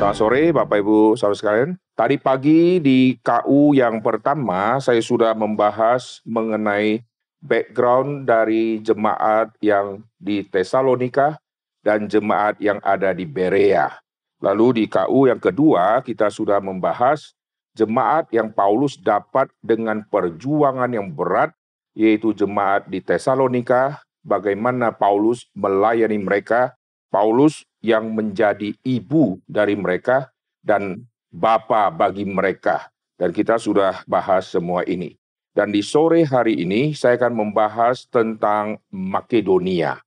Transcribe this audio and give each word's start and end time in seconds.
Selamat 0.00 0.16
sore 0.16 0.48
Bapak 0.48 0.80
Ibu 0.80 1.12
saudara 1.12 1.36
sekalian. 1.36 1.70
Tadi 1.92 2.16
pagi 2.16 2.80
di 2.80 3.20
KU 3.20 3.76
yang 3.76 4.00
pertama 4.00 4.80
saya 4.80 4.96
sudah 5.04 5.36
membahas 5.36 6.24
mengenai 6.24 7.04
background 7.44 8.24
dari 8.24 8.80
jemaat 8.80 9.52
yang 9.60 10.00
di 10.16 10.40
Tesalonika 10.40 11.36
dan 11.84 12.08
jemaat 12.08 12.56
yang 12.64 12.80
ada 12.80 13.12
di 13.12 13.28
Berea. 13.28 13.92
Lalu 14.40 14.80
di 14.80 14.84
KU 14.88 15.28
yang 15.28 15.36
kedua 15.36 16.00
kita 16.00 16.32
sudah 16.32 16.64
membahas 16.64 17.36
jemaat 17.76 18.24
yang 18.32 18.48
Paulus 18.48 18.96
dapat 18.96 19.52
dengan 19.60 20.00
perjuangan 20.08 20.88
yang 20.88 21.12
berat 21.12 21.52
yaitu 21.92 22.32
jemaat 22.32 22.88
di 22.88 23.04
Tesalonika, 23.04 24.00
bagaimana 24.24 24.96
Paulus 24.96 25.44
melayani 25.52 26.16
mereka, 26.16 26.72
Paulus 27.10 27.66
yang 27.82 28.14
menjadi 28.14 28.72
ibu 28.86 29.42
dari 29.50 29.74
mereka 29.74 30.30
dan 30.62 31.04
bapa 31.28 31.90
bagi 31.90 32.22
mereka. 32.24 32.88
Dan 33.18 33.34
kita 33.36 33.60
sudah 33.60 34.06
bahas 34.08 34.48
semua 34.48 34.86
ini. 34.88 35.18
Dan 35.50 35.74
di 35.74 35.82
sore 35.82 36.24
hari 36.24 36.62
ini 36.62 36.94
saya 36.94 37.18
akan 37.20 37.34
membahas 37.36 38.06
tentang 38.08 38.78
Makedonia. 38.88 39.98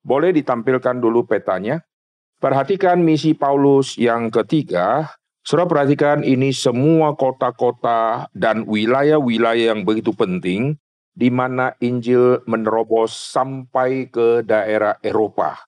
Boleh 0.00 0.30
ditampilkan 0.32 1.02
dulu 1.02 1.26
petanya? 1.26 1.82
Perhatikan 2.38 3.02
misi 3.02 3.34
Paulus 3.34 3.98
yang 3.98 4.30
ketiga. 4.30 5.10
Saudara 5.42 5.66
perhatikan 5.82 6.22
ini 6.22 6.54
semua 6.54 7.18
kota-kota 7.18 8.30
dan 8.30 8.62
wilayah-wilayah 8.62 9.74
yang 9.74 9.82
begitu 9.82 10.14
penting 10.14 10.78
di 11.12 11.28
mana 11.28 11.74
Injil 11.82 12.40
menerobos 12.46 13.10
sampai 13.12 14.06
ke 14.08 14.46
daerah 14.46 14.96
Eropa. 15.02 15.58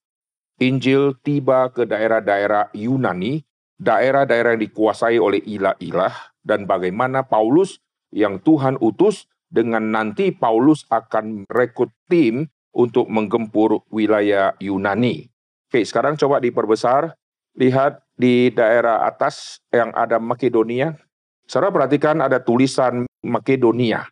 Injil 0.62 1.18
tiba 1.26 1.66
ke 1.74 1.82
daerah-daerah 1.82 2.70
Yunani, 2.70 3.42
daerah-daerah 3.82 4.54
yang 4.54 4.62
dikuasai 4.62 5.18
oleh 5.18 5.42
ilah-ilah, 5.42 6.14
dan 6.46 6.68
bagaimana 6.70 7.26
Paulus 7.26 7.82
yang 8.14 8.38
Tuhan 8.38 8.78
utus 8.78 9.26
dengan 9.50 9.90
nanti 9.90 10.30
Paulus 10.30 10.86
akan 10.90 11.46
merekrut 11.46 11.90
tim 12.06 12.46
untuk 12.74 13.10
menggempur 13.10 13.82
wilayah 13.90 14.54
Yunani. 14.62 15.30
Oke, 15.70 15.82
sekarang 15.82 16.14
coba 16.14 16.38
diperbesar. 16.38 17.14
Lihat 17.54 18.02
di 18.18 18.50
daerah 18.50 19.06
atas 19.06 19.62
yang 19.70 19.94
ada 19.94 20.18
Makedonia. 20.18 20.98
Saudara 21.46 21.70
perhatikan 21.70 22.18
ada 22.18 22.42
tulisan 22.42 23.06
Makedonia. 23.22 24.06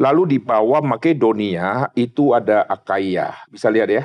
Lalu 0.00 0.36
di 0.36 0.38
bawah 0.40 0.80
Makedonia 0.80 1.92
itu 1.92 2.32
ada 2.32 2.64
Akaya. 2.64 3.36
Bisa 3.52 3.68
lihat 3.68 3.88
ya. 3.92 4.04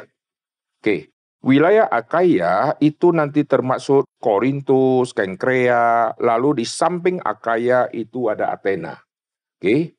Oke, 0.84 1.12
Wilayah 1.48 1.88
Akaya 1.88 2.76
itu 2.84 3.16
nanti 3.16 3.48
termasuk 3.48 4.04
Korintus, 4.20 5.16
Kengkrea, 5.16 6.12
lalu 6.20 6.60
di 6.60 6.66
samping 6.68 7.24
Akaya 7.24 7.88
itu 7.96 8.28
ada 8.28 8.52
Athena. 8.52 9.00
Oke. 9.56 9.96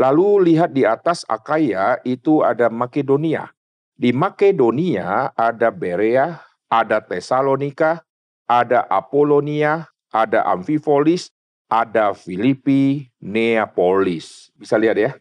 Lalu 0.00 0.48
lihat 0.48 0.72
di 0.72 0.88
atas 0.88 1.28
Akaya 1.28 2.00
itu 2.08 2.40
ada 2.40 2.72
Makedonia. 2.72 3.52
Di 4.00 4.16
Makedonia 4.16 5.28
ada 5.36 5.68
Berea, 5.68 6.40
ada 6.72 7.04
Tesalonika, 7.04 8.00
ada 8.48 8.88
Apolonia, 8.88 9.92
ada 10.08 10.40
Amphipolis, 10.48 11.28
ada 11.68 12.16
Filipi, 12.16 13.12
Neapolis. 13.20 14.48
Bisa 14.56 14.80
lihat 14.80 14.96
ya. 14.96 15.12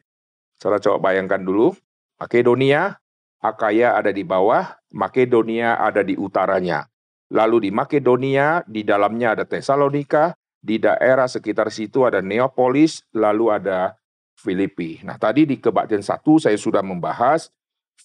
Saya 0.56 0.80
coba 0.80 1.12
bayangkan 1.12 1.44
dulu. 1.44 1.76
Makedonia, 2.24 3.04
Akaya 3.38 3.94
ada 3.94 4.10
di 4.10 4.26
bawah, 4.26 4.74
Makedonia 4.94 5.78
ada 5.78 6.02
di 6.02 6.18
utaranya. 6.18 6.90
Lalu 7.30 7.70
di 7.70 7.72
Makedonia, 7.76 8.64
di 8.66 8.82
dalamnya 8.88 9.36
ada 9.38 9.44
Tesalonika, 9.44 10.34
di 10.58 10.82
daerah 10.82 11.30
sekitar 11.30 11.70
situ 11.70 12.08
ada 12.08 12.24
Neapolis, 12.24 13.04
lalu 13.14 13.54
ada 13.54 13.94
Filipi. 14.38 15.02
Nah, 15.04 15.18
tadi 15.20 15.46
di 15.46 15.58
kebaktian 15.58 16.02
satu 16.02 16.38
saya 16.42 16.56
sudah 16.56 16.82
membahas 16.82 17.50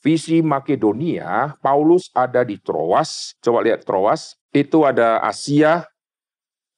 visi 0.01 0.41
Makedonia, 0.41 1.55
Paulus 1.61 2.09
ada 2.17 2.43
di 2.43 2.57
Troas. 2.59 3.37
Coba 3.45 3.63
lihat 3.63 3.85
Troas, 3.85 4.37
itu 4.51 4.85
ada 4.89 5.21
Asia, 5.21 5.87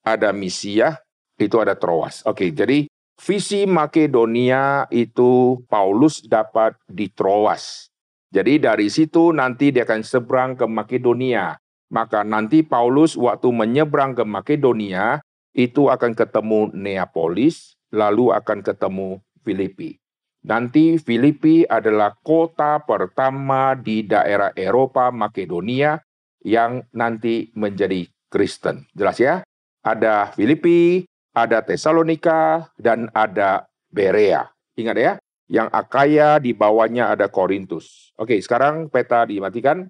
ada 0.03 0.34
Misia, 0.34 1.00
itu 1.39 1.56
ada 1.59 1.79
Troas. 1.79 2.23
Oke, 2.27 2.50
jadi 2.50 2.87
visi 3.19 3.65
Makedonia 3.65 4.91
itu 4.91 5.62
Paulus 5.71 6.23
dapat 6.27 6.75
di 6.91 7.09
Troas. 7.11 7.89
Jadi 8.34 8.59
dari 8.59 8.91
situ 8.91 9.31
nanti 9.31 9.71
dia 9.71 9.87
akan 9.87 10.03
seberang 10.03 10.59
ke 10.59 10.67
Makedonia. 10.67 11.55
Maka 11.95 12.27
nanti 12.27 12.67
Paulus 12.67 13.15
waktu 13.15 13.55
menyeberang 13.55 14.19
ke 14.19 14.27
Makedonia 14.27 15.22
itu 15.55 15.87
akan 15.87 16.19
ketemu 16.19 16.75
Neapolis, 16.75 17.78
lalu 17.94 18.34
akan 18.34 18.67
ketemu 18.67 19.23
Filipi. 19.47 20.03
Nanti 20.44 20.99
Filipi 20.99 21.62
adalah 21.62 22.19
kota 22.27 22.83
pertama 22.83 23.78
di 23.78 24.03
daerah 24.03 24.50
Eropa 24.59 25.15
Makedonia 25.15 26.03
yang 26.43 26.83
nanti 26.91 27.55
menjadi 27.55 28.05
Kristen. 28.28 28.84
Jelas 28.93 29.23
ya? 29.23 29.47
Ada 29.87 30.34
Filipi, 30.34 31.06
ada 31.33 31.62
Tesalonika, 31.62 32.67
dan 32.77 33.09
ada 33.15 33.65
Berea. 33.94 34.50
Ingat 34.75 34.97
ya, 34.99 35.12
yang 35.49 35.69
Akaya 35.69 36.41
di 36.41 36.56
bawahnya 36.56 37.12
ada 37.12 37.28
Korintus. 37.28 38.12
Oke, 38.16 38.41
sekarang 38.41 38.88
peta 38.88 39.28
dimatikan. 39.28 39.88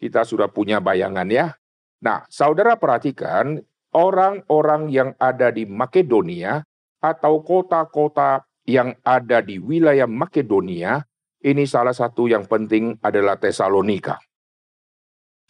Kita 0.00 0.24
sudah 0.24 0.48
punya 0.48 0.80
bayangan 0.80 1.28
ya. 1.28 1.52
Nah, 2.00 2.24
saudara 2.32 2.80
perhatikan 2.80 3.60
orang-orang 3.92 4.88
yang 4.88 5.10
ada 5.20 5.52
di 5.52 5.68
Makedonia 5.68 6.64
atau 7.04 7.44
kota-kota 7.44 8.48
yang 8.64 8.96
ada 9.04 9.44
di 9.44 9.60
wilayah 9.60 10.08
Makedonia, 10.08 11.04
ini 11.44 11.64
salah 11.68 11.92
satu 11.92 12.28
yang 12.28 12.48
penting 12.48 12.96
adalah 13.04 13.36
Tesalonika. 13.36 14.20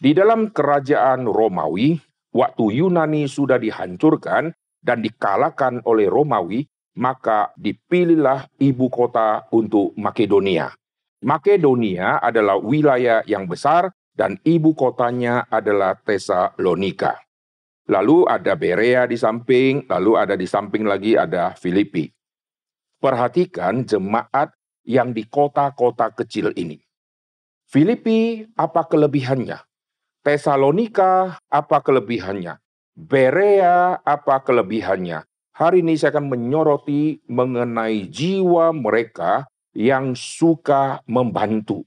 Di 0.01 0.11
dalam 0.17 0.49
kerajaan 0.49 1.29
Romawi, 1.29 1.99
waktu 2.33 2.65
Yunani 2.81 3.29
sudah 3.29 3.61
dihancurkan 3.61 4.49
dan 4.81 4.97
dikalahkan 5.05 5.85
oleh 5.85 6.09
Romawi, 6.09 6.65
maka 7.01 7.49
dipilihlah 7.57 8.45
ibu 8.61 8.85
kota 8.93 9.49
untuk 9.49 9.97
Makedonia. 9.97 10.69
Makedonia 11.25 12.21
adalah 12.21 12.61
wilayah 12.61 13.25
yang 13.25 13.49
besar 13.49 13.89
dan 14.13 14.37
ibu 14.45 14.77
kotanya 14.77 15.49
adalah 15.49 15.97
Tesalonika. 15.97 17.17
Lalu 17.89 18.29
ada 18.29 18.53
Berea 18.53 19.09
di 19.09 19.17
samping, 19.17 19.89
lalu 19.89 20.13
ada 20.13 20.37
di 20.37 20.45
samping 20.45 20.85
lagi 20.85 21.17
ada 21.17 21.57
Filipi. 21.57 22.05
Perhatikan 23.01 23.81
jemaat 23.81 24.53
yang 24.85 25.09
di 25.09 25.25
kota-kota 25.25 26.13
kecil 26.13 26.53
ini. 26.53 26.77
Filipi 27.65 28.45
apa 28.53 28.85
kelebihannya? 28.85 29.57
Tesalonika 30.21 31.41
apa 31.49 31.81
kelebihannya? 31.81 32.61
Berea 32.93 33.97
apa 34.05 34.45
kelebihannya? 34.45 35.30
Hari 35.61 35.85
ini 35.85 35.93
saya 35.93 36.17
akan 36.17 36.33
menyoroti 36.33 37.21
mengenai 37.29 38.09
jiwa 38.09 38.73
mereka 38.73 39.45
yang 39.77 40.17
suka 40.17 41.05
membantu. 41.05 41.85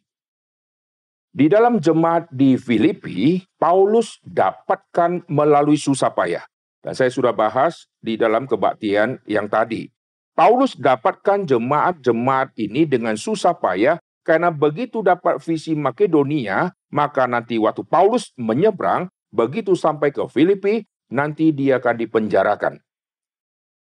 Di 1.35 1.51
dalam 1.51 1.83
jemaat 1.83 2.31
di 2.31 2.55
Filipi, 2.55 3.43
Paulus 3.59 4.23
dapatkan 4.23 5.27
melalui 5.27 5.75
susah 5.75 6.15
payah. 6.15 6.47
Dan 6.87 6.95
saya 6.95 7.11
sudah 7.11 7.35
bahas 7.35 7.91
di 7.99 8.15
dalam 8.15 8.47
kebaktian 8.47 9.19
yang 9.27 9.51
tadi. 9.51 9.91
Paulus 10.39 10.79
dapatkan 10.79 11.43
jemaat-jemaat 11.43 12.55
ini 12.55 12.87
dengan 12.87 13.19
susah 13.19 13.59
payah 13.59 13.99
karena 14.23 14.55
begitu 14.55 15.03
dapat 15.03 15.43
visi 15.43 15.75
Makedonia, 15.75 16.71
maka 16.95 17.27
nanti 17.27 17.59
waktu 17.59 17.82
Paulus 17.82 18.31
menyeberang, 18.38 19.11
begitu 19.35 19.75
sampai 19.75 20.15
ke 20.15 20.23
Filipi, 20.31 20.87
nanti 21.11 21.50
dia 21.50 21.82
akan 21.82 21.99
dipenjarakan. 21.99 22.79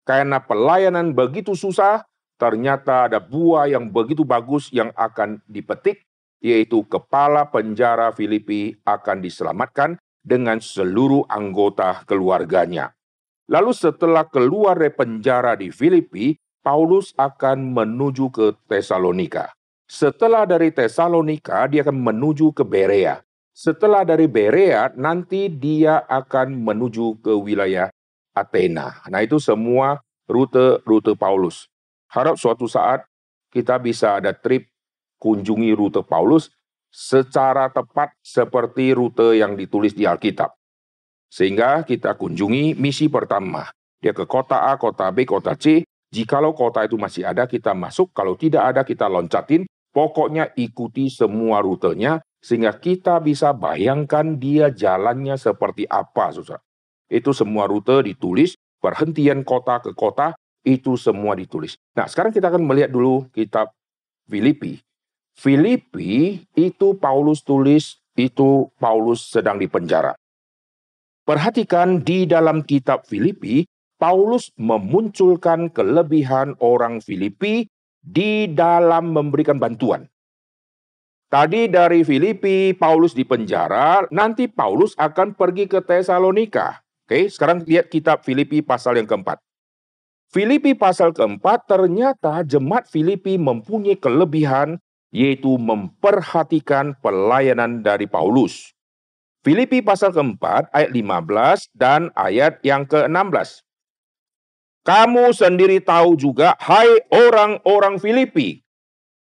Karena 0.09 0.41
pelayanan 0.41 1.13
begitu 1.13 1.53
susah, 1.53 2.01
ternyata 2.41 3.05
ada 3.05 3.21
buah 3.21 3.69
yang 3.69 3.93
begitu 3.93 4.25
bagus 4.25 4.73
yang 4.73 4.89
akan 4.97 5.37
dipetik, 5.45 6.01
yaitu 6.41 6.81
kepala 6.89 7.45
penjara 7.45 8.09
Filipi 8.09 8.73
akan 8.89 9.21
diselamatkan 9.21 10.01
dengan 10.25 10.57
seluruh 10.57 11.29
anggota 11.29 12.01
keluarganya. 12.09 12.89
Lalu 13.53 13.69
setelah 13.69 14.25
keluar 14.25 14.81
dari 14.81 14.89
penjara 14.89 15.53
di 15.53 15.69
Filipi, 15.69 16.33
Paulus 16.65 17.13
akan 17.13 17.69
menuju 17.69 18.33
ke 18.33 18.57
Tesalonika. 18.65 19.53
Setelah 19.85 20.49
dari 20.49 20.73
Tesalonika, 20.73 21.69
dia 21.69 21.85
akan 21.85 22.01
menuju 22.01 22.57
ke 22.57 22.65
Berea. 22.65 23.21
Setelah 23.53 24.01
dari 24.01 24.25
Berea, 24.25 24.89
nanti 24.97 25.53
dia 25.53 26.01
akan 26.09 26.65
menuju 26.65 27.21
ke 27.21 27.33
wilayah 27.37 27.93
Athena. 28.39 29.03
Nah 29.11 29.19
itu 29.19 29.37
semua 29.37 29.99
rute-rute 30.29 31.13
Paulus. 31.19 31.67
Harap 32.09 32.39
suatu 32.39 32.65
saat 32.65 33.05
kita 33.49 33.77
bisa 33.81 34.17
ada 34.21 34.31
trip 34.31 34.69
kunjungi 35.19 35.75
rute 35.75 36.01
Paulus 36.05 36.49
secara 36.89 37.69
tepat 37.69 38.15
seperti 38.23 38.95
rute 38.95 39.37
yang 39.37 39.53
ditulis 39.53 39.93
di 39.93 40.07
Alkitab. 40.07 40.53
Sehingga 41.29 41.85
kita 41.85 42.17
kunjungi 42.17 42.73
misi 42.73 43.05
pertama. 43.11 43.69
Dia 44.01 44.15
ke 44.15 44.25
kota 44.25 44.71
A, 44.71 44.79
kota 44.79 45.11
B, 45.13 45.27
kota 45.27 45.53
C. 45.53 45.85
Jikalau 46.09 46.57
kota 46.57 46.81
itu 46.81 46.97
masih 46.97 47.29
ada, 47.29 47.45
kita 47.45 47.77
masuk. 47.77 48.09
Kalau 48.17 48.33
tidak 48.33 48.73
ada, 48.73 48.81
kita 48.81 49.05
loncatin. 49.05 49.69
Pokoknya 49.93 50.49
ikuti 50.57 51.09
semua 51.09 51.61
rutenya 51.61 52.21
sehingga 52.39 52.71
kita 52.77 53.19
bisa 53.19 53.51
bayangkan 53.51 54.39
dia 54.39 54.71
jalannya 54.71 55.35
seperti 55.35 55.83
apa, 55.85 56.31
susah. 56.31 56.61
Itu 57.09 57.33
semua 57.33 57.65
rute 57.65 58.05
ditulis, 58.05 58.53
perhentian 58.79 59.41
kota 59.41 59.81
ke 59.81 59.91
kota, 59.97 60.37
itu 60.61 60.95
semua 60.95 61.33
ditulis. 61.33 61.75
Nah, 61.97 62.05
sekarang 62.05 62.29
kita 62.29 62.53
akan 62.53 62.63
melihat 62.63 62.93
dulu 62.93 63.27
kitab 63.33 63.73
Filipi. 64.29 64.77
Filipi 65.33 66.45
itu 66.53 66.87
Paulus 66.99 67.41
tulis, 67.41 67.97
itu 68.13 68.69
Paulus 68.77 69.25
sedang 69.25 69.57
dipenjara. 69.57 70.13
Perhatikan 71.25 72.01
di 72.01 72.29
dalam 72.29 72.61
kitab 72.61 73.05
Filipi, 73.05 73.65
Paulus 73.99 74.51
memunculkan 74.55 75.71
kelebihan 75.71 76.55
orang 76.63 77.03
Filipi 77.03 77.67
di 77.99 78.47
dalam 78.47 79.11
memberikan 79.11 79.59
bantuan. 79.59 80.07
Tadi 81.29 81.69
dari 81.69 82.01
Filipi, 82.01 82.73
Paulus 82.73 83.13
di 83.13 83.21
penjara, 83.21 84.09
nanti 84.09 84.49
Paulus 84.49 84.97
akan 84.97 85.37
pergi 85.37 85.69
ke 85.69 85.77
Tesalonika. 85.85 86.81
Oke, 87.09 87.25
sekarang 87.25 87.65
lihat 87.65 87.89
kitab 87.89 88.21
Filipi 88.21 88.61
pasal 88.61 89.01
yang 89.01 89.09
keempat. 89.09 89.41
Filipi 90.29 90.77
pasal 90.77 91.09
keempat, 91.09 91.65
ternyata 91.65 92.45
jemaat 92.45 92.85
Filipi 92.85 93.33
mempunyai 93.33 93.97
kelebihan, 93.97 94.77
yaitu 95.09 95.57
memperhatikan 95.57 96.93
pelayanan 97.01 97.81
dari 97.81 98.05
Paulus. 98.05 98.77
Filipi 99.41 99.81
pasal 99.81 100.13
keempat, 100.13 100.69
ayat 100.69 100.93
15 100.93 101.73
dan 101.73 102.13
ayat 102.13 102.61
yang 102.61 102.85
ke-16. 102.85 103.65
Kamu 104.85 105.33
sendiri 105.33 105.81
tahu 105.81 106.13
juga, 106.13 106.53
hai 106.61 107.09
orang-orang 107.09 107.97
Filipi, 107.97 108.61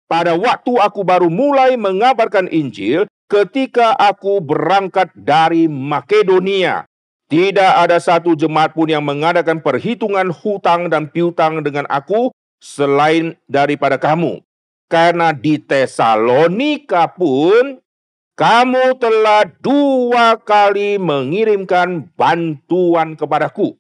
pada 0.06 0.38
waktu 0.38 0.78
aku 0.78 1.02
baru 1.02 1.26
mulai 1.26 1.74
mengabarkan 1.74 2.46
Injil, 2.54 3.10
ketika 3.26 3.98
aku 3.98 4.38
berangkat 4.38 5.10
dari 5.18 5.66
Makedonia, 5.66 6.86
tidak 7.28 7.72
ada 7.80 7.96
satu 7.96 8.36
jemaat 8.36 8.76
pun 8.76 8.88
yang 8.88 9.00
mengadakan 9.00 9.58
perhitungan 9.64 10.28
hutang 10.28 10.92
dan 10.92 11.08
piutang 11.08 11.64
dengan 11.64 11.88
aku 11.88 12.28
selain 12.60 13.36
daripada 13.48 13.96
kamu. 13.96 14.44
Karena 14.92 15.32
di 15.32 15.56
Tesalonika 15.56 17.08
pun 17.08 17.80
kamu 18.36 19.00
telah 19.00 19.48
dua 19.62 20.36
kali 20.36 21.00
mengirimkan 21.00 22.12
bantuan 22.12 23.16
kepadaku. 23.16 23.78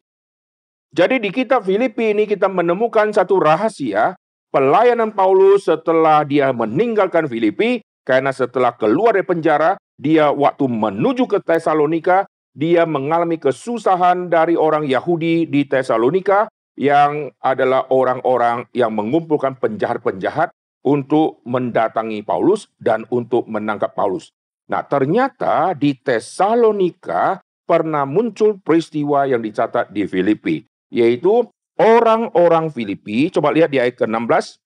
Jadi 0.94 1.18
di 1.18 1.34
kitab 1.34 1.66
Filipi 1.66 2.14
ini 2.14 2.24
kita 2.24 2.46
menemukan 2.46 3.10
satu 3.10 3.42
rahasia 3.42 4.14
pelayanan 4.54 5.10
Paulus 5.10 5.66
setelah 5.66 6.22
dia 6.22 6.54
meninggalkan 6.54 7.26
Filipi 7.26 7.82
karena 8.06 8.30
setelah 8.30 8.70
keluar 8.78 9.18
dari 9.18 9.26
penjara 9.26 9.74
dia 9.98 10.30
waktu 10.30 10.70
menuju 10.70 11.26
ke 11.26 11.42
Tesalonika 11.42 12.30
dia 12.54 12.86
mengalami 12.86 13.36
kesusahan 13.36 14.30
dari 14.30 14.54
orang 14.54 14.86
Yahudi 14.86 15.50
di 15.50 15.66
Tesalonika 15.66 16.46
yang 16.78 17.34
adalah 17.42 17.90
orang-orang 17.90 18.70
yang 18.70 18.94
mengumpulkan 18.94 19.58
penjahat-penjahat 19.58 20.54
untuk 20.86 21.42
mendatangi 21.42 22.22
Paulus 22.22 22.70
dan 22.78 23.06
untuk 23.10 23.50
menangkap 23.50 23.94
Paulus. 23.94 24.30
Nah, 24.70 24.86
ternyata 24.86 25.74
di 25.74 25.98
Tesalonika 25.98 27.42
pernah 27.66 28.06
muncul 28.06 28.62
peristiwa 28.62 29.26
yang 29.26 29.42
dicatat 29.42 29.90
di 29.90 30.06
Filipi 30.06 30.62
yaitu 30.94 31.50
orang-orang 31.74 32.70
Filipi. 32.70 33.34
Coba 33.34 33.50
lihat 33.50 33.74
di 33.74 33.82
ayat 33.82 33.98
ke-16. 33.98 34.62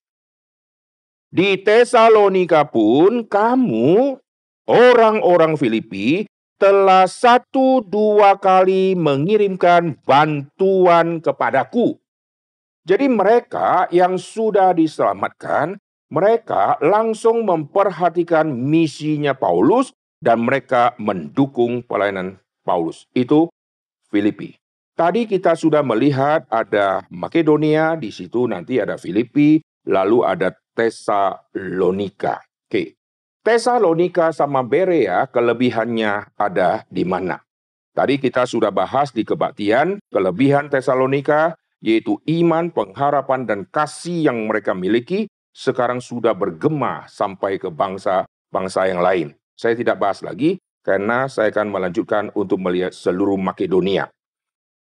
Di 1.28 1.60
Tesalonika 1.60 2.68
pun 2.68 3.24
kamu, 3.24 4.16
orang-orang 4.68 5.56
Filipi, 5.56 6.24
telah 6.58 7.06
satu 7.06 7.86
dua 7.86 8.34
kali 8.36 8.98
mengirimkan 8.98 9.94
bantuan 10.02 11.22
kepadaku. 11.22 11.96
Jadi 12.82 13.06
mereka 13.06 13.86
yang 13.94 14.18
sudah 14.18 14.74
diselamatkan, 14.74 15.78
mereka 16.10 16.74
langsung 16.82 17.46
memperhatikan 17.46 18.50
misinya 18.50 19.38
Paulus 19.38 19.94
dan 20.18 20.42
mereka 20.42 20.98
mendukung 20.98 21.86
pelayanan 21.86 22.42
Paulus. 22.66 23.06
Itu 23.14 23.54
Filipi. 24.10 24.58
Tadi 24.98 25.30
kita 25.30 25.54
sudah 25.54 25.86
melihat 25.86 26.42
ada 26.50 27.06
Makedonia, 27.06 27.94
di 27.94 28.10
situ 28.10 28.50
nanti 28.50 28.82
ada 28.82 28.98
Filipi, 28.98 29.62
lalu 29.86 30.26
ada 30.26 30.50
Tesalonika. 30.74 32.42
Oke. 32.66 32.97
Tesalonika 33.46 34.34
sama 34.34 34.66
Berea 34.66 35.24
kelebihannya 35.30 36.34
ada 36.34 36.82
di 36.90 37.06
mana? 37.06 37.40
Tadi 37.94 38.18
kita 38.18 38.46
sudah 38.46 38.70
bahas 38.70 39.10
di 39.10 39.26
kebaktian 39.26 39.98
kelebihan 40.10 40.70
Tesalonika 40.70 41.54
yaitu 41.78 42.18
iman, 42.26 42.70
pengharapan 42.74 43.46
dan 43.46 43.60
kasih 43.70 44.30
yang 44.30 44.50
mereka 44.50 44.74
miliki 44.74 45.30
sekarang 45.54 46.02
sudah 46.02 46.34
bergema 46.34 47.06
sampai 47.10 47.58
ke 47.58 47.70
bangsa-bangsa 47.70 48.90
yang 48.90 49.02
lain. 49.02 49.28
Saya 49.58 49.74
tidak 49.74 49.98
bahas 49.98 50.22
lagi 50.22 50.58
karena 50.86 51.26
saya 51.26 51.50
akan 51.50 51.74
melanjutkan 51.74 52.30
untuk 52.38 52.62
melihat 52.62 52.94
seluruh 52.94 53.38
Makedonia. 53.38 54.10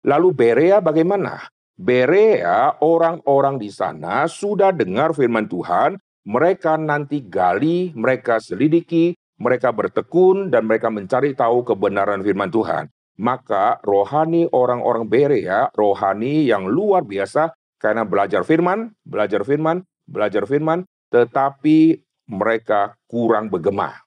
Lalu 0.05 0.29
Berea 0.33 0.81
bagaimana? 0.81 1.49
Berea, 1.75 2.79
orang-orang 2.79 3.59
di 3.59 3.67
sana 3.67 4.25
sudah 4.31 4.71
dengar 4.71 5.11
firman 5.11 5.45
Tuhan, 5.45 5.99
mereka 6.25 6.75
nanti 6.75 7.21
gali, 7.21 7.93
mereka 7.93 8.41
selidiki, 8.41 9.13
mereka 9.37 9.69
bertekun, 9.69 10.49
dan 10.49 10.65
mereka 10.65 10.89
mencari 10.89 11.37
tahu 11.37 11.61
kebenaran 11.61 12.25
firman 12.25 12.49
Tuhan. 12.49 12.89
Maka 13.15 13.79
rohani 13.85 14.49
orang-orang 14.51 15.07
Berea, 15.07 15.71
rohani 15.71 16.49
yang 16.49 16.67
luar 16.67 17.05
biasa, 17.05 17.53
karena 17.79 18.03
belajar 18.03 18.41
firman, 18.43 18.91
belajar 19.05 19.45
firman, 19.45 19.85
belajar 20.09 20.43
firman, 20.49 20.83
tetapi 21.13 22.01
mereka 22.25 22.97
kurang 23.05 23.53
bergema. 23.53 24.01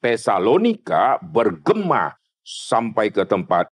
Tesalonika 0.00 1.20
bergema 1.20 2.16
sampai 2.40 3.12
ke 3.12 3.26
tempat 3.28 3.68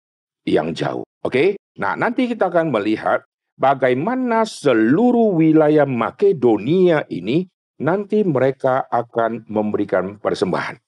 yang 0.47 0.73
jauh. 0.73 1.05
Oke, 1.21 1.59
nah 1.77 1.93
nanti 1.93 2.25
kita 2.25 2.49
akan 2.49 2.73
melihat 2.73 3.21
bagaimana 3.61 4.41
seluruh 4.41 5.37
wilayah 5.37 5.85
Makedonia 5.85 7.05
ini 7.13 7.45
nanti 7.77 8.25
mereka 8.25 8.89
akan 8.89 9.45
memberikan 9.45 10.17
persembahan. 10.17 10.81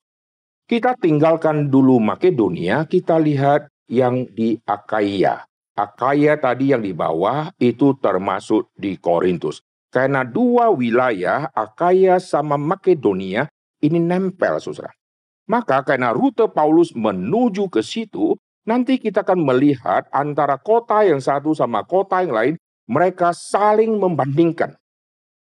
Kita 0.66 0.98
tinggalkan 0.98 1.70
dulu 1.70 2.02
Makedonia, 2.02 2.90
kita 2.90 3.22
lihat 3.22 3.70
yang 3.86 4.26
di 4.34 4.58
Akaya. 4.66 5.46
Akaya 5.78 6.34
tadi 6.42 6.74
yang 6.74 6.82
di 6.82 6.98
bawah 6.98 7.54
itu 7.62 7.94
termasuk 8.02 8.74
di 8.74 8.98
Korintus. 8.98 9.62
Karena 9.94 10.26
dua 10.26 10.74
wilayah, 10.74 11.54
Akaya 11.54 12.18
sama 12.18 12.58
Makedonia, 12.58 13.46
ini 13.86 14.02
nempel, 14.02 14.58
saudara. 14.58 14.90
Maka 15.46 15.86
karena 15.86 16.10
rute 16.10 16.50
Paulus 16.50 16.96
menuju 16.96 17.70
ke 17.70 17.84
situ, 17.86 18.34
Nanti 18.64 18.96
kita 18.96 19.28
akan 19.28 19.44
melihat 19.44 20.08
antara 20.08 20.56
kota 20.56 21.04
yang 21.04 21.20
satu 21.20 21.52
sama 21.52 21.84
kota 21.84 22.24
yang 22.24 22.32
lain, 22.32 22.56
mereka 22.88 23.32
saling 23.32 23.96
membandingkan. 24.00 24.76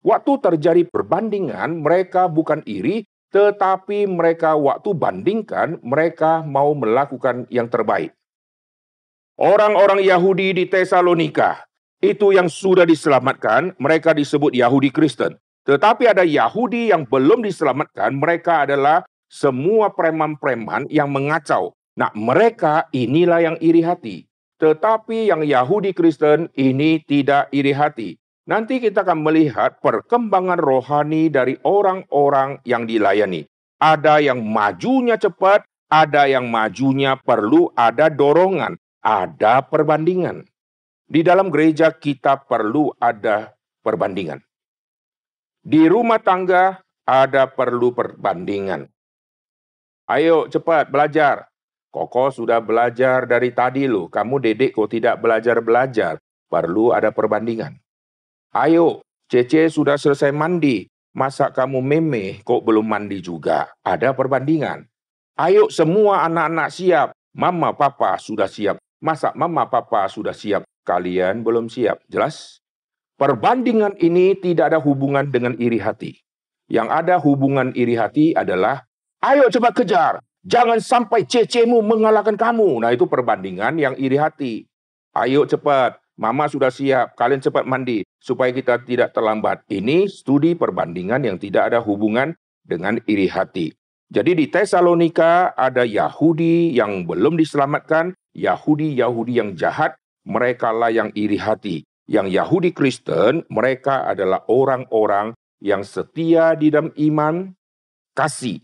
Waktu 0.05 0.33
terjadi 0.39 0.83
perbandingan, 0.87 1.83
mereka 1.83 2.31
bukan 2.31 2.63
iri, 2.63 3.03
tetapi 3.33 4.07
mereka 4.07 4.55
waktu 4.55 4.95
bandingkan, 4.95 5.83
mereka 5.83 6.45
mau 6.45 6.71
melakukan 6.71 7.43
yang 7.51 7.67
terbaik. 7.67 8.15
Orang-orang 9.37 10.01
Yahudi 10.01 10.55
di 10.55 10.65
Tesalonika, 10.65 11.67
itu 11.97 12.33
yang 12.33 12.47
sudah 12.47 12.85
diselamatkan, 12.85 13.73
mereka 13.81 14.13
disebut 14.13 14.53
Yahudi 14.53 14.93
Kristen. 14.93 15.35
Tetapi 15.67 16.07
ada 16.07 16.23
Yahudi 16.23 16.93
yang 16.93 17.03
belum 17.03 17.43
diselamatkan, 17.43 18.15
mereka 18.15 18.63
adalah 18.63 19.03
semua 19.27 19.91
preman-preman 19.91 20.87
yang 20.87 21.11
mengacau. 21.11 21.75
Nah, 21.97 22.13
mereka 22.15 22.87
inilah 22.93 23.41
yang 23.43 23.57
iri 23.59 23.81
hati. 23.83 24.26
Tetapi 24.57 25.29
yang 25.29 25.45
Yahudi 25.45 25.93
Kristen 25.93 26.49
ini 26.57 27.01
tidak 27.05 27.53
iri 27.53 27.73
hati. 27.73 28.09
Nanti 28.47 28.79
kita 28.79 29.03
akan 29.03 29.27
melihat 29.27 29.77
perkembangan 29.83 30.57
rohani 30.57 31.27
dari 31.27 31.59
orang-orang 31.61 32.63
yang 32.63 32.87
dilayani. 32.87 33.43
Ada 33.77 34.23
yang 34.23 34.41
majunya 34.41 35.19
cepat, 35.19 35.67
ada 35.91 36.25
yang 36.25 36.47
majunya 36.47 37.19
perlu 37.19 37.69
ada 37.75 38.07
dorongan, 38.07 38.79
ada 39.03 39.61
perbandingan. 39.61 40.47
Di 41.07 41.21
dalam 41.23 41.47
gereja 41.53 41.91
kita 41.91 42.47
perlu 42.47 42.91
ada 42.99 43.55
perbandingan. 43.83 44.43
Di 45.63 45.87
rumah 45.87 46.19
tangga 46.19 46.79
ada 47.07 47.47
perlu 47.47 47.91
perbandingan. 47.91 48.87
Ayo 50.07 50.47
cepat 50.47 50.87
belajar. 50.87 51.51
Koko 51.97 52.29
sudah 52.29 52.61
belajar 52.61 53.25
dari 53.25 53.49
tadi 53.49 53.89
loh. 53.89 54.05
Kamu 54.05 54.37
dedek 54.37 54.77
kok 54.77 54.93
tidak 54.93 55.17
belajar-belajar. 55.17 56.21
Perlu 56.45 56.93
ada 56.93 57.09
perbandingan. 57.09 57.73
Ayo, 58.53 59.01
Cece 59.25 59.65
sudah 59.73 59.97
selesai 59.97 60.29
mandi. 60.29 60.85
Masa 61.17 61.49
kamu 61.49 61.81
meme 61.81 62.45
kok 62.45 62.61
belum 62.61 62.85
mandi 62.85 63.17
juga? 63.17 63.73
Ada 63.81 64.13
perbandingan. 64.13 64.85
Ayo 65.41 65.73
semua 65.73 66.21
anak-anak 66.29 66.69
siap. 66.69 67.07
Mama 67.33 67.73
papa 67.73 68.21
sudah 68.21 68.45
siap. 68.45 68.77
Masa 69.01 69.33
mama 69.33 69.65
papa 69.65 70.05
sudah 70.05 70.37
siap? 70.37 70.69
Kalian 70.85 71.41
belum 71.41 71.65
siap. 71.65 72.05
Jelas? 72.05 72.61
Perbandingan 73.17 73.97
ini 73.97 74.37
tidak 74.37 74.69
ada 74.69 74.77
hubungan 74.77 75.25
dengan 75.33 75.57
iri 75.57 75.81
hati. 75.81 76.21
Yang 76.69 76.87
ada 76.93 77.15
hubungan 77.17 77.73
iri 77.73 77.97
hati 77.97 78.37
adalah, 78.37 78.85
ayo 79.25 79.49
cepat 79.49 79.73
kejar, 79.73 80.13
jangan 80.45 80.77
sampai 80.81 81.25
cecemu 81.25 81.81
mengalahkan 81.81 82.35
kamu. 82.35 82.83
Nah 82.83 82.91
itu 82.93 83.09
perbandingan 83.09 83.79
yang 83.79 83.95
iri 83.97 84.17
hati. 84.19 84.65
Ayo 85.17 85.49
cepat, 85.49 85.97
mama 86.19 86.45
sudah 86.45 86.69
siap, 86.69 87.17
kalian 87.17 87.41
cepat 87.41 87.65
mandi, 87.65 88.05
supaya 88.21 88.53
kita 88.53 88.81
tidak 88.85 89.13
terlambat. 89.13 89.65
Ini 89.69 90.05
studi 90.05 90.53
perbandingan 90.53 91.25
yang 91.25 91.37
tidak 91.41 91.73
ada 91.73 91.79
hubungan 91.81 92.37
dengan 92.61 93.01
iri 93.09 93.25
hati. 93.25 93.73
Jadi 94.07 94.39
di 94.39 94.45
Tesalonika 94.47 95.51
ada 95.57 95.83
Yahudi 95.83 96.71
yang 96.71 97.03
belum 97.03 97.35
diselamatkan, 97.35 98.15
Yahudi-Yahudi 98.37 99.33
yang 99.35 99.51
jahat, 99.57 99.99
mereka 100.23 100.71
lah 100.71 100.91
yang 100.91 101.11
iri 101.11 101.39
hati. 101.39 101.83
Yang 102.07 102.39
Yahudi 102.39 102.71
Kristen, 102.71 103.43
mereka 103.51 104.07
adalah 104.07 104.47
orang-orang 104.47 105.35
yang 105.59 105.83
setia 105.83 106.55
di 106.55 106.71
dalam 106.71 106.95
iman, 106.95 107.51
kasih, 108.15 108.63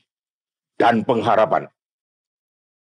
dan 0.78 1.06
pengharapan. 1.06 1.70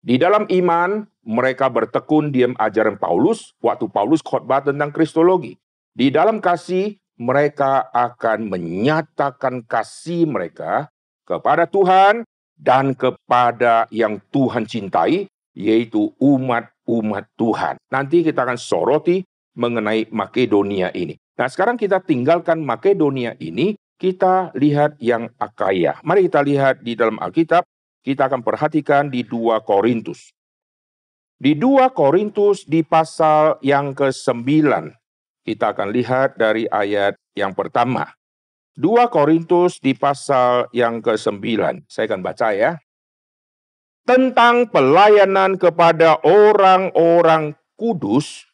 Di 0.05 0.21
dalam 0.21 0.45
iman, 0.53 1.09
mereka 1.25 1.73
bertekun 1.73 2.29
diam 2.29 2.53
ajaran 2.61 3.01
Paulus 3.01 3.57
waktu 3.65 3.89
Paulus 3.89 4.21
khotbah 4.21 4.61
tentang 4.61 4.93
kristologi. 4.93 5.57
Di 5.97 6.13
dalam 6.13 6.45
kasih, 6.45 7.01
mereka 7.17 7.89
akan 7.89 8.53
menyatakan 8.53 9.65
kasih 9.65 10.29
mereka 10.29 10.93
kepada 11.25 11.65
Tuhan 11.65 12.27
dan 12.59 12.93
kepada 12.93 13.89
yang 13.89 14.21
Tuhan 14.29 14.69
cintai, 14.69 15.31
yaitu 15.57 16.13
umat-umat 16.21 17.25
Tuhan. 17.39 17.81
Nanti 17.89 18.21
kita 18.27 18.45
akan 18.45 18.59
soroti 18.61 19.25
mengenai 19.55 20.11
Makedonia 20.11 20.91
ini. 20.93 21.17
Nah, 21.35 21.49
sekarang 21.51 21.79
kita 21.81 22.03
tinggalkan 22.03 22.63
Makedonia 22.63 23.35
ini 23.41 23.75
kita 23.99 24.51
lihat 24.59 24.99
yang 24.99 25.31
Akaya. 25.39 25.99
Mari 26.03 26.27
kita 26.27 26.41
lihat 26.43 26.83
di 26.83 26.99
dalam 26.99 27.19
Alkitab, 27.23 27.63
kita 28.03 28.27
akan 28.29 28.43
perhatikan 28.43 29.09
di 29.09 29.23
2 29.23 29.63
Korintus. 29.63 30.35
Di 31.39 31.55
2 31.59 31.91
Korintus 31.95 32.65
di 32.67 32.83
pasal 32.87 33.59
yang 33.63 33.93
ke-9, 33.93 34.47
kita 35.45 35.75
akan 35.75 35.89
lihat 35.91 36.39
dari 36.39 36.65
ayat 36.71 37.19
yang 37.35 37.53
pertama. 37.55 38.09
2 38.75 39.07
Korintus 39.11 39.79
di 39.79 39.95
pasal 39.95 40.67
yang 40.75 40.99
ke-9. 40.99 41.43
Saya 41.87 42.05
akan 42.11 42.23
baca 42.23 42.49
ya. 42.51 42.73
Tentang 44.05 44.69
pelayanan 44.69 45.57
kepada 45.57 46.21
orang-orang 46.27 47.57
kudus, 47.79 48.45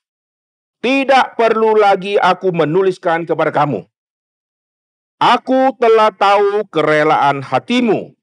tidak 0.79 1.35
perlu 1.35 1.75
lagi 1.75 2.15
aku 2.23 2.55
menuliskan 2.55 3.27
kepada 3.27 3.51
kamu 3.51 3.91
Aku 5.21 5.77
telah 5.77 6.09
tahu 6.09 6.65
kerelaan 6.73 7.45
hatimu. 7.45 8.17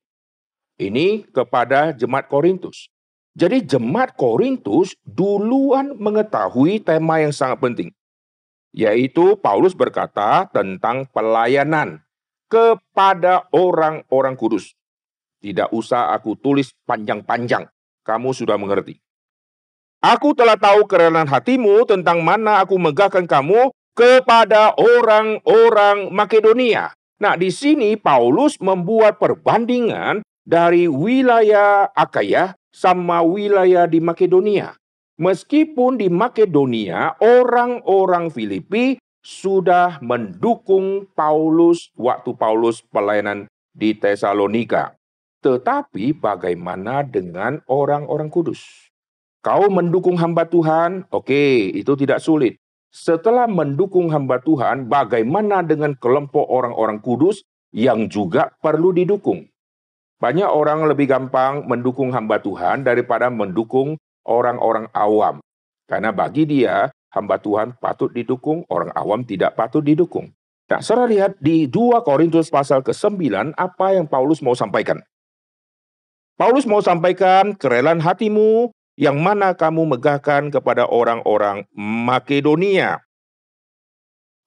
Ini 0.81 1.29
kepada 1.29 1.93
jemaat 1.93 2.25
Korintus. 2.25 2.89
Jadi 3.37 3.61
jemaat 3.61 4.17
Korintus 4.17 4.97
duluan 5.05 5.93
mengetahui 5.93 6.81
tema 6.81 7.21
yang 7.21 7.29
sangat 7.29 7.61
penting. 7.61 7.89
Yaitu 8.73 9.37
Paulus 9.37 9.77
berkata 9.77 10.49
tentang 10.49 11.05
pelayanan 11.13 12.01
kepada 12.49 13.45
orang-orang 13.53 14.33
kudus. 14.33 14.73
Tidak 15.37 15.69
usah 15.69 16.17
aku 16.17 16.33
tulis 16.33 16.73
panjang-panjang. 16.89 17.69
Kamu 18.01 18.33
sudah 18.33 18.57
mengerti. 18.57 18.97
Aku 20.01 20.33
telah 20.33 20.57
tahu 20.57 20.89
kerelaan 20.89 21.29
hatimu 21.29 21.85
tentang 21.85 22.25
mana 22.25 22.57
aku 22.65 22.73
megahkan 22.81 23.29
kamu 23.29 23.69
kepada 23.97 24.77
orang-orang 24.77 26.13
Makedonia. 26.13 26.93
Nah, 27.17 27.33
di 27.33 27.49
sini 27.49 27.97
Paulus 27.97 28.61
membuat 28.61 29.17
perbandingan 29.17 30.21
dari 30.45 30.85
wilayah 30.85 31.89
Akaya 31.97 32.53
sama 32.69 33.25
wilayah 33.25 33.89
di 33.89 33.97
Makedonia. 33.97 34.77
Meskipun 35.17 35.97
di 35.97 36.13
Makedonia 36.13 37.17
orang-orang 37.17 38.29
Filipi 38.29 39.01
sudah 39.25 39.97
mendukung 40.05 41.09
Paulus 41.17 41.89
waktu 41.97 42.37
Paulus 42.37 42.85
pelayanan 42.85 43.49
di 43.73 43.97
Tesalonika. 43.97 44.93
Tetapi 45.41 46.13
bagaimana 46.13 47.01
dengan 47.01 47.65
orang-orang 47.65 48.29
kudus? 48.29 48.61
Kau 49.41 49.73
mendukung 49.73 50.21
hamba 50.21 50.45
Tuhan, 50.45 51.09
oke, 51.09 51.73
itu 51.73 51.97
tidak 51.97 52.21
sulit. 52.21 52.61
Setelah 52.87 53.45
mendukung 53.51 54.09
hamba 54.09 54.39
Tuhan, 54.39 54.87
bagaimana 54.87 55.61
dengan 55.61 55.93
kelompok 55.99 56.47
orang-orang 56.47 57.03
kudus 57.03 57.43
yang 57.75 58.07
juga 58.07 58.55
perlu 58.63 58.95
didukung? 58.95 59.45
Banyak 60.17 60.49
orang 60.49 60.87
lebih 60.89 61.05
gampang 61.11 61.67
mendukung 61.69 62.09
hamba 62.15 62.41
Tuhan 62.41 62.81
daripada 62.81 63.29
mendukung 63.29 64.01
orang-orang 64.25 64.89
awam. 64.95 65.43
Karena 65.85 66.09
bagi 66.09 66.49
dia, 66.49 66.89
hamba 67.13 67.37
Tuhan 67.37 67.77
patut 67.77 68.09
didukung, 68.09 68.65
orang 68.67 68.89
awam 68.97 69.21
tidak 69.23 69.53
patut 69.53 69.85
didukung. 69.85 70.33
Nah, 70.67 70.83
saudara 70.83 71.07
lihat 71.07 71.39
di 71.39 71.69
2 71.69 72.03
Korintus 72.03 72.51
pasal 72.51 72.83
ke-9 72.83 73.55
apa 73.55 73.95
yang 73.95 74.03
Paulus 74.03 74.43
mau 74.43 74.51
sampaikan. 74.51 74.99
Paulus 76.35 76.67
mau 76.67 76.83
sampaikan 76.83 77.55
kerelaan 77.55 78.03
hatimu 78.03 78.69
yang 78.97 79.21
mana 79.21 79.53
kamu 79.53 79.95
megahkan 79.95 80.49
kepada 80.49 80.89
orang-orang 80.89 81.69
Makedonia. 81.77 83.05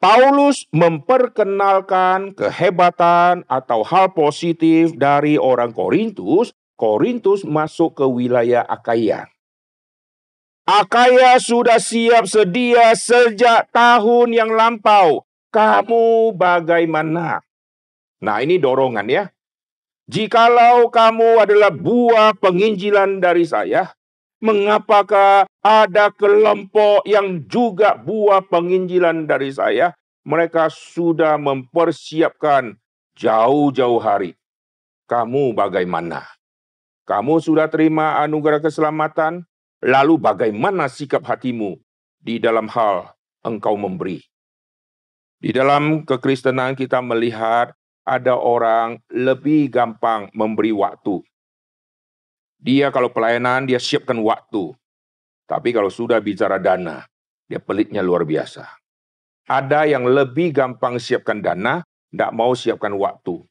Paulus 0.02 0.66
memperkenalkan 0.74 2.34
kehebatan 2.34 3.46
atau 3.46 3.86
hal 3.86 4.10
positif 4.10 4.96
dari 4.98 5.38
orang 5.38 5.70
Korintus. 5.70 6.50
Korintus 6.74 7.44
masuk 7.44 8.00
ke 8.00 8.06
wilayah 8.08 8.64
Akaya. 8.64 9.28
Akaya 10.64 11.36
sudah 11.36 11.76
siap 11.76 12.24
sedia 12.24 12.96
sejak 12.96 13.68
tahun 13.68 14.32
yang 14.32 14.50
lampau. 14.56 15.28
Kamu 15.52 16.32
bagaimana? 16.32 17.44
Nah, 18.24 18.40
ini 18.40 18.56
dorongan 18.56 19.04
ya. 19.12 19.28
Jikalau 20.08 20.88
kamu 20.88 21.44
adalah 21.44 21.68
buah 21.68 22.32
penginjilan 22.40 23.20
dari 23.20 23.44
saya, 23.44 23.92
Mengapakah 24.40 25.44
ada 25.60 26.08
kelompok 26.16 27.04
yang 27.04 27.44
juga 27.44 27.92
buah 27.92 28.40
penginjilan 28.48 29.28
dari 29.28 29.52
saya? 29.52 29.92
Mereka 30.24 30.72
sudah 30.72 31.36
mempersiapkan 31.36 32.72
jauh-jauh 33.20 34.00
hari. 34.00 34.32
Kamu 35.04 35.52
bagaimana? 35.52 36.24
Kamu 37.04 37.36
sudah 37.44 37.68
terima 37.68 38.16
anugerah 38.24 38.64
keselamatan? 38.64 39.44
Lalu 39.84 40.16
bagaimana 40.16 40.88
sikap 40.88 41.20
hatimu 41.28 41.76
di 42.16 42.40
dalam 42.40 42.64
hal 42.72 43.12
engkau 43.44 43.76
memberi? 43.76 44.24
Di 45.36 45.52
dalam 45.52 46.08
kekristenan 46.08 46.80
kita 46.80 47.04
melihat 47.04 47.76
ada 48.08 48.40
orang 48.40 49.04
lebih 49.12 49.68
gampang 49.68 50.32
memberi 50.32 50.72
waktu 50.72 51.20
dia 52.60 52.92
kalau 52.92 53.08
pelayanan, 53.08 53.64
dia 53.64 53.80
siapkan 53.80 54.20
waktu. 54.20 54.76
Tapi 55.48 55.72
kalau 55.72 55.88
sudah 55.88 56.20
bicara 56.20 56.60
dana, 56.60 57.08
dia 57.48 57.58
pelitnya 57.58 58.04
luar 58.04 58.28
biasa. 58.28 58.68
Ada 59.48 59.88
yang 59.88 60.06
lebih 60.06 60.54
gampang 60.54 61.00
siapkan 61.00 61.40
dana, 61.40 61.82
tidak 62.12 62.30
mau 62.36 62.52
siapkan 62.52 62.92
waktu. 62.94 63.42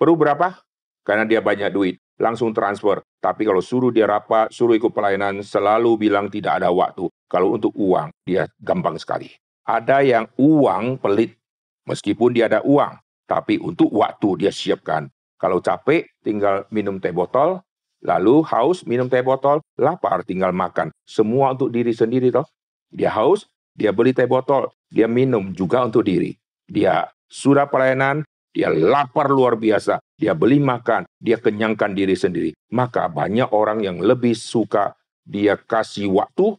Perlu 0.00 0.16
berapa? 0.16 0.58
Karena 1.06 1.22
dia 1.28 1.38
banyak 1.38 1.70
duit, 1.70 2.00
langsung 2.18 2.50
transfer. 2.50 3.04
Tapi 3.22 3.46
kalau 3.46 3.62
suruh 3.62 3.94
dia 3.94 4.08
rapat, 4.08 4.50
suruh 4.50 4.74
ikut 4.74 4.90
pelayanan, 4.90 5.44
selalu 5.44 6.08
bilang 6.08 6.26
tidak 6.26 6.58
ada 6.58 6.72
waktu. 6.72 7.06
Kalau 7.30 7.54
untuk 7.54 7.70
uang, 7.76 8.10
dia 8.26 8.50
gampang 8.58 8.98
sekali. 8.98 9.30
Ada 9.62 10.02
yang 10.02 10.24
uang 10.40 10.98
pelit, 10.98 11.38
meskipun 11.86 12.34
dia 12.34 12.50
ada 12.50 12.64
uang. 12.66 12.98
Tapi 13.26 13.58
untuk 13.58 13.90
waktu 13.94 14.46
dia 14.46 14.50
siapkan. 14.54 15.06
Kalau 15.36 15.60
capek, 15.60 16.06
tinggal 16.22 16.64
minum 16.70 16.96
teh 17.02 17.12
botol, 17.12 17.65
Lalu 18.06 18.46
haus 18.46 18.86
minum 18.86 19.10
teh 19.10 19.18
botol, 19.18 19.58
lapar 19.74 20.22
tinggal 20.22 20.54
makan. 20.54 20.94
Semua 21.02 21.58
untuk 21.58 21.74
diri 21.74 21.90
sendiri 21.90 22.30
toh. 22.30 22.46
Dia 22.94 23.10
haus, 23.10 23.50
dia 23.74 23.90
beli 23.90 24.14
teh 24.14 24.30
botol, 24.30 24.70
dia 24.86 25.10
minum 25.10 25.50
juga 25.50 25.82
untuk 25.82 26.06
diri. 26.06 26.38
Dia 26.70 27.10
sudah 27.26 27.66
pelayanan, 27.66 28.22
dia 28.54 28.70
lapar 28.70 29.26
luar 29.26 29.58
biasa, 29.58 29.98
dia 30.14 30.38
beli 30.38 30.62
makan, 30.62 31.02
dia 31.18 31.42
kenyangkan 31.42 31.98
diri 31.98 32.14
sendiri. 32.14 32.54
Maka 32.70 33.10
banyak 33.10 33.50
orang 33.50 33.82
yang 33.82 33.98
lebih 33.98 34.38
suka 34.38 34.94
dia 35.26 35.58
kasih 35.58 36.06
waktu, 36.14 36.54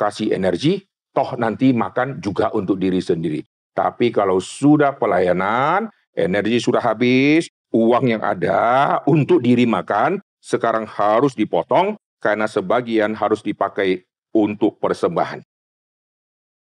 kasih 0.00 0.32
energi, 0.32 0.88
toh 1.12 1.36
nanti 1.36 1.76
makan 1.76 2.24
juga 2.24 2.48
untuk 2.56 2.80
diri 2.80 3.04
sendiri. 3.04 3.44
Tapi 3.76 4.08
kalau 4.08 4.40
sudah 4.40 4.96
pelayanan, 4.96 5.92
energi 6.16 6.56
sudah 6.56 6.80
habis, 6.80 7.52
uang 7.68 8.16
yang 8.16 8.24
ada 8.24 9.04
untuk 9.04 9.44
diri 9.44 9.68
makan 9.68 10.16
sekarang 10.46 10.86
harus 10.86 11.34
dipotong 11.34 11.98
karena 12.22 12.46
sebagian 12.46 13.18
harus 13.18 13.42
dipakai 13.42 14.06
untuk 14.30 14.78
persembahan. 14.78 15.42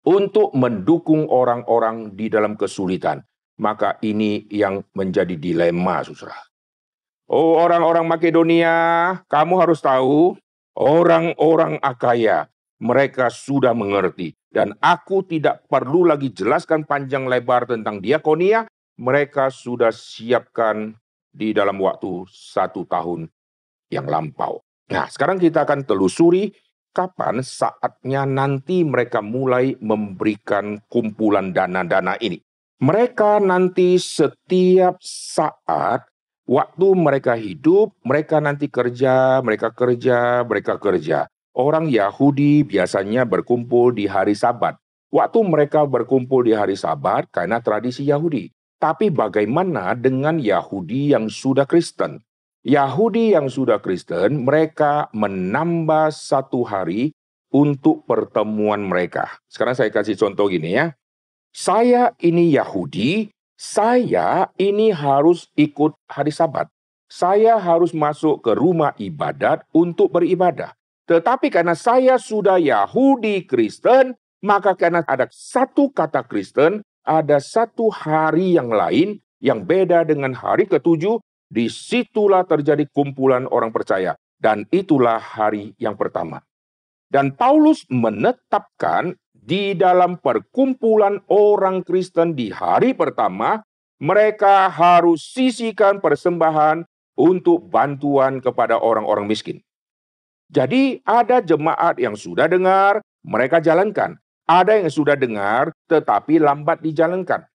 Untuk 0.05 0.53
mendukung 0.57 1.29
orang-orang 1.29 2.17
di 2.17 2.29
dalam 2.33 2.57
kesulitan. 2.57 3.21
Maka 3.55 4.01
ini 4.03 4.49
yang 4.51 4.83
menjadi 4.91 5.37
dilema, 5.39 6.03
saudara. 6.03 6.35
Oh 7.25 7.57
orang-orang 7.57 8.05
Makedonia, 8.05 8.75
kamu 9.31 9.53
harus 9.63 9.79
tahu, 9.79 10.35
orang-orang 10.75 11.79
Akaya, 11.79 12.51
mereka 12.77 13.31
sudah 13.31 13.71
mengerti. 13.71 14.35
Dan 14.51 14.75
aku 14.83 15.23
tidak 15.23 15.63
perlu 15.71 16.05
lagi 16.05 16.35
jelaskan 16.35 16.83
panjang 16.83 17.25
lebar 17.25 17.65
tentang 17.65 18.03
diakonia, 18.03 18.67
mereka 18.99 19.47
sudah 19.47 19.89
siapkan 19.89 20.93
di 21.31 21.55
dalam 21.55 21.79
waktu 21.79 22.27
satu 22.29 22.83
tahun 22.85 23.31
yang 23.89 24.09
lampau. 24.09 24.61
Nah, 24.91 25.09
sekarang 25.09 25.41
kita 25.41 25.65
akan 25.65 25.85
telusuri 25.85 26.53
kapan 26.95 27.43
saatnya 27.43 28.23
nanti 28.23 28.87
mereka 28.87 29.19
mulai 29.19 29.75
memberikan 29.83 30.79
kumpulan 30.87 31.51
dana-dana 31.51 32.15
ini. 32.23 32.39
Mereka 32.79 33.43
nanti 33.43 33.99
setiap 33.99 34.99
saat 35.03 36.07
waktu 36.47 36.87
mereka 36.95 37.35
hidup, 37.35 37.95
mereka 38.05 38.39
nanti 38.39 38.71
kerja, 38.71 39.41
mereka 39.43 39.75
kerja, 39.75 40.43
mereka 40.47 40.79
kerja. 40.79 41.27
Orang 41.55 41.87
Yahudi 41.87 42.67
biasanya 42.67 43.23
berkumpul 43.23 43.95
di 43.95 44.05
hari 44.11 44.35
Sabat. 44.35 44.75
Waktu 45.07 45.39
mereka 45.47 45.87
berkumpul 45.87 46.43
di 46.43 46.51
hari 46.51 46.75
Sabat 46.75 47.31
karena 47.31 47.63
tradisi 47.63 48.03
Yahudi. 48.03 48.51
Tapi 48.75 49.07
bagaimana 49.07 49.95
dengan 49.95 50.35
Yahudi 50.35 51.15
yang 51.15 51.31
sudah 51.31 51.63
Kristen? 51.63 52.19
Yahudi 52.65 53.37
yang 53.37 53.45
sudah 53.45 53.77
Kristen, 53.77 54.41
mereka 54.41 55.13
menambah 55.13 56.09
satu 56.09 56.65
hari 56.65 57.13
untuk 57.53 58.09
pertemuan 58.09 58.81
mereka. 58.81 59.37
Sekarang 59.45 59.77
saya 59.77 59.93
kasih 59.93 60.17
contoh 60.17 60.49
gini 60.49 60.73
ya. 60.73 60.97
Saya 61.53 62.17
ini 62.17 62.57
Yahudi, 62.57 63.29
saya 63.53 64.49
ini 64.57 64.89
harus 64.89 65.45
ikut 65.53 65.93
hari 66.09 66.33
Sabat. 66.33 66.65
Saya 67.05 67.61
harus 67.61 67.93
masuk 67.93 68.41
ke 68.41 68.57
rumah 68.57 68.97
ibadat 68.97 69.61
untuk 69.69 70.17
beribadah. 70.17 70.73
Tetapi 71.05 71.53
karena 71.53 71.77
saya 71.77 72.17
sudah 72.17 72.57
Yahudi 72.57 73.45
Kristen, 73.45 74.17
maka 74.41 74.73
karena 74.73 75.05
ada 75.05 75.29
satu 75.29 75.93
kata 75.93 76.25
Kristen, 76.25 76.81
ada 77.05 77.37
satu 77.37 77.93
hari 77.93 78.57
yang 78.57 78.73
lain 78.73 79.21
yang 79.37 79.61
beda 79.61 80.01
dengan 80.01 80.33
hari 80.33 80.65
ketujuh, 80.65 81.21
di 81.49 81.69
situlah 81.71 82.43
terjadi 82.45 82.85
kumpulan 82.91 83.45
orang 83.49 83.69
percaya. 83.71 84.17
Dan 84.35 84.67
itulah 84.69 85.17
hari 85.17 85.73
yang 85.79 85.95
pertama. 85.95 86.43
Dan 87.07 87.33
Paulus 87.33 87.87
menetapkan 87.87 89.15
di 89.31 89.77
dalam 89.77 90.19
perkumpulan 90.19 91.21
orang 91.31 91.85
Kristen 91.85 92.35
di 92.35 92.51
hari 92.51 92.91
pertama, 92.91 93.63
mereka 94.01 94.67
harus 94.67 95.23
sisihkan 95.31 96.03
persembahan 96.03 96.83
untuk 97.15 97.71
bantuan 97.71 98.43
kepada 98.43 98.75
orang-orang 98.75 99.29
miskin. 99.29 99.63
Jadi 100.51 100.99
ada 101.07 101.39
jemaat 101.41 101.97
yang 101.97 102.13
sudah 102.13 102.45
dengar, 102.51 103.01
mereka 103.23 103.63
jalankan. 103.63 104.19
Ada 104.45 104.77
yang 104.77 104.93
sudah 104.93 105.17
dengar 105.17 105.73
tetapi 105.89 106.37
lambat 106.37 106.83
dijalankan. 106.85 107.49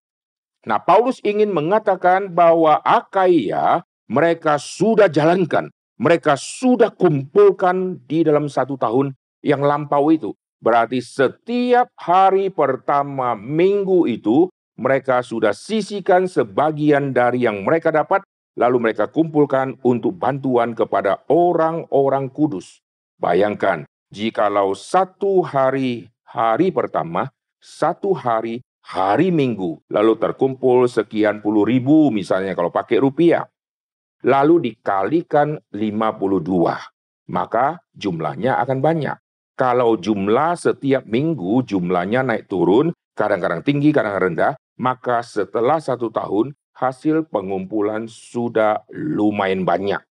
Nah, 0.69 0.77
Paulus 0.83 1.21
ingin 1.25 1.49
mengatakan 1.55 2.33
bahwa 2.37 2.81
Akaya 2.85 3.81
mereka 4.11 4.61
sudah 4.61 5.09
jalankan, 5.09 5.73
mereka 5.97 6.37
sudah 6.37 6.93
kumpulkan 6.93 8.01
di 8.05 8.25
dalam 8.27 8.49
satu 8.51 8.77
tahun 8.77 9.17
yang 9.41 9.65
lampau 9.65 10.13
itu. 10.13 10.37
Berarti 10.61 11.01
setiap 11.01 11.89
hari 11.97 12.53
pertama 12.53 13.33
minggu 13.33 14.05
itu 14.05 14.53
mereka 14.77 15.25
sudah 15.25 15.57
sisihkan 15.57 16.29
sebagian 16.29 17.17
dari 17.17 17.49
yang 17.49 17.65
mereka 17.65 17.89
dapat, 17.89 18.21
lalu 18.61 18.89
mereka 18.89 19.09
kumpulkan 19.09 19.81
untuk 19.81 20.21
bantuan 20.21 20.77
kepada 20.77 21.25
orang-orang 21.33 22.29
kudus. 22.29 22.85
Bayangkan, 23.17 23.89
jikalau 24.13 24.77
satu 24.77 25.41
hari 25.41 26.09
hari 26.29 26.69
pertama, 26.73 27.33
satu 27.61 28.13
hari, 28.13 28.61
hari 28.91 29.31
minggu, 29.31 29.87
lalu 29.87 30.19
terkumpul 30.19 30.91
sekian 30.91 31.39
puluh 31.39 31.63
ribu 31.63 32.11
misalnya 32.11 32.59
kalau 32.59 32.75
pakai 32.75 32.99
rupiah. 32.99 33.47
Lalu 34.21 34.69
dikalikan 34.69 35.57
52, 35.73 36.45
maka 37.33 37.81
jumlahnya 37.97 38.61
akan 38.61 38.79
banyak. 38.85 39.17
Kalau 39.57 39.97
jumlah 39.97 40.61
setiap 40.61 41.09
minggu 41.09 41.65
jumlahnya 41.65 42.21
naik 42.29 42.45
turun, 42.45 42.93
kadang-kadang 43.17 43.65
tinggi, 43.65 43.97
kadang-kadang 43.97 44.27
rendah, 44.37 44.53
maka 44.77 45.25
setelah 45.25 45.81
satu 45.81 46.13
tahun 46.13 46.53
hasil 46.77 47.33
pengumpulan 47.33 48.05
sudah 48.13 48.85
lumayan 48.93 49.65
banyak. 49.65 50.05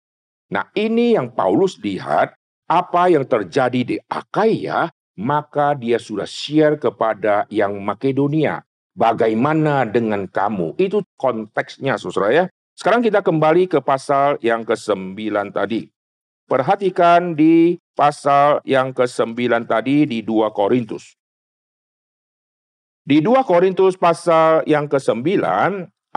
Nah 0.56 0.72
ini 0.72 1.20
yang 1.20 1.36
Paulus 1.36 1.76
lihat 1.84 2.32
apa 2.68 3.12
yang 3.12 3.28
terjadi 3.28 3.82
di 3.84 3.96
Akaya 4.08 4.88
maka 5.18 5.74
dia 5.74 5.98
sudah 5.98 6.30
share 6.30 6.78
kepada 6.78 7.50
yang 7.50 7.74
Makedonia. 7.82 8.67
Bagaimana 8.98 9.86
dengan 9.86 10.26
kamu? 10.26 10.74
Itu 10.82 11.06
konteksnya, 11.22 12.02
saudara 12.02 12.34
ya. 12.34 12.46
Sekarang 12.74 13.06
kita 13.06 13.22
kembali 13.22 13.70
ke 13.70 13.78
pasal 13.78 14.42
yang 14.42 14.66
ke-9 14.66 15.14
tadi. 15.54 15.86
Perhatikan 16.50 17.38
di 17.38 17.78
pasal 17.94 18.58
yang 18.66 18.98
ke-9 18.98 19.38
tadi 19.70 20.10
di 20.10 20.26
2 20.26 20.50
Korintus. 20.50 21.14
Di 23.06 23.22
2 23.22 23.46
Korintus 23.46 23.94
pasal 23.94 24.66
yang 24.66 24.90
ke-9 24.90 25.30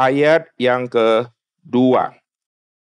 ayat 0.00 0.48
yang 0.56 0.88
ke-2. 0.88 1.76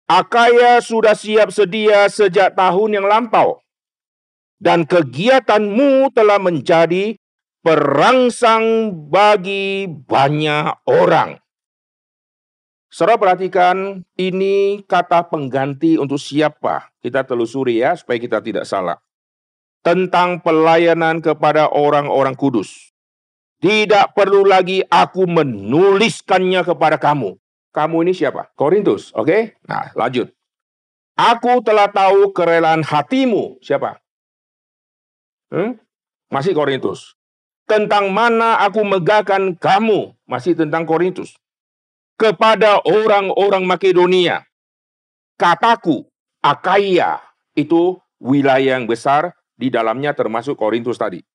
Akaya 0.05 0.77
sudah 0.77 1.17
siap 1.17 1.49
sedia 1.49 2.05
sejak 2.05 2.53
tahun 2.53 3.01
yang 3.01 3.07
lampau 3.09 3.61
dan 4.61 4.85
kegiatanmu 4.85 6.13
telah 6.13 6.37
menjadi 6.37 7.17
perangsang 7.61 8.93
bagi 9.09 9.85
banyak 9.87 10.85
orang. 10.89 11.37
Saudara 12.91 13.15
perhatikan, 13.15 14.03
ini 14.19 14.83
kata 14.83 15.31
pengganti 15.31 15.95
untuk 15.95 16.19
siapa? 16.19 16.91
Kita 16.99 17.23
telusuri 17.23 17.79
ya, 17.79 17.95
supaya 17.95 18.19
kita 18.19 18.43
tidak 18.43 18.67
salah. 18.67 18.99
Tentang 19.79 20.43
pelayanan 20.43 21.23
kepada 21.23 21.71
orang-orang 21.71 22.35
kudus. 22.35 22.91
Tidak 23.63 24.11
perlu 24.11 24.43
lagi 24.43 24.83
aku 24.83 25.23
menuliskannya 25.23 26.67
kepada 26.67 26.99
kamu. 26.99 27.39
Kamu 27.71 28.03
ini 28.03 28.11
siapa? 28.11 28.51
Korintus, 28.59 29.15
oke? 29.15 29.29
Okay? 29.29 29.41
Nah, 29.63 29.95
lanjut. 29.95 30.27
Aku 31.15 31.63
telah 31.63 31.87
tahu 31.87 32.35
kerelaan 32.35 32.83
hatimu. 32.83 33.61
Siapa? 33.63 34.03
Hmm? 35.53 35.79
Masih 36.27 36.51
Korintus. 36.51 37.15
Tentang 37.69 38.11
mana 38.11 38.59
aku 38.61 38.83
megahkan 38.83 39.55
kamu. 39.55 40.13
Masih 40.27 40.57
tentang 40.57 40.83
Korintus. 40.83 41.37
Kepada 42.19 42.83
orang-orang 42.85 43.65
Makedonia. 43.65 44.45
Kataku, 45.39 46.05
Akaya, 46.43 47.17
itu 47.57 47.97
wilayah 48.21 48.77
yang 48.77 48.85
besar, 48.85 49.33
di 49.57 49.73
dalamnya 49.73 50.13
termasuk 50.13 50.53
Korintus 50.53 51.01
tadi. 51.01 51.25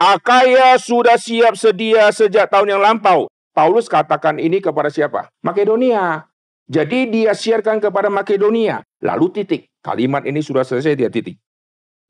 Akaya 0.00 0.76
sudah 0.80 1.20
siap 1.20 1.56
sedia 1.56 2.08
sejak 2.12 2.48
tahun 2.48 2.76
yang 2.76 2.82
lampau. 2.84 3.28
Paulus 3.52 3.88
katakan 3.88 4.40
ini 4.40 4.60
kepada 4.60 4.88
siapa? 4.88 5.28
Makedonia. 5.44 6.28
Jadi 6.68 7.12
dia 7.12 7.32
siarkan 7.36 7.80
kepada 7.80 8.08
Makedonia. 8.08 8.84
Lalu 9.04 9.32
titik. 9.32 9.68
Kalimat 9.84 10.24
ini 10.24 10.40
sudah 10.40 10.64
selesai, 10.64 10.96
dia 10.96 11.12
titik 11.12 11.36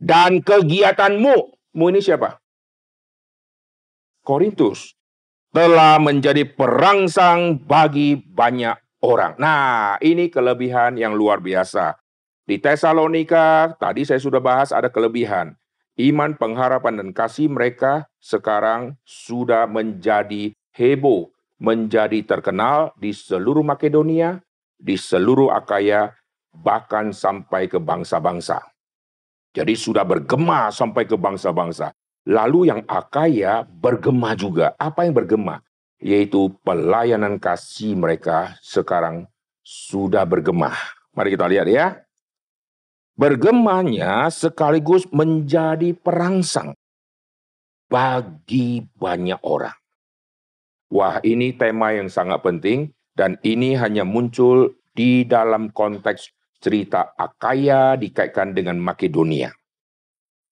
dan 0.00 0.44
kegiatanmu. 0.44 1.36
Mu 1.76 1.84
ini 1.92 2.00
siapa? 2.00 2.40
Korintus 4.26 4.98
telah 5.54 6.02
menjadi 6.02 6.42
perangsang 6.42 7.62
bagi 7.62 8.18
banyak 8.18 8.74
orang. 9.06 9.38
Nah, 9.38 9.94
ini 10.02 10.26
kelebihan 10.26 10.98
yang 10.98 11.14
luar 11.14 11.38
biasa. 11.38 11.94
Di 12.42 12.58
Tesalonika, 12.58 13.78
tadi 13.78 14.02
saya 14.02 14.18
sudah 14.18 14.42
bahas 14.42 14.74
ada 14.74 14.90
kelebihan. 14.90 15.54
Iman, 15.96 16.36
pengharapan, 16.36 17.00
dan 17.00 17.10
kasih 17.14 17.48
mereka 17.48 18.10
sekarang 18.20 18.98
sudah 19.06 19.64
menjadi 19.70 20.52
heboh. 20.74 21.32
menjadi 21.56 22.20
terkenal 22.20 22.92
di 23.00 23.16
seluruh 23.16 23.64
Makedonia, 23.64 24.44
di 24.76 24.92
seluruh 24.92 25.48
Akaya, 25.48 26.12
bahkan 26.52 27.16
sampai 27.16 27.64
ke 27.64 27.80
bangsa-bangsa. 27.80 28.60
Jadi 29.56 29.72
sudah 29.72 30.04
bergema 30.04 30.68
sampai 30.68 31.08
ke 31.08 31.16
bangsa-bangsa. 31.16 31.96
Lalu 32.26 32.74
yang 32.74 32.82
Akaya 32.90 33.62
bergema 33.62 34.34
juga. 34.34 34.74
Apa 34.82 35.06
yang 35.06 35.14
bergema? 35.14 35.62
Yaitu 36.02 36.50
pelayanan 36.66 37.38
kasih 37.38 37.94
mereka 37.94 38.58
sekarang 38.60 39.30
sudah 39.62 40.26
bergema. 40.26 40.74
Mari 41.14 41.38
kita 41.38 41.46
lihat 41.46 41.66
ya. 41.70 41.86
Bergemanya 43.16 44.28
sekaligus 44.28 45.08
menjadi 45.08 45.96
perangsang 45.96 46.76
bagi 47.88 48.84
banyak 48.98 49.40
orang. 49.40 49.72
Wah, 50.92 51.18
ini 51.24 51.56
tema 51.56 51.96
yang 51.96 52.12
sangat 52.12 52.42
penting 52.44 52.92
dan 53.16 53.40
ini 53.40 53.72
hanya 53.78 54.04
muncul 54.04 54.76
di 54.92 55.24
dalam 55.24 55.72
konteks 55.72 56.30
cerita 56.60 57.16
Akaya 57.16 57.96
dikaitkan 57.96 58.52
dengan 58.52 58.76
Makedonia. 58.82 59.54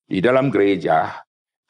Di 0.04 0.20
dalam 0.20 0.48
gereja, 0.48 1.23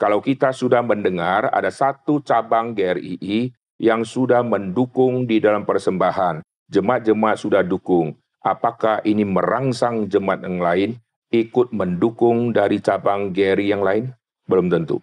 kalau 0.05 0.21
kita 0.21 0.53
sudah 0.53 0.85
mendengar 0.85 1.49
ada 1.49 1.73
satu 1.73 2.21
cabang 2.21 2.77
GRII 2.77 3.49
yang 3.81 4.05
sudah 4.05 4.45
mendukung 4.45 5.25
di 5.25 5.41
dalam 5.41 5.65
persembahan, 5.65 6.45
jemaat-jemaat 6.69 7.41
sudah 7.41 7.65
dukung, 7.65 8.13
apakah 8.45 9.01
ini 9.09 9.25
merangsang 9.25 10.05
jemaat 10.05 10.45
yang 10.45 10.61
lain 10.61 10.91
ikut 11.33 11.73
mendukung 11.73 12.53
dari 12.53 12.85
cabang 12.85 13.33
GRI 13.33 13.73
yang 13.73 13.81
lain? 13.81 14.13
Belum 14.45 14.69
tentu. 14.69 15.01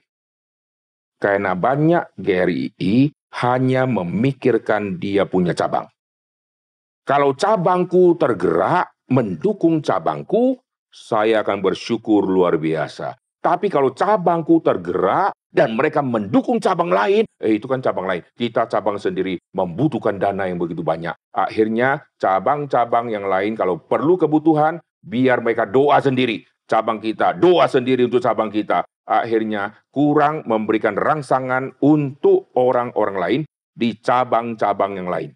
Karena 1.17 1.57
banyak 1.57 2.13
GRI 2.21 3.09
hanya 3.41 3.89
memikirkan 3.89 5.01
dia 5.01 5.25
punya 5.25 5.57
cabang. 5.57 5.89
Kalau 7.09 7.33
cabangku 7.33 8.21
tergerak, 8.21 8.93
mendukung 9.09 9.81
cabangku, 9.81 10.61
saya 10.93 11.41
akan 11.41 11.57
bersyukur 11.65 12.21
luar 12.21 12.61
biasa. 12.61 13.17
Tapi 13.41 13.73
kalau 13.73 13.89
cabangku 13.89 14.61
tergerak 14.61 15.33
dan 15.49 15.73
mereka 15.73 16.05
mendukung 16.05 16.61
cabang 16.61 16.93
lain, 16.93 17.25
eh 17.41 17.57
itu 17.57 17.65
kan 17.65 17.81
cabang 17.81 18.05
lain. 18.05 18.21
Kita 18.37 18.69
cabang 18.69 19.01
sendiri 19.01 19.41
membutuhkan 19.57 20.21
dana 20.21 20.45
yang 20.45 20.61
begitu 20.61 20.85
banyak. 20.85 21.17
Akhirnya 21.33 22.05
cabang-cabang 22.21 23.09
yang 23.09 23.25
lain 23.25 23.57
kalau 23.57 23.81
perlu 23.81 24.15
kebutuhan, 24.21 24.77
biar 25.01 25.41
mereka 25.41 25.65
doa 25.65 25.97
sendiri. 25.97 26.45
Cabang 26.69 27.01
kita, 27.01 27.35
doa 27.35 27.65
sendiri 27.65 28.05
untuk 28.05 28.21
cabang 28.21 28.53
kita. 28.53 28.85
Akhirnya 29.03 29.75
kurang 29.89 30.45
memberikan 30.45 30.95
rangsangan 30.95 31.81
untuk 31.83 32.53
orang-orang 32.55 33.17
lain 33.17 33.41
di 33.73 33.97
cabang-cabang 33.97 35.01
yang 35.01 35.09
lain. 35.09 35.33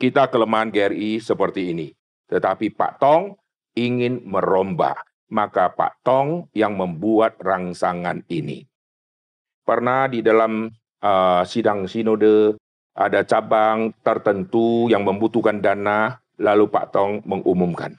Kita 0.00 0.32
kelemahan 0.32 0.72
GRI 0.72 1.20
seperti 1.20 1.76
ini. 1.76 1.92
Tetapi 2.26 2.72
Pak 2.72 2.92
Tong 2.96 3.36
ingin 3.76 4.24
merombak. 4.24 5.09
Maka 5.30 5.70
Pak 5.70 6.02
Tong 6.02 6.50
yang 6.52 6.74
membuat 6.74 7.38
rangsangan 7.38 8.26
ini. 8.26 8.66
Pernah 9.62 10.10
di 10.10 10.26
dalam 10.26 10.66
uh, 11.02 11.42
sidang 11.46 11.86
sinode 11.86 12.58
ada 12.98 13.22
cabang 13.22 13.94
tertentu 14.02 14.90
yang 14.90 15.06
membutuhkan 15.06 15.62
dana, 15.62 16.18
lalu 16.34 16.66
Pak 16.66 16.90
Tong 16.90 17.22
mengumumkan. 17.22 17.94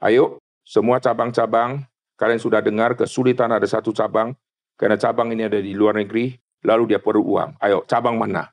Ayo, 0.00 0.40
semua 0.64 0.96
cabang-cabang, 1.04 1.84
kalian 2.16 2.40
sudah 2.40 2.64
dengar 2.64 2.96
kesulitan 2.96 3.52
ada 3.52 3.68
satu 3.68 3.92
cabang, 3.92 4.32
karena 4.80 4.96
cabang 4.96 5.36
ini 5.36 5.44
ada 5.44 5.60
di 5.60 5.76
luar 5.76 6.00
negeri, 6.00 6.32
lalu 6.64 6.96
dia 6.96 7.00
perlu 7.04 7.36
uang. 7.36 7.60
Ayo, 7.60 7.84
cabang 7.84 8.16
mana 8.16 8.48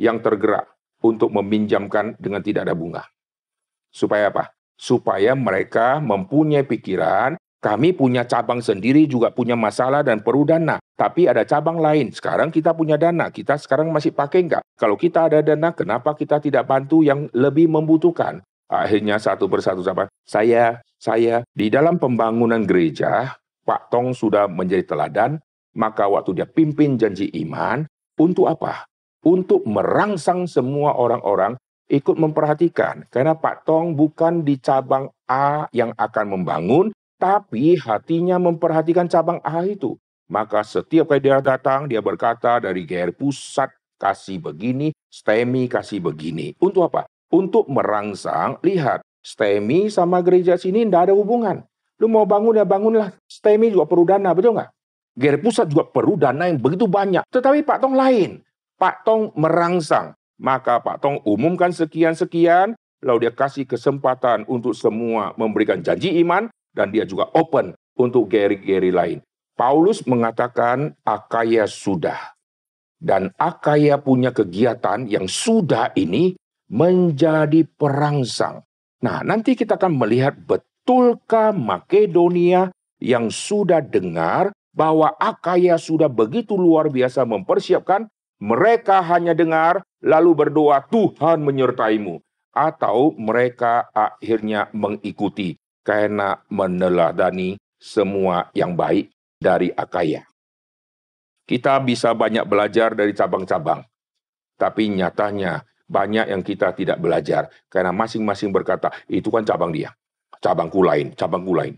yang 0.00 0.24
tergerak 0.24 0.72
untuk 1.04 1.28
meminjamkan 1.28 2.16
dengan 2.16 2.40
tidak 2.40 2.64
ada 2.64 2.72
bunga? 2.72 3.04
Supaya 3.92 4.32
apa? 4.32 4.56
supaya 4.82 5.38
mereka 5.38 6.02
mempunyai 6.02 6.66
pikiran 6.66 7.38
kami 7.62 7.94
punya 7.94 8.26
cabang 8.26 8.58
sendiri 8.58 9.06
juga 9.06 9.30
punya 9.30 9.54
masalah 9.54 10.02
dan 10.02 10.18
perlu 10.18 10.42
dana. 10.42 10.82
Tapi 10.98 11.30
ada 11.30 11.46
cabang 11.46 11.78
lain. 11.78 12.10
Sekarang 12.10 12.50
kita 12.50 12.74
punya 12.74 12.98
dana. 12.98 13.30
Kita 13.30 13.54
sekarang 13.54 13.94
masih 13.94 14.10
pakai 14.10 14.50
enggak? 14.50 14.66
Kalau 14.74 14.98
kita 14.98 15.30
ada 15.30 15.38
dana, 15.46 15.70
kenapa 15.70 16.18
kita 16.18 16.42
tidak 16.42 16.66
bantu 16.66 17.06
yang 17.06 17.30
lebih 17.30 17.70
membutuhkan? 17.70 18.42
Akhirnya 18.66 19.22
satu 19.22 19.46
persatu 19.46 19.78
sahabat. 19.78 20.10
Saya, 20.26 20.82
saya 20.98 21.46
di 21.54 21.70
dalam 21.70 22.02
pembangunan 22.02 22.66
gereja, 22.66 23.38
Pak 23.62 23.94
Tong 23.94 24.10
sudah 24.10 24.50
menjadi 24.50 24.82
teladan. 24.82 25.38
Maka 25.78 26.10
waktu 26.10 26.42
dia 26.42 26.50
pimpin 26.50 27.00
janji 27.00 27.30
iman, 27.46 27.86
untuk 28.18 28.50
apa? 28.50 28.84
Untuk 29.22 29.64
merangsang 29.64 30.50
semua 30.50 30.98
orang-orang 30.98 31.56
ikut 31.88 32.18
memperhatikan. 32.18 33.06
Karena 33.08 33.38
Pak 33.38 33.64
Tong 33.64 33.94
bukan 33.94 34.42
di 34.42 34.58
cabang 34.58 35.08
A 35.30 35.70
yang 35.70 35.94
akan 35.96 36.26
membangun, 36.36 36.86
tapi 37.22 37.78
hatinya 37.78 38.34
memperhatikan 38.42 39.06
cabang 39.06 39.38
A 39.46 39.62
itu. 39.62 39.94
Maka 40.26 40.66
setiap 40.66 41.14
kali 41.14 41.22
dia 41.22 41.38
datang, 41.38 41.86
dia 41.86 42.02
berkata 42.02 42.58
dari 42.58 42.82
GR 42.82 43.14
pusat 43.14 43.70
kasih 43.94 44.42
begini, 44.42 44.90
STEMI 45.06 45.70
kasih 45.70 46.02
begini. 46.02 46.58
Untuk 46.58 46.90
apa? 46.90 47.06
Untuk 47.30 47.70
merangsang, 47.70 48.58
lihat, 48.66 49.06
STEMI 49.22 49.86
sama 49.86 50.18
gereja 50.18 50.58
sini 50.58 50.82
tidak 50.82 51.06
ada 51.06 51.14
hubungan. 51.14 51.62
Lu 52.02 52.10
mau 52.10 52.26
bangun 52.26 52.58
ya 52.58 52.66
bangunlah. 52.66 53.14
STEMI 53.30 53.70
juga 53.70 53.86
perlu 53.86 54.02
dana, 54.02 54.34
betul 54.34 54.58
nggak? 54.58 54.70
GR 55.14 55.38
pusat 55.38 55.70
juga 55.70 55.86
perlu 55.86 56.18
dana 56.18 56.50
yang 56.50 56.58
begitu 56.58 56.90
banyak. 56.90 57.22
Tetapi 57.30 57.62
Pak 57.62 57.78
Tong 57.78 57.94
lain. 57.94 58.42
Pak 58.82 59.06
Tong 59.06 59.30
merangsang. 59.38 60.18
Maka 60.42 60.82
Pak 60.82 60.98
Tong 60.98 61.22
umumkan 61.22 61.70
sekian-sekian, 61.70 62.74
lalu 62.98 63.28
dia 63.28 63.32
kasih 63.36 63.62
kesempatan 63.62 64.42
untuk 64.50 64.74
semua 64.74 65.30
memberikan 65.38 65.78
janji 65.78 66.18
iman, 66.18 66.50
dan 66.72 66.90
dia 66.90 67.04
juga 67.04 67.28
open 67.36 67.76
untuk 67.96 68.28
geri-geri 68.32 68.90
lain. 68.90 69.18
Paulus 69.52 70.02
mengatakan 70.08 70.96
Akaya 71.04 71.68
sudah. 71.68 72.32
Dan 72.96 73.30
Akaya 73.36 74.00
punya 74.00 74.32
kegiatan 74.32 75.04
yang 75.06 75.28
sudah 75.28 75.92
ini 75.94 76.34
menjadi 76.72 77.68
perangsang. 77.76 78.64
Nah, 79.02 79.20
nanti 79.26 79.52
kita 79.52 79.76
akan 79.76 79.98
melihat 79.98 80.38
betulkah 80.38 81.52
Makedonia 81.52 82.72
yang 83.02 83.28
sudah 83.28 83.82
dengar 83.82 84.54
bahwa 84.72 85.12
Akaya 85.20 85.76
sudah 85.76 86.08
begitu 86.08 86.56
luar 86.56 86.88
biasa 86.88 87.28
mempersiapkan 87.28 88.08
mereka 88.40 89.04
hanya 89.04 89.36
dengar 89.36 89.84
lalu 90.00 90.48
berdoa 90.48 90.80
Tuhan 90.88 91.44
menyertaimu. 91.44 92.22
Atau 92.52 93.16
mereka 93.16 93.88
akhirnya 93.96 94.68
mengikuti 94.76 95.56
karena 95.82 96.38
meneladani 96.48 97.58
semua 97.78 98.50
yang 98.54 98.78
baik 98.78 99.10
dari 99.38 99.74
Akaya. 99.74 100.22
Kita 101.42 101.82
bisa 101.82 102.14
banyak 102.14 102.46
belajar 102.46 102.94
dari 102.94 103.10
cabang-cabang. 103.12 103.82
Tapi 104.54 104.94
nyatanya 104.94 105.66
banyak 105.90 106.30
yang 106.30 106.40
kita 106.46 106.70
tidak 106.72 107.02
belajar. 107.02 107.50
Karena 107.66 107.90
masing-masing 107.90 108.54
berkata, 108.54 108.94
itu 109.10 109.28
kan 109.28 109.42
cabang 109.42 109.74
dia. 109.74 109.90
Cabangku 110.38 110.80
lain, 110.86 111.12
cabangku 111.18 111.52
lain. 111.52 111.76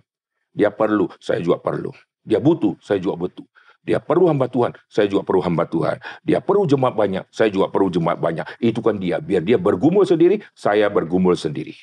Dia 0.52 0.70
perlu, 0.70 1.08
saya 1.18 1.40
juga 1.40 1.58
perlu. 1.58 1.90
Dia 2.22 2.38
butuh, 2.38 2.76
saya 2.78 3.00
juga 3.00 3.16
butuh. 3.16 3.48
Dia 3.84 4.00
perlu 4.00 4.32
hamba 4.32 4.48
Tuhan, 4.48 4.72
saya 4.88 5.04
juga 5.12 5.28
perlu 5.28 5.44
hamba 5.44 5.68
Tuhan. 5.68 6.00
Dia 6.24 6.40
perlu 6.40 6.64
jemaat 6.64 6.96
banyak, 6.96 7.24
saya 7.28 7.52
juga 7.52 7.68
perlu 7.68 7.92
jemaat 7.92 8.16
banyak. 8.16 8.46
Itu 8.56 8.80
kan 8.80 8.96
dia. 8.96 9.20
Biar 9.20 9.44
dia 9.44 9.60
bergumul 9.60 10.08
sendiri, 10.08 10.40
saya 10.56 10.88
bergumul 10.88 11.36
sendiri. 11.36 11.76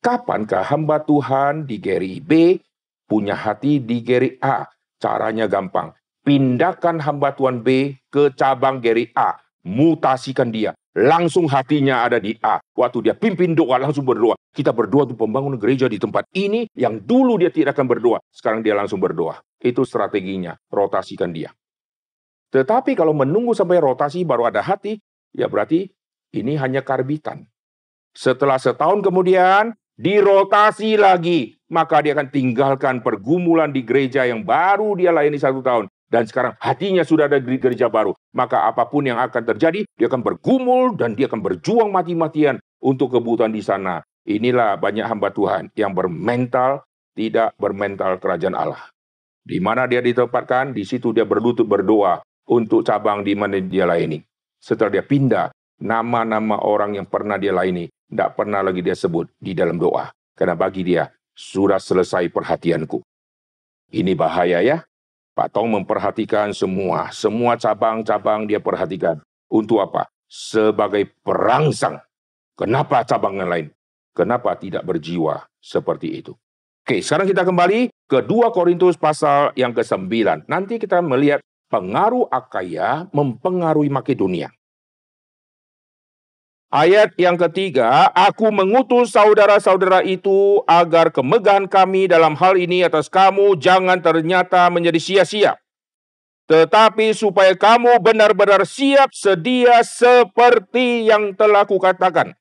Kapankah 0.00 0.64
hamba 0.64 1.04
Tuhan 1.04 1.68
di 1.68 1.76
Geri 1.76 2.24
B 2.24 2.56
punya 3.04 3.36
hati 3.36 3.84
di 3.84 4.00
Geri 4.00 4.40
A? 4.40 4.64
Caranya 4.96 5.44
gampang. 5.44 5.92
Pindahkan 6.24 7.04
hamba 7.04 7.36
Tuhan 7.36 7.60
B 7.60 8.00
ke 8.08 8.32
cabang 8.32 8.80
Geri 8.80 9.12
A. 9.12 9.36
Mutasikan 9.60 10.48
dia. 10.48 10.72
Langsung 10.96 11.44
hatinya 11.52 12.00
ada 12.08 12.16
di 12.16 12.32
A. 12.40 12.64
Waktu 12.72 13.12
dia 13.12 13.14
pimpin 13.14 13.52
doa, 13.52 13.76
langsung 13.76 14.08
berdoa. 14.08 14.40
Kita 14.56 14.72
berdoa 14.72 15.04
untuk 15.04 15.20
pembangunan 15.20 15.60
gereja 15.60 15.84
di 15.84 16.00
tempat 16.00 16.24
ini 16.32 16.64
yang 16.72 17.04
dulu 17.04 17.36
dia 17.36 17.52
tidak 17.52 17.76
akan 17.76 17.86
berdoa. 17.92 18.18
Sekarang 18.32 18.64
dia 18.64 18.72
langsung 18.72 19.04
berdoa. 19.04 19.36
Itu 19.60 19.84
strateginya, 19.84 20.56
rotasikan 20.72 21.28
dia. 21.28 21.52
Tetapi 22.50 22.96
kalau 22.96 23.12
menunggu 23.12 23.52
sampai 23.52 23.78
rotasi 23.84 24.24
baru 24.24 24.48
ada 24.48 24.64
hati, 24.64 24.96
ya 25.36 25.44
berarti 25.44 25.92
ini 26.32 26.56
hanya 26.56 26.80
karbitan. 26.80 27.44
Setelah 28.10 28.58
setahun 28.58 29.06
kemudian, 29.06 29.76
dirotasi 30.00 30.96
lagi. 30.96 31.60
Maka 31.70 32.02
dia 32.02 32.18
akan 32.18 32.32
tinggalkan 32.34 32.98
pergumulan 32.98 33.70
di 33.70 33.86
gereja 33.86 34.26
yang 34.26 34.42
baru 34.42 34.98
dia 34.98 35.14
layani 35.14 35.38
satu 35.38 35.62
tahun. 35.62 35.86
Dan 36.10 36.26
sekarang 36.26 36.58
hatinya 36.58 37.06
sudah 37.06 37.30
ada 37.30 37.38
di 37.38 37.54
gereja 37.62 37.86
baru. 37.86 38.10
Maka 38.34 38.66
apa 38.66 38.90
pun 38.90 39.06
yang 39.06 39.22
akan 39.22 39.54
terjadi, 39.54 39.86
dia 39.94 40.10
akan 40.10 40.26
bergumul 40.26 40.98
dan 40.98 41.14
dia 41.14 41.30
akan 41.30 41.38
berjuang 41.38 41.94
mati-matian 41.94 42.58
untuk 42.82 43.14
kebutuhan 43.14 43.54
di 43.54 43.62
sana. 43.62 44.02
Inilah 44.26 44.74
banyak 44.82 45.06
hamba 45.06 45.30
Tuhan 45.30 45.70
yang 45.78 45.94
bermental, 45.94 46.82
tidak 47.14 47.54
bermental 47.62 48.18
kerajaan 48.18 48.58
Allah. 48.58 48.90
Di 49.46 49.62
mana 49.62 49.86
dia 49.86 50.02
ditempatkan, 50.02 50.74
di 50.74 50.82
situ 50.82 51.14
dia 51.14 51.22
berlutut 51.22 51.70
berdoa 51.70 52.18
untuk 52.50 52.82
cabang 52.82 53.22
di 53.22 53.38
mana 53.38 53.62
dia 53.62 53.86
layani. 53.86 54.18
Setelah 54.58 54.98
dia 54.98 55.04
pindah, 55.06 55.54
nama-nama 55.78 56.58
orang 56.58 56.98
yang 56.98 57.06
pernah 57.06 57.38
dia 57.38 57.54
layani, 57.54 57.86
tidak 58.10 58.34
pernah 58.34 58.60
lagi 58.60 58.82
dia 58.82 58.98
sebut 58.98 59.30
di 59.38 59.54
dalam 59.54 59.78
doa. 59.78 60.10
Karena 60.34 60.58
bagi 60.58 60.82
dia, 60.82 61.06
sudah 61.30 61.78
selesai 61.78 62.26
perhatianku. 62.28 62.98
Ini 63.94 64.12
bahaya 64.18 64.58
ya. 64.60 64.82
Pak 65.30 65.54
Tong 65.54 65.70
memperhatikan 65.70 66.50
semua, 66.50 67.08
semua 67.14 67.54
cabang-cabang 67.54 68.50
dia 68.50 68.58
perhatikan. 68.58 69.22
Untuk 69.46 69.78
apa? 69.78 70.10
Sebagai 70.26 71.14
perangsang. 71.22 72.02
Kenapa 72.58 73.06
cabang 73.06 73.38
yang 73.40 73.48
lain? 73.48 73.66
Kenapa 74.12 74.58
tidak 74.58 74.84
berjiwa 74.84 75.46
seperti 75.62 76.20
itu? 76.20 76.34
Oke, 76.82 77.00
sekarang 77.00 77.30
kita 77.30 77.46
kembali 77.46 77.88
ke 78.10 78.18
2 78.26 78.50
Korintus 78.50 78.98
pasal 78.98 79.54
yang 79.54 79.70
ke-9. 79.70 80.44
Nanti 80.50 80.82
kita 80.82 80.98
melihat 80.98 81.38
pengaruh 81.70 82.26
Akaya 82.26 83.06
mempengaruhi 83.14 83.88
Makedonia. 83.88 84.50
Ayat 86.70 87.18
yang 87.18 87.34
ketiga, 87.34 88.14
aku 88.14 88.46
mengutus 88.54 89.10
saudara-saudara 89.10 90.06
itu 90.06 90.62
agar 90.70 91.10
kemegahan 91.10 91.66
kami 91.66 92.06
dalam 92.06 92.38
hal 92.38 92.54
ini 92.54 92.86
atas 92.86 93.10
kamu 93.10 93.58
jangan 93.58 93.98
ternyata 93.98 94.70
menjadi 94.70 95.02
sia-sia. 95.02 95.58
Tetapi 96.46 97.10
supaya 97.10 97.58
kamu 97.58 97.98
benar-benar 97.98 98.62
siap 98.62 99.10
sedia 99.10 99.82
seperti 99.82 101.10
yang 101.10 101.34
telah 101.34 101.66
kukatakan. 101.66 102.38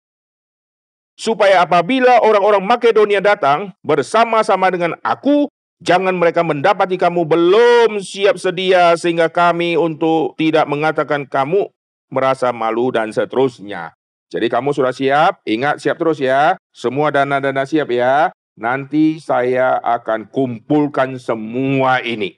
Supaya 1.17 1.65
apabila 1.65 2.21
orang-orang 2.21 2.61
Makedonia 2.61 3.25
datang 3.25 3.73
bersama-sama 3.81 4.69
dengan 4.69 4.93
aku, 5.01 5.49
jangan 5.81 6.13
mereka 6.13 6.45
mendapati 6.45 7.01
kamu 7.01 7.25
belum 7.25 7.97
siap 7.97 8.37
sedia 8.37 8.93
sehingga 8.93 9.25
kami 9.25 9.73
untuk 9.73 10.37
tidak 10.37 10.69
mengatakan 10.69 11.25
kamu 11.25 11.73
merasa 12.13 12.53
malu 12.53 12.93
dan 12.93 13.09
seterusnya. 13.09 13.98
Jadi 14.29 14.45
kamu 14.45 14.77
sudah 14.77 14.93
siap? 14.93 15.41
Ingat 15.41 15.81
siap 15.81 15.97
terus 15.97 16.21
ya. 16.21 16.53
Semua 16.69 17.09
dana-dana 17.09 17.65
siap 17.65 17.89
ya. 17.89 18.29
Nanti 18.53 19.17
saya 19.17 19.81
akan 19.81 20.29
kumpulkan 20.29 21.17
semua 21.17 21.97
ini. 22.05 22.37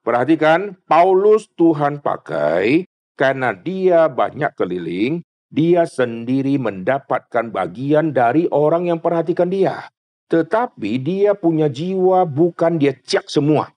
Perhatikan, 0.00 0.80
Paulus 0.88 1.50
Tuhan 1.58 2.00
pakai 2.00 2.88
karena 3.20 3.52
dia 3.52 4.06
banyak 4.08 4.54
keliling, 4.56 5.20
dia 5.52 5.84
sendiri 5.84 6.56
mendapatkan 6.56 7.52
bagian 7.52 8.16
dari 8.16 8.48
orang 8.48 8.88
yang 8.88 9.02
perhatikan 9.02 9.52
dia. 9.52 9.90
Tetapi 10.32 11.02
dia 11.02 11.36
punya 11.36 11.68
jiwa 11.68 12.24
bukan 12.24 12.80
dia 12.80 12.96
cek 12.96 13.28
semua. 13.28 13.74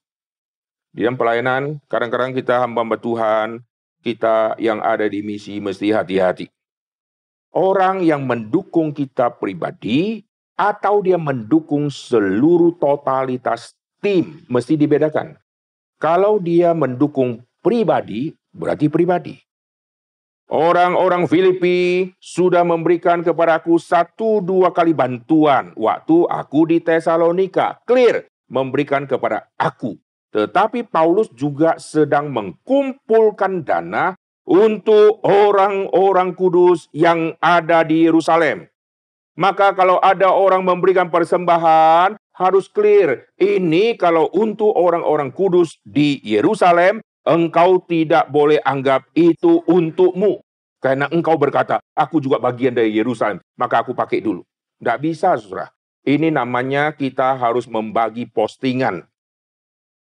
Di 0.94 1.04
dalam 1.04 1.20
pelayanan, 1.20 1.82
kadang-kadang 1.92 2.38
kita 2.38 2.62
hamba 2.62 2.86
Tuhan, 2.98 3.66
kita 4.06 4.56
yang 4.62 4.80
ada 4.80 5.10
di 5.10 5.26
misi 5.26 5.58
mesti 5.58 5.92
hati-hati 5.92 6.59
orang 7.54 8.06
yang 8.06 8.26
mendukung 8.26 8.94
kita 8.94 9.34
pribadi 9.34 10.24
atau 10.60 11.00
dia 11.00 11.16
mendukung 11.16 11.88
seluruh 11.88 12.76
totalitas 12.78 13.74
tim 14.04 14.44
mesti 14.52 14.76
dibedakan. 14.76 15.40
Kalau 16.00 16.40
dia 16.40 16.72
mendukung 16.76 17.44
pribadi, 17.60 18.32
berarti 18.52 18.88
pribadi. 18.88 19.36
Orang-orang 20.50 21.30
Filipi 21.30 22.10
sudah 22.18 22.66
memberikan 22.66 23.22
kepadaku 23.22 23.78
satu 23.78 24.42
dua 24.42 24.74
kali 24.74 24.98
bantuan 24.98 25.78
waktu 25.78 26.26
aku 26.26 26.74
di 26.74 26.82
Tesalonika. 26.82 27.78
Clear, 27.86 28.26
memberikan 28.50 29.06
kepada 29.06 29.46
aku. 29.62 29.94
Tetapi 30.34 30.90
Paulus 30.90 31.30
juga 31.38 31.78
sedang 31.78 32.34
mengkumpulkan 32.34 33.62
dana 33.62 34.18
untuk 34.50 35.22
orang-orang 35.22 36.34
kudus 36.34 36.90
yang 36.90 37.38
ada 37.38 37.86
di 37.86 38.10
Yerusalem. 38.10 38.66
Maka 39.38 39.78
kalau 39.78 40.02
ada 40.02 40.34
orang 40.34 40.66
memberikan 40.66 41.08
persembahan, 41.08 42.18
harus 42.34 42.66
clear. 42.68 43.30
Ini 43.38 43.96
kalau 43.96 44.28
untuk 44.34 44.74
orang-orang 44.74 45.30
kudus 45.30 45.78
di 45.86 46.18
Yerusalem, 46.26 47.00
engkau 47.24 47.84
tidak 47.86 48.28
boleh 48.34 48.58
anggap 48.66 49.06
itu 49.14 49.62
untukmu. 49.70 50.42
Karena 50.80 51.12
engkau 51.12 51.36
berkata, 51.36 51.84
aku 51.92 52.24
juga 52.24 52.40
bagian 52.40 52.72
dari 52.72 52.96
Yerusalem, 52.96 53.44
maka 53.60 53.84
aku 53.84 53.92
pakai 53.92 54.24
dulu. 54.24 54.48
Tidak 54.80 55.00
bisa, 55.04 55.36
saudara. 55.36 55.68
Ini 56.08 56.32
namanya 56.32 56.96
kita 56.96 57.36
harus 57.36 57.68
membagi 57.68 58.24
postingan. 58.32 59.04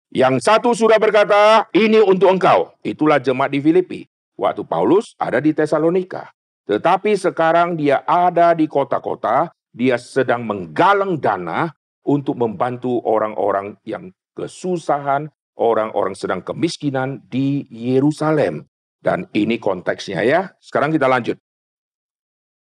Yang 0.10 0.42
satu 0.42 0.74
sudah 0.74 0.98
berkata, 0.98 1.70
ini 1.78 2.02
untuk 2.02 2.34
engkau. 2.34 2.74
Itulah 2.82 3.22
jemaat 3.22 3.54
di 3.54 3.62
Filipi. 3.62 4.02
Waktu 4.36 4.68
Paulus 4.68 5.16
ada 5.16 5.40
di 5.40 5.56
Tesalonika. 5.56 6.32
Tetapi 6.66 7.14
sekarang 7.16 7.78
dia 7.78 8.02
ada 8.04 8.52
di 8.58 8.66
kota-kota, 8.66 9.54
dia 9.70 9.96
sedang 10.02 10.44
menggalang 10.44 11.22
dana 11.22 11.70
untuk 12.06 12.36
membantu 12.38 13.00
orang-orang 13.06 13.78
yang 13.86 14.12
kesusahan, 14.36 15.30
orang-orang 15.56 16.18
sedang 16.18 16.42
kemiskinan 16.42 17.24
di 17.30 17.64
Yerusalem. 17.72 18.68
Dan 19.00 19.30
ini 19.38 19.62
konteksnya 19.62 20.26
ya. 20.26 20.52
Sekarang 20.58 20.90
kita 20.90 21.06
lanjut. 21.06 21.38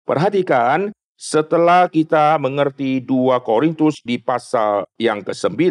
Perhatikan, 0.02 0.90
setelah 1.14 1.87
kita 1.87 2.35
mengerti 2.42 2.98
2 2.98 3.38
Korintus 3.46 4.02
di 4.02 4.18
pasal 4.18 4.82
yang 4.98 5.22
ke-9, 5.22 5.70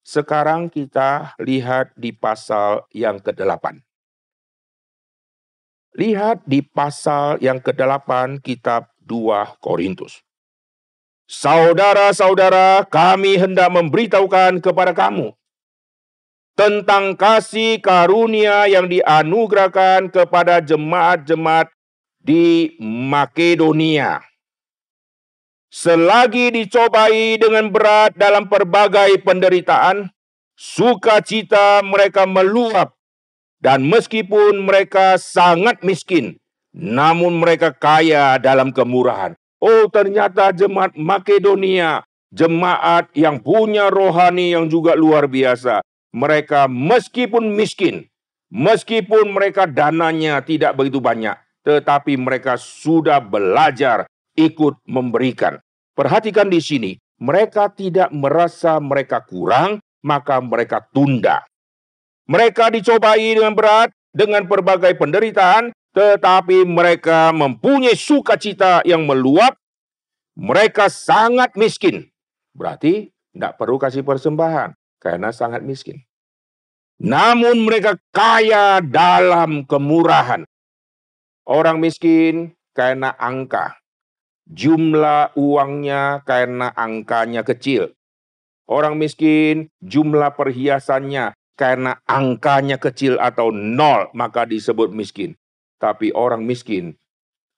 sekarang 0.00 0.72
kita 0.72 1.36
lihat 1.36 1.92
di 1.92 2.16
pasal 2.16 2.88
yang 2.96 3.20
ke-8. 3.20 3.84
Lihat 5.98 6.46
di 6.46 6.62
pasal 6.62 7.42
yang 7.42 7.58
ke-8 7.58 8.38
kitab 8.38 8.86
2 9.02 9.58
Korintus. 9.58 10.22
Saudara-saudara, 11.26 12.86
kami 12.86 13.34
hendak 13.34 13.66
memberitahukan 13.74 14.62
kepada 14.62 14.94
kamu 14.94 15.34
tentang 16.54 17.18
kasih 17.18 17.82
karunia 17.82 18.70
yang 18.70 18.86
dianugerahkan 18.86 20.10
kepada 20.10 20.62
jemaat-jemaat 20.62 21.70
di 22.22 22.78
Makedonia. 22.78 24.22
Selagi 25.70 26.54
dicobai 26.54 27.42
dengan 27.42 27.74
berat 27.74 28.14
dalam 28.14 28.46
berbagai 28.46 29.18
penderitaan, 29.26 30.14
sukacita 30.54 31.82
mereka 31.82 32.22
meluap 32.22 32.97
dan 33.58 33.86
meskipun 33.86 34.62
mereka 34.62 35.18
sangat 35.18 35.82
miskin, 35.82 36.38
namun 36.74 37.42
mereka 37.42 37.74
kaya 37.74 38.38
dalam 38.38 38.70
kemurahan. 38.70 39.34
Oh, 39.58 39.90
ternyata 39.90 40.54
jemaat 40.54 40.94
Makedonia, 40.94 42.06
jemaat 42.30 43.10
yang 43.18 43.42
punya 43.42 43.90
rohani 43.90 44.54
yang 44.54 44.70
juga 44.70 44.94
luar 44.94 45.26
biasa. 45.26 45.82
Mereka 46.14 46.70
meskipun 46.70 47.52
miskin, 47.52 48.06
meskipun 48.54 49.34
mereka 49.34 49.66
dananya 49.66 50.38
tidak 50.40 50.78
begitu 50.78 51.02
banyak, 51.02 51.34
tetapi 51.66 52.14
mereka 52.14 52.54
sudah 52.54 53.18
belajar 53.18 54.06
ikut 54.38 54.78
memberikan. 54.86 55.58
Perhatikan 55.98 56.46
di 56.46 56.62
sini, 56.62 56.92
mereka 57.18 57.66
tidak 57.74 58.14
merasa 58.14 58.78
mereka 58.78 59.18
kurang, 59.26 59.82
maka 60.06 60.38
mereka 60.38 60.78
tunda. 60.94 61.42
Mereka 62.28 62.68
dicobai 62.68 63.32
dengan 63.40 63.56
berat, 63.56 63.88
dengan 64.12 64.44
berbagai 64.44 64.92
penderitaan, 65.00 65.72
tetapi 65.96 66.68
mereka 66.68 67.32
mempunyai 67.32 67.96
sukacita 67.96 68.84
yang 68.84 69.08
meluap. 69.08 69.56
Mereka 70.36 70.92
sangat 70.92 71.56
miskin. 71.56 72.12
Berarti 72.52 73.10
tidak 73.32 73.56
perlu 73.56 73.80
kasih 73.80 74.04
persembahan 74.04 74.76
karena 75.00 75.32
sangat 75.32 75.64
miskin. 75.64 76.04
Namun 77.00 77.64
mereka 77.64 77.96
kaya 78.12 78.84
dalam 78.84 79.64
kemurahan. 79.64 80.44
Orang 81.48 81.80
miskin 81.80 82.52
karena 82.76 83.16
angka. 83.16 83.80
Jumlah 84.52 85.32
uangnya 85.32 86.20
karena 86.28 86.76
angkanya 86.76 87.40
kecil. 87.40 87.96
Orang 88.68 89.00
miskin 89.00 89.72
jumlah 89.80 90.36
perhiasannya 90.36 91.37
karena 91.58 91.98
angkanya 92.06 92.78
kecil 92.78 93.18
atau 93.18 93.50
nol, 93.50 94.14
maka 94.14 94.46
disebut 94.46 94.94
miskin. 94.94 95.34
Tapi 95.82 96.14
orang 96.14 96.46
miskin 96.46 96.94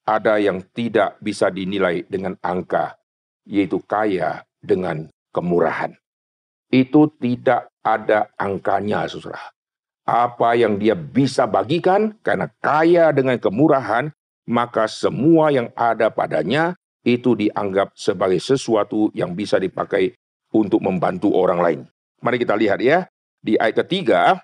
ada 0.08 0.40
yang 0.40 0.64
tidak 0.72 1.20
bisa 1.20 1.52
dinilai 1.52 2.08
dengan 2.08 2.32
angka, 2.40 2.96
yaitu 3.44 3.76
kaya 3.84 4.48
dengan 4.64 5.12
kemurahan. 5.36 5.92
Itu 6.72 7.12
tidak 7.20 7.68
ada 7.84 8.32
angkanya, 8.40 9.04
saudara. 9.04 9.52
Apa 10.08 10.56
yang 10.56 10.80
dia 10.80 10.96
bisa 10.96 11.44
bagikan 11.44 12.16
karena 12.24 12.48
kaya 12.64 13.12
dengan 13.12 13.36
kemurahan, 13.36 14.08
maka 14.48 14.88
semua 14.88 15.52
yang 15.52 15.68
ada 15.76 16.08
padanya 16.08 16.72
itu 17.04 17.36
dianggap 17.36 17.92
sebagai 17.92 18.40
sesuatu 18.40 19.12
yang 19.12 19.36
bisa 19.36 19.60
dipakai 19.60 20.16
untuk 20.56 20.80
membantu 20.80 21.36
orang 21.36 21.60
lain. 21.60 21.80
Mari 22.20 22.36
kita 22.42 22.54
lihat 22.56 22.80
ya, 22.82 23.06
di 23.40 23.56
ayat 23.56 23.84
ketiga, 23.84 24.40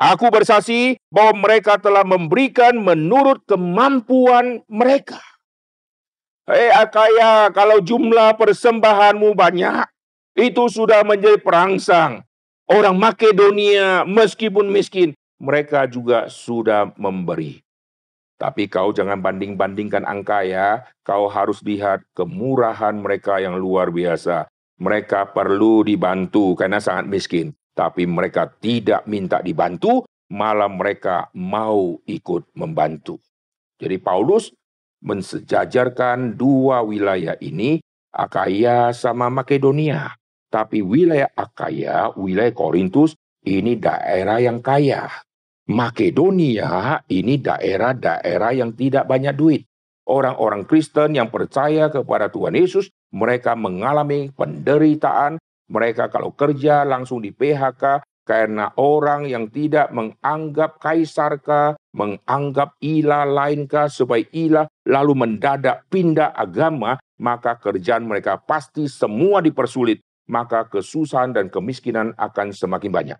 Aku 0.00 0.32
bersaksi 0.32 0.96
bahwa 1.12 1.44
mereka 1.44 1.76
telah 1.76 2.00
memberikan 2.00 2.72
menurut 2.80 3.44
kemampuan 3.44 4.64
mereka. 4.64 5.20
Hei 6.48 6.72
Akaya, 6.72 7.52
kalau 7.52 7.84
jumlah 7.84 8.32
persembahanmu 8.40 9.36
banyak, 9.36 9.84
itu 10.40 10.72
sudah 10.72 11.04
menjadi 11.04 11.36
perangsang. 11.36 12.24
Orang 12.64 12.96
Makedonia 12.96 14.08
meskipun 14.08 14.72
miskin, 14.72 15.12
mereka 15.36 15.84
juga 15.84 16.32
sudah 16.32 16.96
memberi. 16.96 17.60
Tapi 18.40 18.72
kau 18.72 18.96
jangan 18.96 19.20
banding-bandingkan 19.20 20.08
angka 20.08 20.48
ya. 20.48 20.88
Kau 21.04 21.28
harus 21.28 21.60
lihat 21.60 22.00
kemurahan 22.16 22.96
mereka 22.96 23.36
yang 23.36 23.60
luar 23.60 23.92
biasa. 23.92 24.48
Mereka 24.80 25.36
perlu 25.36 25.84
dibantu 25.84 26.56
karena 26.56 26.80
sangat 26.80 27.04
miskin 27.04 27.52
tapi 27.80 28.04
mereka 28.04 28.44
tidak 28.60 29.08
minta 29.08 29.40
dibantu, 29.40 30.04
malah 30.28 30.68
mereka 30.68 31.32
mau 31.32 31.96
ikut 32.04 32.52
membantu. 32.52 33.16
Jadi 33.80 33.96
Paulus 33.96 34.52
mensejajarkan 35.00 36.36
dua 36.36 36.84
wilayah 36.84 37.40
ini, 37.40 37.80
Akaya 38.12 38.92
sama 38.92 39.32
Makedonia. 39.32 40.12
Tapi 40.52 40.84
wilayah 40.84 41.32
Akaya, 41.32 42.12
wilayah 42.20 42.52
Korintus, 42.52 43.16
ini 43.48 43.80
daerah 43.80 44.44
yang 44.44 44.60
kaya. 44.60 45.08
Makedonia 45.72 47.00
ini 47.08 47.40
daerah-daerah 47.40 48.52
yang 48.52 48.76
tidak 48.76 49.08
banyak 49.08 49.32
duit. 49.32 49.62
Orang-orang 50.04 50.68
Kristen 50.68 51.16
yang 51.16 51.32
percaya 51.32 51.88
kepada 51.88 52.28
Tuhan 52.28 52.58
Yesus, 52.58 52.92
mereka 53.14 53.56
mengalami 53.56 54.28
penderitaan, 54.36 55.40
mereka 55.70 56.10
kalau 56.10 56.34
kerja 56.34 56.82
langsung 56.82 57.22
di 57.22 57.30
PHK 57.30 58.02
karena 58.26 58.70
orang 58.78 59.26
yang 59.26 59.50
tidak 59.50 59.90
menganggap 59.90 60.78
kaisarkah, 60.78 61.74
menganggap 61.94 62.78
ilah 62.78 63.26
lainkah 63.26 63.90
supaya 63.90 64.22
ilah 64.30 64.66
lalu 64.86 65.18
mendadak 65.18 65.86
pindah 65.90 66.30
agama, 66.34 66.98
maka 67.18 67.58
kerjaan 67.58 68.06
mereka 68.06 68.38
pasti 68.38 68.86
semua 68.86 69.42
dipersulit, 69.42 70.02
maka 70.30 70.66
kesusahan 70.70 71.34
dan 71.34 71.50
kemiskinan 71.50 72.14
akan 72.14 72.54
semakin 72.54 72.90
banyak. 72.90 73.18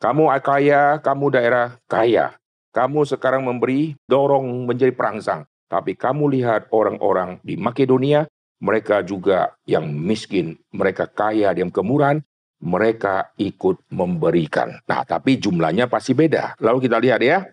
Kamu 0.00 0.32
kaya, 0.40 1.00
kamu 1.04 1.24
daerah 1.32 1.76
kaya. 1.88 2.36
Kamu 2.74 3.06
sekarang 3.06 3.46
memberi, 3.46 3.94
dorong 4.08 4.66
menjadi 4.66 4.90
perangsang. 4.92 5.46
Tapi 5.70 5.96
kamu 5.96 6.28
lihat 6.34 6.68
orang-orang 6.74 7.40
di 7.40 7.56
Makedonia, 7.56 8.26
mereka 8.62 9.02
juga 9.04 9.54
yang 9.66 9.90
miskin, 9.90 10.58
mereka 10.70 11.10
kaya 11.10 11.50
yang 11.54 11.70
kemurahan, 11.70 12.22
mereka 12.64 13.34
ikut 13.36 13.82
memberikan. 13.92 14.80
Nah, 14.88 15.04
tapi 15.04 15.36
jumlahnya 15.36 15.90
pasti 15.90 16.16
beda. 16.16 16.56
Lalu 16.62 16.88
kita 16.88 16.96
lihat 16.96 17.20
ya. 17.20 17.44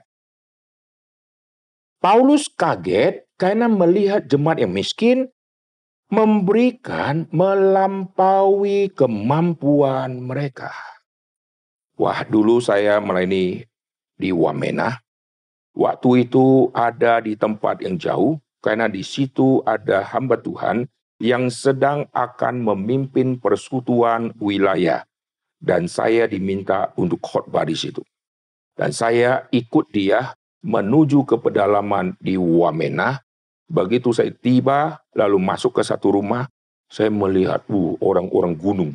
Paulus 2.02 2.50
kaget 2.50 3.28
karena 3.38 3.70
melihat 3.70 4.26
jemaat 4.26 4.64
yang 4.64 4.74
miskin 4.74 5.30
memberikan 6.12 7.30
melampaui 7.30 8.90
kemampuan 8.92 10.20
mereka. 10.20 10.74
Wah, 11.96 12.26
dulu 12.26 12.58
saya 12.58 12.98
melayani 12.98 13.64
di 14.18 14.30
Wamena. 14.34 15.00
Waktu 15.72 16.28
itu 16.28 16.68
ada 16.76 17.24
di 17.24 17.38
tempat 17.40 17.80
yang 17.80 17.96
jauh, 17.96 18.36
karena 18.62 18.86
di 18.86 19.02
situ 19.02 19.66
ada 19.66 20.06
hamba 20.06 20.38
Tuhan 20.38 20.86
yang 21.22 21.50
sedang 21.50 22.06
akan 22.14 22.66
memimpin 22.66 23.42
persekutuan 23.42 24.34
wilayah. 24.38 25.06
Dan 25.62 25.86
saya 25.86 26.26
diminta 26.26 26.90
untuk 26.98 27.22
khotbah 27.22 27.62
di 27.66 27.78
situ. 27.78 28.02
Dan 28.74 28.90
saya 28.90 29.46
ikut 29.54 29.94
dia 29.94 30.34
menuju 30.66 31.22
ke 31.30 31.38
pedalaman 31.38 32.18
di 32.18 32.34
Wamena. 32.34 33.22
Begitu 33.70 34.10
saya 34.10 34.34
tiba, 34.34 34.98
lalu 35.14 35.38
masuk 35.38 35.78
ke 35.78 35.86
satu 35.86 36.18
rumah, 36.18 36.50
saya 36.90 37.14
melihat 37.14 37.62
uh, 37.70 37.94
orang-orang 38.02 38.58
gunung. 38.58 38.92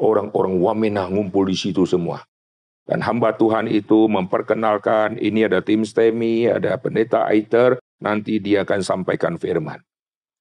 Orang-orang 0.00 0.56
Wamena 0.56 1.04
ngumpul 1.04 1.52
di 1.52 1.56
situ 1.56 1.84
semua. 1.84 2.24
Dan 2.88 3.04
hamba 3.04 3.36
Tuhan 3.36 3.68
itu 3.68 4.08
memperkenalkan, 4.08 5.20
ini 5.20 5.44
ada 5.44 5.60
tim 5.60 5.84
STEMI, 5.84 6.56
ada 6.56 6.80
pendeta 6.80 7.28
Aiter, 7.28 7.76
nanti 8.00 8.40
dia 8.40 8.64
akan 8.64 8.80
sampaikan 8.80 9.36
firman. 9.36 9.80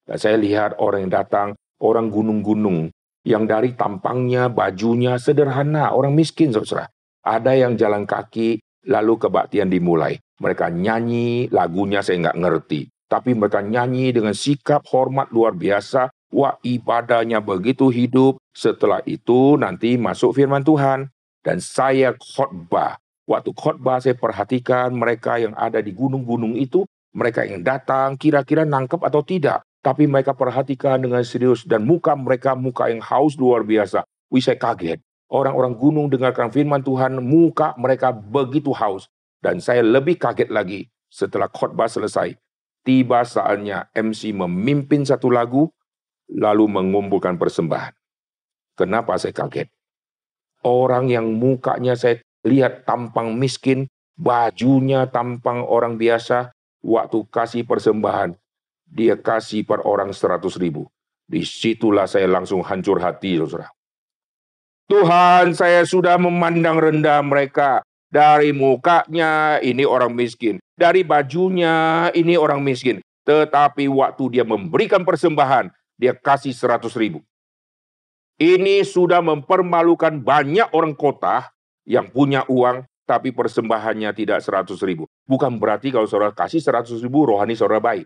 Dan 0.07 0.17
saya 0.17 0.35
lihat 0.39 0.79
orang 0.81 1.05
yang 1.05 1.13
datang, 1.13 1.47
orang 1.79 2.09
gunung-gunung, 2.09 2.89
yang 3.27 3.45
dari 3.45 3.77
tampangnya, 3.77 4.49
bajunya 4.49 5.19
sederhana, 5.21 5.93
orang 5.93 6.15
miskin, 6.15 6.49
saudara. 6.49 6.89
Ada 7.21 7.53
yang 7.53 7.77
jalan 7.77 8.07
kaki, 8.09 8.63
lalu 8.89 9.19
kebaktian 9.19 9.69
dimulai. 9.69 10.17
Mereka 10.39 10.71
nyanyi, 10.71 11.51
lagunya 11.51 11.99
saya 11.99 12.31
nggak 12.31 12.39
ngerti. 12.39 12.81
Tapi 13.09 13.33
mereka 13.35 13.59
nyanyi 13.59 14.13
dengan 14.15 14.37
sikap 14.37 14.85
hormat 14.87 15.33
luar 15.33 15.57
biasa. 15.57 16.13
Wah 16.29 16.55
ibadahnya 16.61 17.41
begitu 17.41 17.89
hidup. 17.89 18.37
Setelah 18.53 19.01
itu 19.09 19.57
nanti 19.57 19.97
masuk 19.97 20.37
firman 20.37 20.61
Tuhan. 20.61 21.09
Dan 21.41 21.57
saya 21.57 22.13
khotbah. 22.15 23.01
Waktu 23.25 23.51
khotbah 23.57 23.97
saya 23.99 24.13
perhatikan 24.13 24.93
mereka 24.93 25.41
yang 25.41 25.57
ada 25.57 25.81
di 25.81 25.89
gunung-gunung 25.89 26.53
itu. 26.55 26.85
Mereka 27.13 27.45
yang 27.49 27.65
datang 27.65 28.15
kira-kira 28.15 28.65
nangkep 28.65 29.01
atau 29.01 29.25
tidak. 29.25 29.65
Tapi 29.79 30.11
mereka 30.11 30.35
perhatikan 30.35 30.99
dengan 30.99 31.23
serius 31.23 31.63
dan 31.63 31.87
muka 31.87 32.11
mereka 32.11 32.51
muka 32.51 32.91
yang 32.91 32.99
haus 32.99 33.39
luar 33.39 33.63
biasa. 33.63 34.03
Wih 34.27 34.43
saya 34.43 34.59
kaget. 34.59 34.99
Orang-orang 35.29 35.77
gunung 35.77 36.09
dengarkan 36.09 36.49
firman 36.49 36.81
Tuhan, 36.81 37.21
muka 37.21 37.77
mereka 37.79 38.11
begitu 38.11 38.75
haus. 38.75 39.07
Dan 39.39 39.63
saya 39.63 39.79
lebih 39.85 40.19
kaget 40.19 40.51
lagi 40.51 40.89
setelah 41.07 41.47
khotbah 41.47 41.87
selesai. 41.87 42.35
Tiba 42.83 43.23
saatnya 43.23 43.87
MC 43.95 44.35
memimpin 44.35 45.05
satu 45.05 45.31
lagu, 45.31 45.69
lalu 46.33 46.65
mengumpulkan 46.67 47.39
persembahan. 47.39 47.93
Kenapa 48.75 49.15
saya 49.21 49.31
kaget? 49.31 49.69
Orang 50.65 51.07
yang 51.07 51.39
mukanya 51.39 51.95
saya 51.95 52.19
lihat 52.43 52.83
tampang 52.83 53.37
miskin, 53.37 53.87
bajunya 54.19 55.07
tampang 55.07 55.63
orang 55.63 55.95
biasa, 55.95 56.51
waktu 56.83 57.23
kasih 57.29 57.63
persembahan, 57.67 58.35
dia 58.89 59.15
kasih 59.19 59.63
per 59.67 59.85
orang 59.85 60.15
seratus 60.15 60.57
ribu. 60.57 60.89
Di 61.29 61.45
situlah 61.45 62.09
saya 62.09 62.25
langsung 62.25 62.65
hancur 62.65 62.97
hati, 62.97 63.37
saudara. 63.37 63.69
Tuhan, 64.89 65.53
saya 65.53 65.85
sudah 65.85 66.17
memandang 66.17 66.81
rendah 66.81 67.21
mereka. 67.21 67.85
Dari 68.09 68.49
mukanya, 68.49 69.61
ini 69.61 69.85
orang 69.85 70.17
miskin. 70.17 70.57
Dari 70.73 71.05
bajunya, 71.05 72.09
ini 72.17 72.33
orang 72.33 72.65
miskin. 72.65 72.97
Tetapi 73.21 73.85
waktu 73.85 74.33
dia 74.33 74.41
memberikan 74.41 75.05
persembahan, 75.05 75.69
dia 75.93 76.17
kasih 76.17 76.57
seratus 76.57 76.97
ribu. 76.97 77.21
Ini 78.41 78.81
sudah 78.81 79.21
mempermalukan 79.21 80.17
banyak 80.25 80.73
orang 80.73 80.97
kota 80.97 81.53
yang 81.85 82.09
punya 82.09 82.41
uang, 82.49 82.81
tapi 83.09 83.33
persembahannya 83.33 84.13
tidak 84.13 84.45
seratus 84.45 84.85
ribu. 84.85 85.09
Bukan 85.25 85.57
berarti 85.57 85.89
kalau 85.89 86.05
saudara 86.05 86.29
kasih 86.29 86.61
seratus 86.61 87.01
ribu, 87.01 87.25
rohani 87.25 87.57
saudara 87.57 87.81
baik. 87.81 88.05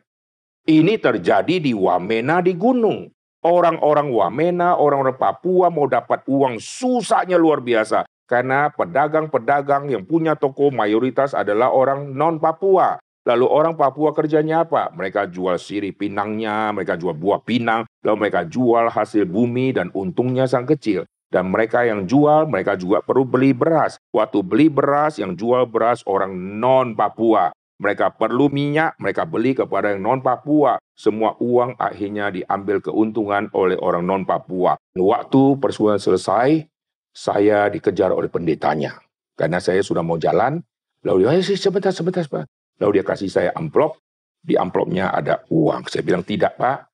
Ini 0.64 0.96
terjadi 0.96 1.60
di 1.60 1.76
Wamena 1.76 2.40
di 2.40 2.56
gunung. 2.56 3.12
Orang-orang 3.44 4.08
Wamena, 4.08 4.80
orang-orang 4.80 5.20
Papua 5.20 5.68
mau 5.68 5.84
dapat 5.92 6.24
uang 6.24 6.64
susahnya 6.64 7.36
luar 7.36 7.60
biasa. 7.60 8.08
Karena 8.24 8.72
pedagang-pedagang 8.72 9.92
yang 9.92 10.08
punya 10.08 10.40
toko 10.40 10.72
mayoritas 10.72 11.36
adalah 11.36 11.76
orang 11.76 12.16
non-Papua. 12.16 13.04
Lalu 13.28 13.46
orang 13.48 13.76
Papua 13.76 14.16
kerjanya 14.16 14.64
apa? 14.64 14.88
Mereka 14.96 15.28
jual 15.28 15.60
sirih 15.60 15.92
pinangnya, 15.92 16.72
mereka 16.72 16.96
jual 16.96 17.16
buah 17.16 17.44
pinang, 17.44 17.84
lalu 18.00 18.28
mereka 18.28 18.48
jual 18.48 18.88
hasil 18.88 19.28
bumi 19.28 19.76
dan 19.76 19.92
untungnya 19.92 20.48
sangat 20.48 20.80
kecil. 20.80 21.00
Dan 21.34 21.50
mereka 21.50 21.82
yang 21.82 22.06
jual, 22.06 22.46
mereka 22.46 22.78
juga 22.78 23.02
perlu 23.02 23.26
beli 23.26 23.58
beras. 23.58 23.98
Waktu 24.14 24.46
beli 24.46 24.70
beras, 24.70 25.18
yang 25.18 25.34
jual 25.34 25.66
beras 25.66 26.06
orang 26.06 26.30
non-Papua. 26.62 27.50
Mereka 27.82 28.14
perlu 28.22 28.54
minyak, 28.54 28.94
mereka 29.02 29.26
beli 29.26 29.58
kepada 29.58 29.98
yang 29.98 30.06
non-Papua. 30.06 30.78
Semua 30.94 31.34
uang 31.42 31.74
akhirnya 31.82 32.30
diambil 32.30 32.86
keuntungan 32.86 33.50
oleh 33.58 33.82
orang 33.82 34.06
non-Papua. 34.06 34.78
Waktu 34.94 35.58
persoalan 35.58 35.98
selesai, 35.98 36.70
saya 37.10 37.66
dikejar 37.66 38.14
oleh 38.14 38.30
pendetanya. 38.30 39.02
Karena 39.34 39.58
saya 39.58 39.82
sudah 39.82 40.06
mau 40.06 40.22
jalan, 40.22 40.62
lalu 41.02 41.26
dia, 41.26 41.34
eh, 41.34 41.58
sebentar, 41.58 41.90
sebentar, 41.90 42.22
sebentar. 42.22 42.46
Lalu 42.78 43.02
dia 43.02 43.06
kasih 43.10 43.34
saya 43.34 43.50
amplop, 43.58 43.98
di 44.38 44.54
amplopnya 44.54 45.10
ada 45.10 45.42
uang. 45.50 45.90
Saya 45.90 46.06
bilang, 46.06 46.22
tidak 46.22 46.62
Pak, 46.62 46.94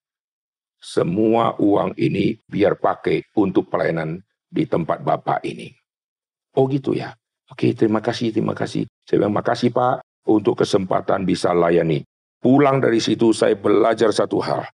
semua 0.80 1.60
uang 1.60 1.92
ini 2.00 2.40
biar 2.48 2.80
pakai 2.80 3.36
untuk 3.36 3.68
pelayanan 3.68 4.24
di 4.50 4.66
tempat 4.66 5.06
Bapak 5.06 5.46
ini. 5.46 5.70
Oh 6.58 6.66
gitu 6.66 6.98
ya. 6.98 7.14
Oke, 7.50 7.74
terima 7.74 8.02
kasih, 8.02 8.30
terima 8.30 8.54
kasih. 8.54 8.86
Saya 9.06 9.26
bilang, 9.26 9.34
makasih 9.34 9.74
Pak, 9.74 10.06
untuk 10.30 10.62
kesempatan 10.62 11.26
bisa 11.26 11.50
layani. 11.50 12.06
Pulang 12.38 12.78
dari 12.78 13.02
situ 13.02 13.34
saya 13.34 13.58
belajar 13.58 14.14
satu 14.14 14.38
hal. 14.42 14.70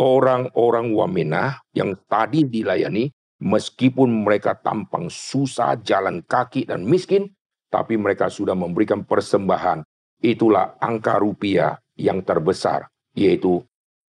Orang-orang 0.00 0.90
Wamena 0.90 1.60
yang 1.76 1.94
tadi 2.08 2.48
dilayani, 2.48 3.12
meskipun 3.44 4.24
mereka 4.24 4.56
tampang 4.56 5.12
susah, 5.12 5.78
jalan 5.84 6.24
kaki, 6.24 6.66
dan 6.66 6.82
miskin, 6.82 7.30
tapi 7.68 7.94
mereka 8.00 8.32
sudah 8.32 8.56
memberikan 8.56 9.04
persembahan. 9.04 9.84
Itulah 10.24 10.80
angka 10.80 11.20
rupiah 11.20 11.76
yang 11.94 12.24
terbesar, 12.24 12.88
yaitu 13.14 13.62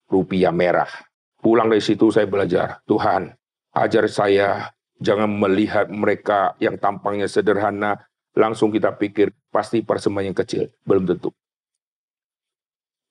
rupiah 0.10 0.56
merah. 0.56 0.90
Pulang 1.38 1.70
dari 1.70 1.84
situ 1.84 2.10
saya 2.10 2.26
belajar, 2.26 2.82
Tuhan, 2.90 3.30
ajar 3.76 4.06
saya 4.10 4.72
jangan 5.00 5.28
melihat 5.28 5.92
mereka 5.92 6.56
yang 6.60 6.80
tampangnya 6.80 7.28
sederhana, 7.28 8.04
langsung 8.36 8.72
kita 8.72 8.96
pikir 8.96 9.32
pasti 9.52 9.84
persembahan 9.84 10.32
yang 10.32 10.38
kecil. 10.38 10.72
Belum 10.84 11.08
tentu. 11.08 11.32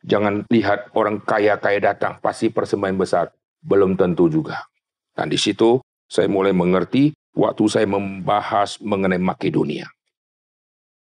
Jangan 0.05 0.45
lihat 0.53 0.93
orang 0.93 1.25
kaya-kaya 1.25 1.81
datang, 1.81 2.21
pasti 2.21 2.53
persembahan 2.53 2.97
besar. 3.01 3.33
Belum 3.65 3.97
tentu 3.97 4.29
juga. 4.29 4.69
Dan 5.17 5.33
di 5.33 5.41
situ 5.41 5.81
saya 6.05 6.29
mulai 6.29 6.53
mengerti 6.53 7.17
waktu 7.33 7.65
saya 7.73 7.89
membahas 7.89 8.77
mengenai 8.85 9.17
Makedonia. 9.17 9.89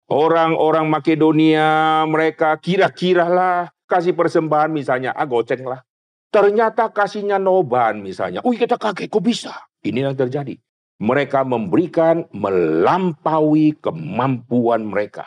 Orang-orang 0.09 0.89
Makedonia 0.89 2.01
mereka 2.09 2.57
kira-kira 2.57 3.29
lah 3.29 3.69
kasih 3.85 4.17
persembahan 4.17 4.73
misalnya, 4.73 5.13
ah 5.13 5.27
goceng 5.29 5.61
lah. 5.61 5.85
Ternyata 6.27 6.91
kasihnya 6.91 7.39
noban 7.39 8.03
misalnya. 8.03 8.43
Wih 8.43 8.59
kita 8.59 8.75
kaget, 8.75 9.07
kok 9.07 9.23
bisa? 9.23 9.53
Ini 9.85 10.09
yang 10.09 10.17
terjadi. 10.17 10.57
Mereka 10.97 11.45
memberikan 11.45 12.25
melampaui 12.33 13.77
kemampuan 13.77 14.81
mereka. 14.89 15.25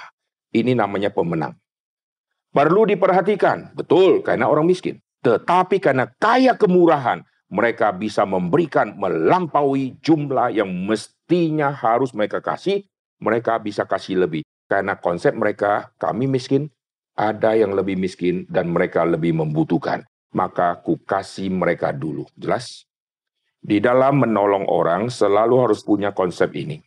Ini 0.51 0.75
namanya 0.75 1.14
pemenang. 1.14 1.55
Perlu 2.51 2.83
diperhatikan, 2.91 3.71
betul, 3.79 4.27
karena 4.27 4.51
orang 4.51 4.66
miskin. 4.66 4.99
Tetapi 5.23 5.79
karena 5.79 6.11
kaya 6.18 6.59
kemurahan, 6.59 7.23
mereka 7.47 7.95
bisa 7.95 8.27
memberikan 8.27 8.99
melampaui 8.99 9.95
jumlah 10.03 10.51
yang 10.51 10.66
mestinya 10.66 11.71
harus 11.71 12.11
mereka 12.11 12.43
kasih, 12.43 12.83
mereka 13.23 13.62
bisa 13.62 13.87
kasih 13.87 14.27
lebih. 14.27 14.43
Karena 14.66 14.99
konsep 14.99 15.35
mereka, 15.39 15.95
kami 16.03 16.27
miskin, 16.27 16.71
ada 17.14 17.55
yang 17.55 17.75
lebih 17.75 17.95
miskin 17.95 18.47
dan 18.51 18.71
mereka 18.71 19.07
lebih 19.07 19.35
membutuhkan. 19.35 20.03
Maka 20.35 20.79
ku 20.83 20.99
kasih 20.99 21.51
mereka 21.51 21.91
dulu. 21.95 22.27
Jelas? 22.39 22.87
Di 23.61 23.78
dalam 23.78 24.24
menolong 24.24 24.64
orang 24.66 25.12
selalu 25.12 25.68
harus 25.68 25.84
punya 25.84 26.16
konsep 26.16 26.48
ini. 26.56 26.80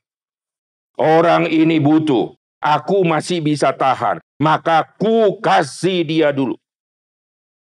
Orang 0.97 1.49
ini 1.49 1.78
butuh, 1.78 2.34
aku 2.61 3.05
masih 3.05 3.45
bisa 3.45 3.74
tahan, 3.74 4.21
maka 4.41 4.86
ku 4.97 5.38
kasih 5.38 6.05
dia 6.05 6.30
dulu. 6.34 6.57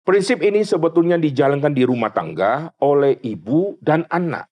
Prinsip 0.07 0.43
ini 0.43 0.67
sebetulnya 0.67 1.19
dijalankan 1.19 1.71
di 1.71 1.87
rumah 1.87 2.11
tangga 2.11 2.75
oleh 2.83 3.19
ibu 3.23 3.79
dan 3.79 4.07
anak. 4.11 4.51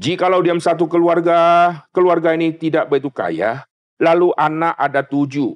Jikalau 0.00 0.40
diam 0.40 0.60
satu 0.60 0.88
keluarga, 0.88 1.84
keluarga 1.92 2.32
ini 2.32 2.56
tidak 2.56 2.88
begitu 2.88 3.12
kaya, 3.12 3.68
Lalu 4.02 4.34
anak 4.34 4.74
ada 4.82 5.06
tujuh. 5.06 5.54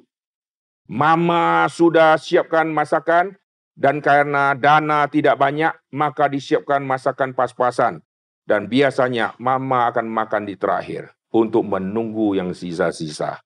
Mama 0.87 1.67
sudah 1.67 2.15
siapkan 2.15 2.71
masakan, 2.71 3.35
dan 3.75 3.99
karena 3.99 4.55
dana 4.55 5.03
tidak 5.11 5.35
banyak, 5.35 5.75
maka 5.91 6.31
disiapkan 6.31 6.79
masakan 6.79 7.35
pas-pasan. 7.35 7.99
Dan 8.47 8.71
biasanya 8.71 9.35
mama 9.43 9.91
akan 9.91 10.07
makan 10.07 10.47
di 10.47 10.55
terakhir 10.55 11.11
untuk 11.35 11.67
menunggu 11.67 12.39
yang 12.39 12.55
sisa-sisa. 12.55 13.43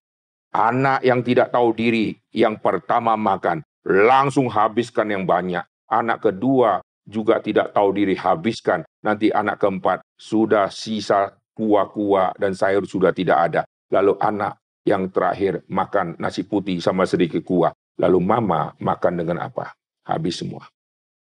Anak 0.54 1.02
yang 1.02 1.26
tidak 1.26 1.49
tahu 1.49 1.74
diri, 1.74 2.14
yang 2.30 2.62
pertama 2.62 3.18
makan, 3.18 3.66
langsung 3.82 4.45
habiskan 4.45 5.10
yang 5.10 5.24
banyak. 5.26 5.66
Anak 5.89 6.22
kedua 6.22 6.86
juga 7.02 7.41
tidak 7.41 7.74
tahu 7.74 7.97
diri, 7.97 8.14
habiskan. 8.14 8.86
Nanti 9.02 9.34
anak 9.34 9.58
keempat 9.58 10.06
sudah 10.14 10.70
sisa 10.70 11.34
kuah-kuah 11.58 12.38
dan 12.38 12.54
sayur 12.54 12.86
sudah 12.86 13.10
tidak 13.10 13.38
ada. 13.49 13.62
Lalu 13.89 14.22
anak 14.22 14.62
yang 14.86 15.10
terakhir 15.10 15.66
makan 15.66 16.14
nasi 16.22 16.45
putih 16.45 16.78
sama 16.78 17.10
sedikit 17.10 17.41
kuah. 17.41 17.74
Lalu 17.97 18.20
mama 18.22 18.78
makan 18.78 19.14
dengan 19.18 19.41
apa? 19.41 19.74
Habis 20.06 20.45
semua. 20.45 20.70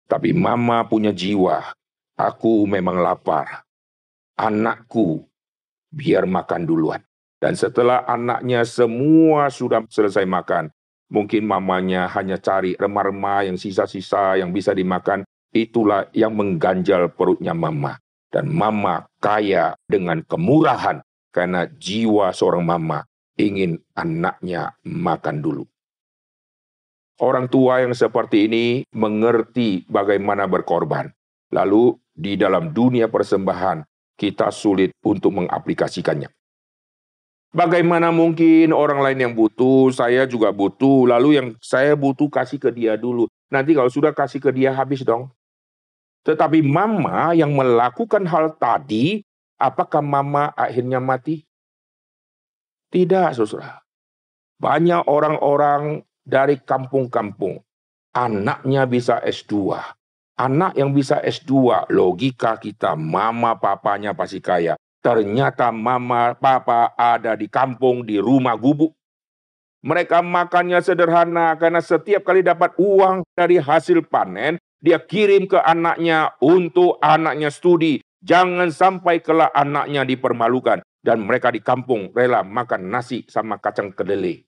Tapi 0.06 0.30
mama 0.30 0.84
punya 0.86 1.10
jiwa. 1.10 1.74
Aku 2.14 2.68
memang 2.68 3.02
lapar. 3.02 3.63
Anakku 4.34 5.22
biar 5.94 6.26
makan 6.26 6.66
duluan. 6.66 7.02
Dan 7.38 7.54
setelah 7.54 8.02
anaknya 8.08 8.64
semua 8.64 9.52
sudah 9.52 9.84
selesai 9.86 10.24
makan, 10.24 10.72
mungkin 11.12 11.44
mamanya 11.44 12.08
hanya 12.16 12.40
cari 12.40 12.74
remah-remah 12.74 13.46
yang 13.46 13.60
sisa-sisa 13.60 14.40
yang 14.40 14.50
bisa 14.50 14.72
dimakan, 14.72 15.22
itulah 15.54 16.08
yang 16.16 16.34
mengganjal 16.34 17.12
perutnya 17.12 17.54
mama. 17.54 18.00
Dan 18.32 18.50
mama 18.50 19.06
kaya 19.22 19.78
dengan 19.86 20.24
kemurahan 20.26 20.98
karena 21.30 21.70
jiwa 21.70 22.34
seorang 22.34 22.66
mama 22.66 23.06
ingin 23.38 23.78
anaknya 23.94 24.74
makan 24.82 25.38
dulu. 25.38 25.64
Orang 27.22 27.46
tua 27.46 27.86
yang 27.86 27.94
seperti 27.94 28.50
ini 28.50 28.64
mengerti 28.90 29.86
bagaimana 29.86 30.50
berkorban. 30.50 31.14
Lalu 31.54 31.94
di 32.10 32.34
dalam 32.34 32.74
dunia 32.74 33.06
persembahan 33.06 33.86
kita 34.14 34.50
sulit 34.54 34.94
untuk 35.02 35.34
mengaplikasikannya. 35.34 36.30
Bagaimana 37.54 38.10
mungkin 38.10 38.74
orang 38.74 38.98
lain 38.98 39.18
yang 39.30 39.34
butuh, 39.38 39.94
saya 39.94 40.26
juga 40.26 40.50
butuh, 40.50 41.06
lalu 41.06 41.38
yang 41.38 41.48
saya 41.62 41.94
butuh 41.94 42.26
kasih 42.26 42.58
ke 42.58 42.74
dia 42.74 42.98
dulu. 42.98 43.30
Nanti 43.46 43.78
kalau 43.78 43.86
sudah 43.86 44.10
kasih 44.10 44.42
ke 44.42 44.50
dia 44.50 44.74
habis 44.74 45.06
dong. 45.06 45.30
Tetapi 46.26 46.66
mama 46.66 47.30
yang 47.30 47.54
melakukan 47.54 48.26
hal 48.26 48.58
tadi, 48.58 49.22
apakah 49.54 50.02
mama 50.02 50.50
akhirnya 50.58 50.98
mati? 50.98 51.46
Tidak, 52.90 53.30
saudara. 53.38 53.78
Banyak 54.58 55.06
orang-orang 55.06 56.02
dari 56.26 56.58
kampung-kampung, 56.58 57.62
anaknya 58.16 58.82
bisa 58.88 59.22
S2. 59.22 59.78
Anak 60.34 60.74
yang 60.74 60.90
bisa 60.90 61.22
S2, 61.22 61.86
logika 61.94 62.58
kita, 62.58 62.98
mama 62.98 63.54
papanya 63.54 64.18
pasti 64.18 64.42
kaya. 64.42 64.74
Ternyata 64.98 65.70
mama 65.70 66.34
papa 66.34 66.90
ada 66.98 67.38
di 67.38 67.46
kampung, 67.46 68.02
di 68.02 68.18
rumah 68.18 68.58
gubuk. 68.58 68.90
Mereka 69.84 70.24
makannya 70.24 70.80
sederhana 70.80 71.54
karena 71.60 71.78
setiap 71.78 72.24
kali 72.24 72.40
dapat 72.42 72.74
uang 72.80 73.22
dari 73.36 73.60
hasil 73.60 74.02
panen, 74.10 74.58
dia 74.82 74.98
kirim 74.98 75.46
ke 75.46 75.60
anaknya 75.60 76.34
untuk 76.42 76.98
anaknya 77.04 77.52
studi. 77.52 78.00
Jangan 78.24 78.72
sampai 78.72 79.20
kelak 79.20 79.52
anaknya 79.52 80.02
dipermalukan 80.02 80.80
dan 81.04 81.20
mereka 81.22 81.52
di 81.52 81.60
kampung 81.60 82.10
rela 82.16 82.40
makan 82.40 82.88
nasi 82.88 83.28
sama 83.28 83.60
kacang 83.60 83.92
kedelai 83.92 84.40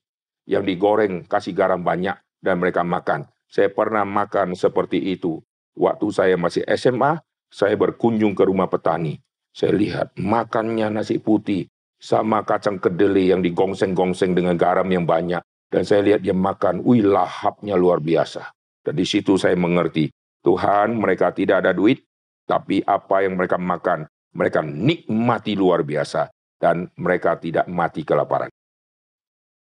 yang 0.49 0.65
digoreng 0.65 1.23
kasih 1.29 1.53
garam 1.53 1.85
banyak 1.85 2.17
dan 2.41 2.57
mereka 2.57 2.81
makan. 2.81 3.29
Saya 3.47 3.71
pernah 3.71 4.03
makan 4.03 4.57
seperti 4.57 5.15
itu. 5.15 5.39
Waktu 5.77 6.09
saya 6.09 6.35
masih 6.35 6.65
SMA, 6.73 7.21
saya 7.53 7.77
berkunjung 7.77 8.33
ke 8.33 8.43
rumah 8.43 8.65
petani. 8.67 9.21
Saya 9.53 9.73
lihat 9.77 10.17
makannya 10.17 10.89
nasi 10.89 11.21
putih 11.21 11.69
sama 11.97 12.41
kacang 12.45 12.77
kedelai 12.77 13.33
yang 13.33 13.41
digongseng-gongseng 13.41 14.33
dengan 14.37 14.57
garam 14.57 14.85
yang 14.89 15.05
banyak. 15.05 15.41
Dan 15.67 15.83
saya 15.83 16.01
lihat 16.01 16.23
dia 16.23 16.33
makan, 16.33 16.81
wih 16.81 17.03
lahapnya 17.03 17.75
luar 17.75 17.99
biasa. 17.99 18.55
Dan 18.81 18.95
di 18.95 19.03
situ 19.03 19.35
saya 19.35 19.53
mengerti, 19.59 20.07
Tuhan 20.39 20.95
mereka 20.95 21.35
tidak 21.35 21.65
ada 21.65 21.75
duit, 21.75 22.07
tapi 22.47 22.79
apa 22.87 23.27
yang 23.27 23.35
mereka 23.35 23.59
makan, 23.59 24.07
mereka 24.31 24.63
nikmati 24.63 25.59
luar 25.59 25.83
biasa 25.83 26.31
dan 26.55 26.87
mereka 26.95 27.35
tidak 27.35 27.67
mati 27.67 28.07
kelaparan. 28.07 28.47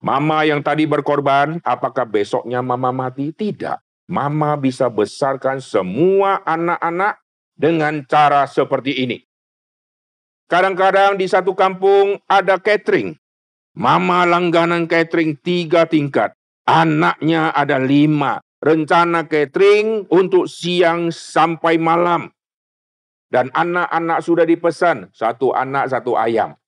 Mama 0.01 0.41
yang 0.41 0.66
tadi 0.66 0.89
berkorban, 0.89 1.62
apakah 1.62 2.09
besoknya 2.09 2.66
mama 2.66 2.89
mati? 2.89 3.30
Tidak. 3.30 3.78
Mama 4.12 4.59
bisa 4.59 4.91
besarkan 4.91 5.64
semua 5.64 6.43
anak-anak 6.43 7.24
dengan 7.55 8.03
cara 8.03 8.43
seperti 8.43 9.07
ini. 9.07 9.24
Kadang-kadang 10.51 11.16
di 11.16 11.32
satu 11.32 11.55
kampung 11.55 12.20
ada 12.28 12.59
catering. 12.59 13.16
Mama 13.72 14.28
langganan 14.28 14.84
catering 14.84 15.39
tiga 15.39 15.88
tingkat. 15.88 16.36
Anaknya 16.68 17.55
ada 17.55 17.80
lima. 17.80 18.43
Rencana 18.59 19.32
catering 19.32 20.12
untuk 20.12 20.51
siang 20.51 21.07
sampai 21.07 21.80
malam. 21.80 22.28
Dan 23.32 23.47
anak-anak 23.55 24.20
sudah 24.28 24.43
dipesan. 24.43 25.07
Satu 25.16 25.55
anak, 25.55 25.88
satu 25.88 26.20
ayam. 26.20 26.59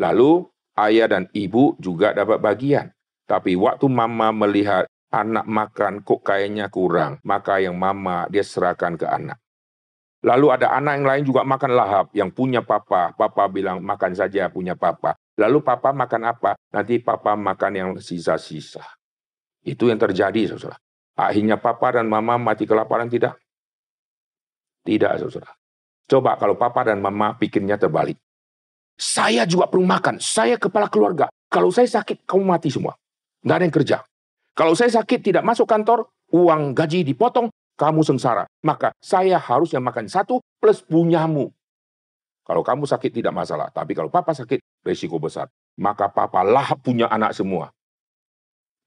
Lalu 0.00 0.48
ayah 0.80 1.12
dan 1.12 1.28
ibu 1.36 1.76
juga 1.76 2.16
dapat 2.16 2.40
bagian. 2.40 2.96
Tapi 3.28 3.60
waktu 3.60 3.84
mama 3.92 4.32
melihat 4.32 4.88
anak 5.08 5.46
makan 5.48 6.04
kok 6.04 6.20
kayaknya 6.20 6.68
kurang, 6.68 7.20
maka 7.24 7.60
yang 7.60 7.76
mama 7.76 8.28
dia 8.28 8.44
serahkan 8.44 8.96
ke 9.00 9.06
anak. 9.08 9.40
Lalu 10.18 10.46
ada 10.50 10.74
anak 10.74 10.98
yang 10.98 11.06
lain 11.06 11.24
juga 11.24 11.46
makan 11.46 11.72
lahap, 11.78 12.06
yang 12.10 12.34
punya 12.34 12.58
papa. 12.66 13.14
Papa 13.14 13.46
bilang 13.46 13.78
makan 13.78 14.18
saja 14.18 14.50
punya 14.50 14.74
papa. 14.74 15.14
Lalu 15.38 15.62
papa 15.62 15.94
makan 15.94 16.22
apa? 16.26 16.58
Nanti 16.74 16.98
papa 16.98 17.38
makan 17.38 17.72
yang 17.72 17.90
sisa-sisa. 18.02 18.82
Itu 19.62 19.86
yang 19.86 20.02
terjadi, 20.02 20.50
saudara. 20.50 20.74
Akhirnya 21.14 21.54
papa 21.62 21.94
dan 21.94 22.10
mama 22.10 22.34
mati 22.34 22.66
kelaparan 22.66 23.06
tidak? 23.06 23.38
Tidak, 24.82 25.12
saudara. 25.22 25.54
Coba 26.10 26.34
kalau 26.34 26.58
papa 26.58 26.90
dan 26.90 26.98
mama 26.98 27.38
pikirnya 27.38 27.78
terbalik. 27.78 28.18
Saya 28.98 29.46
juga 29.46 29.70
perlu 29.70 29.86
makan. 29.86 30.18
Saya 30.18 30.58
kepala 30.58 30.90
keluarga. 30.90 31.30
Kalau 31.46 31.70
saya 31.70 31.86
sakit, 31.86 32.26
kamu 32.26 32.42
mati 32.42 32.74
semua. 32.74 32.98
Nggak 33.46 33.54
ada 33.54 33.64
yang 33.64 33.76
kerja. 33.78 33.96
Kalau 34.58 34.74
saya 34.74 34.90
sakit, 34.90 35.22
tidak 35.22 35.46
masuk 35.46 35.70
kantor, 35.70 36.10
uang 36.34 36.74
gaji 36.74 37.06
dipotong, 37.06 37.46
kamu 37.78 38.02
sengsara. 38.02 38.42
Maka 38.66 38.90
saya 38.98 39.38
harusnya 39.38 39.78
makan 39.78 40.10
satu 40.10 40.42
plus 40.58 40.82
punyamu. 40.82 41.54
Kalau 42.42 42.66
kamu 42.66 42.82
sakit 42.90 43.22
tidak 43.22 43.30
masalah, 43.30 43.70
tapi 43.70 43.94
kalau 43.94 44.10
papa 44.10 44.34
sakit, 44.34 44.58
resiko 44.82 45.22
besar. 45.22 45.46
Maka 45.78 46.10
papa 46.10 46.42
lah 46.42 46.74
punya 46.82 47.06
anak 47.06 47.38
semua. 47.38 47.70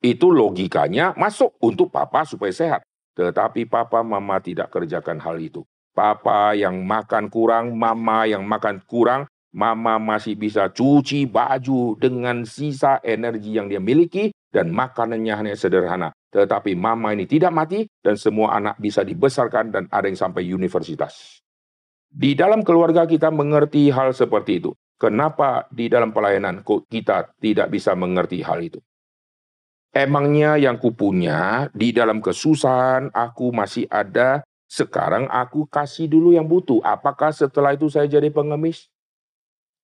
Itu 0.04 0.28
logikanya 0.28 1.16
masuk 1.16 1.56
untuk 1.64 1.88
papa 1.88 2.28
supaya 2.28 2.52
sehat. 2.52 2.82
Tetapi 3.16 3.64
papa 3.64 4.04
mama 4.04 4.44
tidak 4.44 4.76
kerjakan 4.76 5.24
hal 5.24 5.40
itu. 5.40 5.64
Papa 5.96 6.52
yang 6.52 6.84
makan 6.84 7.32
kurang, 7.32 7.80
mama 7.80 8.28
yang 8.28 8.44
makan 8.44 8.84
kurang, 8.84 9.31
mama 9.52 10.00
masih 10.00 10.40
bisa 10.40 10.72
cuci 10.72 11.28
baju 11.28 12.00
dengan 12.00 12.48
sisa 12.48 13.04
energi 13.04 13.56
yang 13.56 13.68
dia 13.68 13.84
miliki 13.84 14.32
dan 14.52 14.72
makanannya 14.72 15.34
hanya 15.36 15.56
sederhana. 15.56 16.12
Tetapi 16.32 16.76
mama 16.80 17.12
ini 17.12 17.28
tidak 17.28 17.52
mati 17.52 17.84
dan 18.00 18.16
semua 18.16 18.56
anak 18.56 18.80
bisa 18.80 19.04
dibesarkan 19.04 19.72
dan 19.72 19.84
ada 19.92 20.08
yang 20.08 20.20
sampai 20.20 20.48
universitas. 20.48 21.44
Di 22.12 22.36
dalam 22.36 22.64
keluarga 22.64 23.08
kita 23.08 23.32
mengerti 23.32 23.92
hal 23.92 24.16
seperti 24.16 24.64
itu. 24.64 24.72
Kenapa 24.96 25.66
di 25.74 25.90
dalam 25.90 26.14
pelayanan 26.14 26.62
kita 26.88 27.34
tidak 27.42 27.74
bisa 27.74 27.98
mengerti 27.98 28.46
hal 28.46 28.62
itu? 28.62 28.78
Emangnya 29.92 30.56
yang 30.56 30.80
kupunya 30.80 31.68
di 31.76 31.92
dalam 31.92 32.24
kesusahan 32.24 33.12
aku 33.12 33.52
masih 33.52 33.90
ada, 33.92 34.40
sekarang 34.72 35.28
aku 35.28 35.68
kasih 35.68 36.08
dulu 36.08 36.32
yang 36.32 36.48
butuh. 36.48 36.80
Apakah 36.86 37.36
setelah 37.36 37.76
itu 37.76 37.92
saya 37.92 38.08
jadi 38.08 38.32
pengemis? 38.32 38.88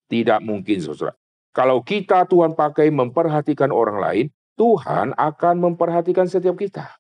Tidak 0.08 0.40
mungkin, 0.44 0.80
saudara. 0.80 1.16
Kalau 1.52 1.84
kita 1.84 2.24
Tuhan 2.30 2.54
pakai 2.54 2.88
memperhatikan 2.94 3.74
orang 3.74 3.98
lain, 4.00 4.26
Tuhan 4.58 5.14
akan 5.14 5.56
memperhatikan 5.62 6.26
setiap 6.26 6.58
kita. 6.58 6.98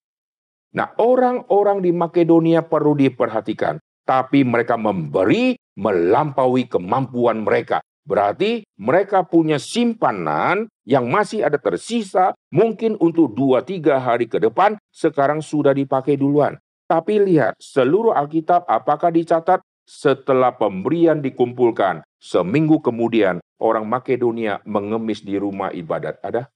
Nah, 0.76 0.94
orang-orang 1.00 1.82
di 1.82 1.96
Makedonia 1.96 2.62
perlu 2.62 2.94
diperhatikan, 2.94 3.80
tapi 4.06 4.44
mereka 4.44 4.76
memberi 4.76 5.58
melampaui 5.78 6.68
kemampuan 6.68 7.42
mereka. 7.42 7.82
Berarti 8.08 8.64
mereka 8.80 9.28
punya 9.28 9.60
simpanan 9.60 10.72
yang 10.88 11.12
masih 11.12 11.44
ada 11.44 11.60
tersisa 11.60 12.32
mungkin 12.56 12.96
untuk 13.04 13.36
dua 13.36 13.68
tiga 13.68 14.00
hari 14.00 14.32
ke 14.32 14.40
depan 14.40 14.80
sekarang 14.96 15.44
sudah 15.44 15.76
dipakai 15.76 16.16
duluan. 16.16 16.56
Tapi 16.88 17.20
lihat 17.20 17.60
seluruh 17.60 18.16
Alkitab 18.16 18.64
apakah 18.64 19.12
dicatat 19.12 19.60
setelah 19.88 20.52
pemberian 20.52 21.24
dikumpulkan 21.24 22.04
seminggu 22.20 22.84
kemudian 22.84 23.40
orang 23.64 23.88
Makedonia 23.88 24.60
mengemis 24.68 25.24
di 25.24 25.40
rumah 25.40 25.72
ibadat. 25.72 26.20
Ada? 26.20 26.52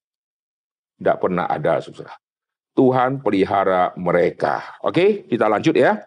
Tidak 1.00 1.18
pernah 1.18 1.48
ada, 1.48 1.80
saudara. 1.80 2.14
Tuhan 2.76 3.24
pelihara 3.24 3.96
mereka. 3.96 4.78
Oke, 4.84 5.26
kita 5.26 5.48
lanjut 5.48 5.74
ya. 5.80 6.04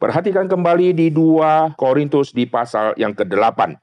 Perhatikan 0.00 0.48
kembali 0.48 0.96
di 0.96 1.12
2 1.12 1.76
Korintus 1.76 2.32
di 2.32 2.48
pasal 2.48 2.96
yang 2.96 3.12
ke-8. 3.12 3.76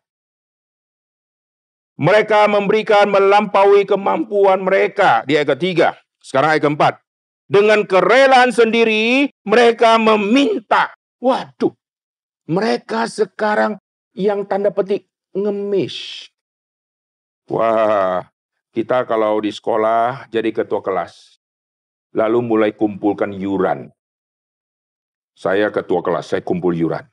Mereka 1.97 2.49
memberikan 2.49 3.09
melampaui 3.09 3.85
kemampuan 3.85 4.65
mereka 4.65 5.21
di 5.29 5.38
ayat 5.38 5.57
ketiga. 5.57 5.97
Sekarang 6.21 6.57
ayat 6.57 6.63
keempat. 6.65 6.93
Dengan 7.47 7.85
kerelaan 7.85 8.49
sendiri 8.49 9.29
mereka 9.45 9.95
meminta. 10.01 10.93
Waduh, 11.21 11.73
mereka 12.48 13.06
sekarang 13.12 13.76
yang 14.16 14.48
tanda 14.48 14.72
petik 14.72 15.12
ngemis. 15.36 16.28
Wah, 17.52 18.24
kita 18.72 19.04
kalau 19.04 19.38
di 19.43 19.52
sekolah 19.52 20.32
jadi 20.32 20.50
ketua 20.56 20.80
kelas. 20.80 21.38
Lalu 22.16 22.39
mulai 22.41 22.72
kumpulkan 22.74 23.36
yuran. 23.36 23.91
Saya 25.38 25.70
ketua 25.70 26.02
kelas, 26.02 26.34
saya 26.34 26.41
kumpul 26.41 26.74
yuran. 26.74 27.06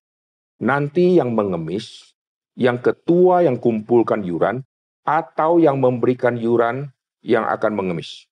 Nanti 0.63 1.21
yang 1.21 1.37
mengemis, 1.37 2.17
yang 2.57 2.81
ketua 2.81 3.45
yang 3.45 3.61
kumpulkan 3.61 4.25
yuran, 4.25 4.65
atau 5.05 5.61
yang 5.61 5.77
memberikan 5.77 6.39
yuran 6.41 6.89
yang 7.21 7.45
akan 7.45 7.77
mengemis. 7.77 8.25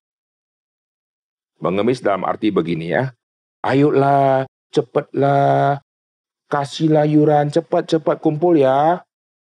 Mengemis 1.61 2.01
dalam 2.01 2.25
arti 2.25 2.49
begini 2.49 2.89
ya. 2.89 3.13
Ayolah, 3.61 4.49
cepatlah, 4.73 5.82
kasihlah 6.53 7.09
yuran, 7.09 7.49
cepat-cepat 7.49 8.21
kumpul 8.21 8.53
ya. 8.53 9.01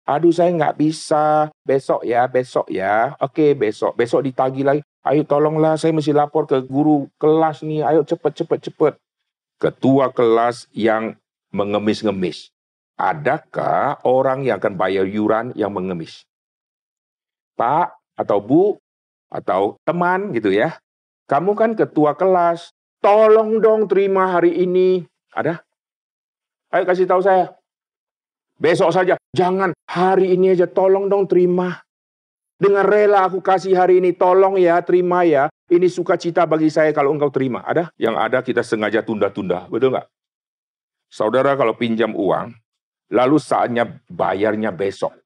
Aduh 0.05 0.37
saya 0.37 0.53
nggak 0.53 0.77
bisa, 0.77 1.49
besok 1.65 2.05
ya, 2.05 2.29
besok 2.29 2.69
ya. 2.69 3.17
Oke 3.25 3.57
besok, 3.57 3.97
besok 3.97 4.29
ditagi 4.29 4.61
lagi. 4.61 4.85
Ayo 5.01 5.25
tolonglah 5.25 5.81
saya 5.81 5.97
mesti 5.97 6.13
lapor 6.13 6.45
ke 6.45 6.61
guru 6.69 7.09
kelas 7.17 7.65
nih, 7.65 7.81
ayo 7.89 8.05
cepat, 8.05 8.37
cepat, 8.37 8.59
cepat. 8.69 8.95
Ketua 9.57 10.13
kelas 10.13 10.69
yang 10.77 11.17
mengemis-ngemis. 11.57 12.53
Adakah 13.01 14.05
orang 14.05 14.45
yang 14.45 14.61
akan 14.61 14.77
bayar 14.77 15.09
yuran 15.09 15.57
yang 15.57 15.73
mengemis? 15.73 16.29
Pak 17.57 17.97
atau 18.13 18.45
Bu 18.45 18.77
atau 19.33 19.81
teman 19.89 20.37
gitu 20.37 20.53
ya. 20.53 20.77
Kamu 21.33 21.57
kan 21.57 21.73
ketua 21.73 22.13
kelas, 22.13 22.77
tolong 23.01 23.57
dong 23.63 23.89
terima 23.89 24.37
hari 24.37 24.53
ini. 24.53 25.09
Ada? 25.33 25.65
Ayo 26.71 26.87
kasih 26.87 27.07
tahu 27.07 27.19
saya. 27.19 27.51
Besok 28.61 28.95
saja, 28.95 29.19
jangan 29.35 29.75
hari 29.89 30.37
ini 30.37 30.55
aja 30.55 30.71
tolong 30.71 31.11
dong 31.11 31.27
terima. 31.27 31.83
Dengan 32.61 32.85
rela 32.85 33.25
aku 33.25 33.41
kasih 33.41 33.73
hari 33.73 34.05
ini, 34.05 34.13
tolong 34.13 34.61
ya, 34.61 34.85
terima 34.85 35.25
ya. 35.25 35.49
Ini 35.73 35.89
sukacita 35.89 36.45
bagi 36.45 36.69
saya 36.69 36.93
kalau 36.93 37.09
engkau 37.17 37.33
terima. 37.33 37.65
Ada? 37.65 37.89
Yang 37.97 38.17
ada 38.21 38.39
kita 38.45 38.61
sengaja 38.61 39.01
tunda-tunda, 39.01 39.65
betul 39.73 39.97
nggak? 39.97 40.07
Saudara 41.09 41.57
kalau 41.57 41.73
pinjam 41.73 42.13
uang, 42.13 42.53
lalu 43.11 43.41
saatnya 43.41 43.89
bayarnya 44.13 44.69
besok. 44.71 45.17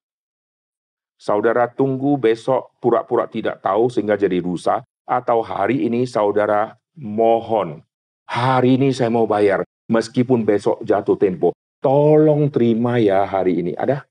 Saudara 1.18 1.66
tunggu 1.66 2.14
besok 2.16 2.70
pura-pura 2.78 3.26
tidak 3.26 3.58
tahu 3.60 3.90
sehingga 3.90 4.14
jadi 4.14 4.38
rusak. 4.38 4.86
Atau 5.04 5.44
hari 5.44 5.84
ini 5.84 6.08
saudara 6.08 6.80
mohon. 6.96 7.84
Hari 8.24 8.80
ini 8.80 8.94
saya 8.94 9.12
mau 9.12 9.28
bayar. 9.28 9.66
Meskipun 9.90 10.48
besok 10.48 10.80
jatuh 10.80 11.16
tempo. 11.20 11.52
Tolong 11.84 12.48
terima 12.48 12.96
ya 12.96 13.28
hari 13.28 13.60
ini. 13.60 13.72
Ada? 13.76 14.08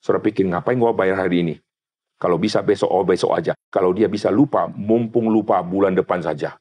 Saudara 0.00 0.24
pikir 0.24 0.48
ngapain 0.48 0.80
gua 0.80 0.96
bayar 0.96 1.20
hari 1.20 1.44
ini? 1.44 1.54
Kalau 2.20 2.36
bisa 2.36 2.60
besok, 2.60 2.88
oh 2.88 3.04
besok 3.04 3.32
aja. 3.36 3.52
Kalau 3.72 3.96
dia 3.96 4.08
bisa 4.08 4.28
lupa, 4.28 4.68
mumpung 4.68 5.28
lupa 5.32 5.60
bulan 5.64 5.96
depan 5.96 6.20
saja. 6.20 6.56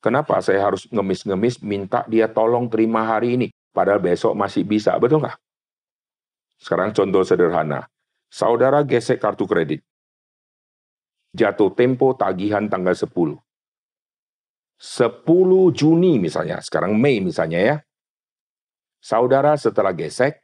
Kenapa 0.00 0.40
saya 0.40 0.64
harus 0.64 0.84
ngemis-ngemis 0.92 1.64
minta 1.64 2.04
dia 2.08 2.28
tolong 2.28 2.68
terima 2.68 3.04
hari 3.04 3.40
ini? 3.40 3.48
Padahal 3.72 4.00
besok 4.00 4.36
masih 4.36 4.64
bisa, 4.64 4.96
betul 5.00 5.24
nggak? 5.24 5.36
Sekarang 6.60 6.96
contoh 6.96 7.24
sederhana. 7.24 7.88
Saudara 8.32 8.80
gesek 8.84 9.20
kartu 9.20 9.44
kredit. 9.44 9.84
Jatuh 11.36 11.72
tempo 11.76 12.16
tagihan 12.16 12.64
tanggal 12.68 12.96
10. 12.96 13.43
10 14.78 15.72
Juni 15.72 16.18
misalnya, 16.18 16.60
sekarang 16.60 16.98
Mei 16.98 17.22
misalnya 17.22 17.60
ya. 17.60 17.76
Saudara 19.00 19.56
setelah 19.56 19.92
gesek, 19.92 20.40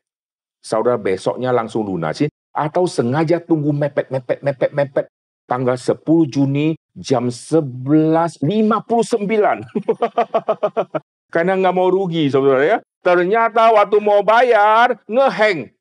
saudara 0.61 1.01
besoknya 1.01 1.51
langsung 1.51 1.89
lunasin, 1.89 2.29
atau 2.53 2.85
sengaja 2.85 3.41
tunggu 3.41 3.73
mepet, 3.73 4.13
mepet, 4.13 4.45
mepet, 4.45 4.71
mepet. 4.75 5.07
Tanggal 5.49 5.75
10 5.75 6.31
Juni 6.31 6.79
jam 6.95 7.27
11.59. 7.27 8.47
Karena 11.35 11.53
nggak 11.59 11.75
mau 11.75 11.91
rugi, 11.91 12.31
saudara 12.31 12.63
ya. 12.63 12.79
Ternyata 13.03 13.75
waktu 13.75 13.99
mau 13.99 14.23
bayar, 14.23 15.03
ngeheng. 15.11 15.75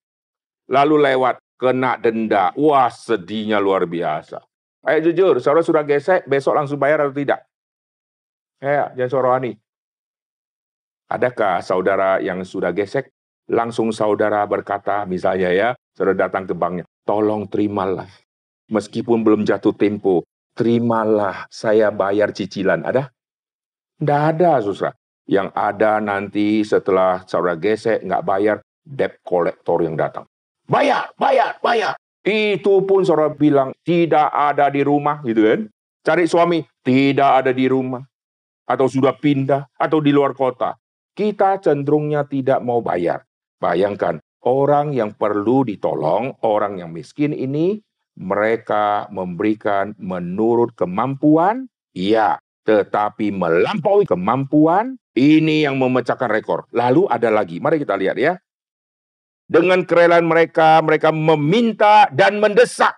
Lalu 0.70 0.96
lewat 1.10 1.42
kena 1.58 1.98
denda. 1.98 2.54
Wah, 2.56 2.90
sedihnya 2.90 3.62
luar 3.62 3.86
biasa. 3.86 4.42
Ayo 4.86 5.12
jujur, 5.12 5.42
saudara 5.44 5.66
sudah 5.66 5.84
gesek, 5.84 6.26
besok 6.26 6.56
langsung 6.56 6.80
bayar 6.80 7.04
atau 7.04 7.14
tidak? 7.14 7.49
Ya, 8.60 8.92
jangan 8.92 9.12
sorohani. 9.12 9.52
Adakah 11.10 11.64
saudara 11.64 12.20
yang 12.20 12.44
sudah 12.44 12.76
gesek, 12.76 13.10
langsung 13.50 13.90
saudara 13.96 14.44
berkata, 14.46 15.08
misalnya 15.08 15.50
ya, 15.50 15.70
saudara 15.96 16.28
datang 16.28 16.46
ke 16.46 16.54
banknya, 16.54 16.86
tolong 17.08 17.48
terimalah. 17.48 18.06
Meskipun 18.70 19.26
belum 19.26 19.48
jatuh 19.48 19.74
tempo, 19.74 20.22
terimalah 20.54 21.48
saya 21.50 21.90
bayar 21.90 22.36
cicilan. 22.36 22.86
Ada? 22.86 23.10
Tidak 23.98 24.22
ada, 24.36 24.62
susah. 24.62 24.94
Yang 25.26 25.50
ada 25.56 25.98
nanti 26.04 26.62
setelah 26.62 27.26
saudara 27.26 27.58
gesek, 27.58 28.06
nggak 28.06 28.26
bayar, 28.28 28.58
debt 28.86 29.24
collector 29.26 29.82
yang 29.82 29.98
datang. 29.98 30.28
Bayar, 30.70 31.10
bayar, 31.18 31.58
bayar. 31.64 31.98
Itu 32.22 32.86
pun 32.86 33.02
saudara 33.08 33.32
bilang 33.34 33.74
tidak 33.82 34.30
ada 34.30 34.70
di 34.70 34.86
rumah 34.86 35.24
gitu 35.26 35.48
kan. 35.48 35.62
Cari 36.06 36.30
suami, 36.30 36.62
tidak 36.86 37.46
ada 37.46 37.52
di 37.56 37.66
rumah. 37.66 38.06
Atau 38.70 38.86
sudah 38.86 39.18
pindah, 39.18 39.66
atau 39.74 39.98
di 39.98 40.14
luar 40.14 40.38
kota. 40.38 40.78
Kita 41.18 41.58
cenderungnya 41.58 42.30
tidak 42.30 42.62
mau 42.62 42.86
bayar. 42.86 43.26
Bayangkan, 43.58 44.22
orang 44.46 44.94
yang 44.94 45.18
perlu 45.18 45.66
ditolong, 45.66 46.38
orang 46.46 46.78
yang 46.78 46.94
miskin 46.94 47.34
ini, 47.34 47.82
mereka 48.20 49.10
memberikan 49.10 49.98
menurut 49.98 50.78
kemampuan, 50.78 51.66
iya, 51.98 52.38
tetapi 52.68 53.34
melampaui 53.34 54.06
kemampuan, 54.06 55.00
ini 55.18 55.66
yang 55.66 55.76
memecahkan 55.82 56.30
rekor. 56.30 56.70
Lalu 56.72 57.10
ada 57.10 57.34
lagi, 57.34 57.58
mari 57.58 57.82
kita 57.82 57.98
lihat 57.98 58.16
ya. 58.16 58.38
Dengan 59.50 59.82
kerelaan 59.82 60.30
mereka, 60.30 60.78
mereka 60.86 61.10
meminta 61.10 62.06
dan 62.14 62.38
mendesak. 62.38 62.94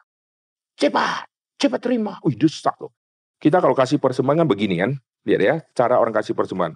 Cepat, 0.75 1.25
cepat 1.55 1.79
terima. 1.79 2.19
Wih, 2.27 2.35
desak 2.35 2.75
loh. 2.81 2.91
Kita 3.39 3.63
kalau 3.63 3.73
kasih 3.73 3.97
persembahan 3.97 4.43
begini 4.45 4.75
kan, 4.83 4.91
lihat 5.27 5.41
ya, 5.41 5.55
cara 5.77 6.01
orang 6.01 6.13
kasih 6.15 6.33
persembahan. 6.33 6.73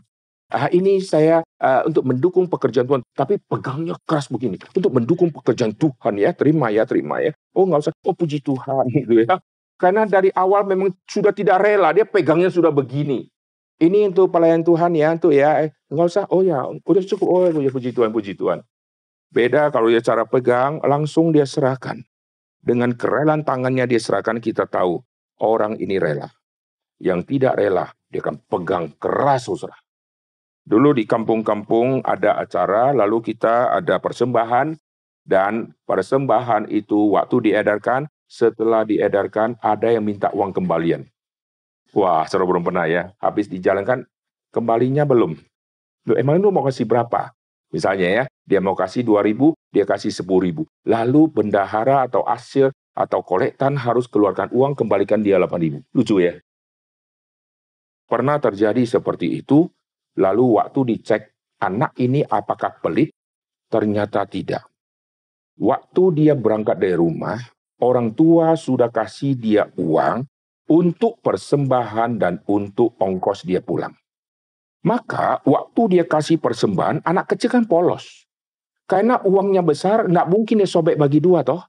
Ah, 0.54 0.70
ini 0.70 1.02
saya 1.02 1.42
uh, 1.58 1.82
untuk 1.90 2.06
mendukung 2.06 2.46
pekerjaan 2.46 2.86
Tuhan, 2.86 3.02
tapi 3.18 3.42
pegangnya 3.50 3.98
keras 4.06 4.30
begini. 4.30 4.62
Untuk 4.62 4.94
mendukung 4.94 5.34
pekerjaan 5.34 5.74
Tuhan 5.74 6.22
ya, 6.22 6.38
terima 6.38 6.70
ya, 6.70 6.86
terima 6.86 7.18
ya. 7.18 7.34
Oh 7.58 7.66
nggak 7.66 7.90
usah, 7.90 7.94
oh 8.06 8.14
puji 8.14 8.46
Tuhan 8.46 8.86
gitu 9.02 9.26
ya. 9.26 9.42
Karena 9.76 10.06
dari 10.06 10.30
awal 10.38 10.70
memang 10.70 10.94
sudah 11.10 11.34
tidak 11.34 11.66
rela, 11.66 11.90
dia 11.98 12.06
pegangnya 12.06 12.54
sudah 12.54 12.70
begini. 12.70 13.26
Ini 13.82 14.14
untuk 14.14 14.32
pelayan 14.32 14.64
Tuhan 14.64 14.94
ya, 14.96 15.18
untuk 15.18 15.34
ya, 15.34 15.66
eh, 15.66 15.74
nggak 15.90 16.08
usah. 16.08 16.26
Oh 16.30 16.46
ya, 16.46 16.64
udah 16.70 17.04
cukup. 17.04 17.28
Oh 17.28 17.50
ya, 17.50 17.72
puji 17.74 17.92
Tuhan, 17.92 18.14
puji 18.14 18.38
Tuhan. 18.38 18.62
Beda 19.34 19.68
kalau 19.74 19.90
dia 19.90 20.00
cara 20.00 20.24
pegang, 20.30 20.80
langsung 20.86 21.34
dia 21.34 21.44
serahkan. 21.44 22.06
Dengan 22.62 22.94
kerelaan 22.94 23.42
tangannya 23.44 23.90
dia 23.90 24.00
serahkan, 24.00 24.38
kita 24.40 24.70
tahu 24.70 25.02
orang 25.42 25.76
ini 25.82 25.98
rela. 26.00 26.30
Yang 27.00 27.20
tidak 27.36 27.60
rela, 27.60 27.92
dia 28.08 28.24
akan 28.24 28.40
pegang 28.48 28.86
keras, 28.96 29.52
saudara 29.52 29.76
Dulu 30.66 30.98
di 30.98 31.06
kampung-kampung 31.06 32.02
ada 32.02 32.42
acara, 32.42 32.90
lalu 32.90 33.22
kita 33.22 33.70
ada 33.70 34.02
persembahan, 34.02 34.74
dan 35.22 35.78
persembahan 35.86 36.66
itu 36.74 37.14
waktu 37.14 37.54
diedarkan, 37.54 38.10
setelah 38.26 38.82
diedarkan 38.82 39.62
ada 39.62 39.94
yang 39.94 40.02
minta 40.02 40.34
uang 40.34 40.58
kembalian. 40.58 41.06
Wah, 41.94 42.26
seru 42.26 42.50
belum 42.50 42.66
pernah 42.66 42.90
ya. 42.90 43.14
Habis 43.22 43.46
dijalankan, 43.46 44.10
kembalinya 44.50 45.06
belum. 45.06 45.38
Loh, 46.10 46.18
emang 46.18 46.42
lu 46.42 46.50
mau 46.50 46.66
kasih 46.66 46.90
berapa? 46.90 47.30
Misalnya 47.70 48.08
ya, 48.10 48.24
dia 48.42 48.58
mau 48.58 48.74
kasih 48.74 49.06
2000, 49.06 49.54
dia 49.70 49.86
kasih 49.86 50.10
10.000. 50.10 50.66
Lalu 50.90 51.22
bendahara 51.30 52.10
atau 52.10 52.26
asir 52.26 52.74
atau 52.98 53.22
kolektan 53.22 53.78
harus 53.78 54.10
keluarkan 54.10 54.50
uang, 54.50 54.74
kembalikan 54.74 55.22
dia 55.22 55.38
8.000. 55.38 55.86
Lucu 55.94 56.26
ya? 56.26 56.42
Pernah 58.06 58.38
terjadi 58.38 58.86
seperti 58.86 59.42
itu, 59.42 59.66
Lalu 60.16 60.60
waktu 60.60 60.96
dicek 60.96 61.36
anak 61.60 61.92
ini 62.00 62.24
apakah 62.24 62.80
pelit, 62.80 63.12
ternyata 63.68 64.24
tidak. 64.24 64.64
Waktu 65.60 66.04
dia 66.24 66.34
berangkat 66.36 66.80
dari 66.80 66.96
rumah, 66.96 67.40
orang 67.84 68.16
tua 68.16 68.56
sudah 68.56 68.92
kasih 68.92 69.36
dia 69.36 69.68
uang 69.76 70.24
untuk 70.72 71.20
persembahan 71.20 72.16
dan 72.20 72.40
untuk 72.48 72.96
ongkos 73.00 73.44
dia 73.44 73.60
pulang. 73.60 73.92
Maka 74.88 75.44
waktu 75.44 76.00
dia 76.00 76.06
kasih 76.08 76.40
persembahan, 76.40 77.04
anak 77.04 77.36
kecil 77.36 77.52
kan 77.52 77.68
polos. 77.68 78.28
Karena 78.86 79.18
uangnya 79.20 79.66
besar, 79.66 80.08
nggak 80.08 80.30
mungkin 80.30 80.62
dia 80.62 80.70
sobek 80.70 80.96
bagi 80.96 81.20
dua 81.20 81.42
toh. 81.42 81.64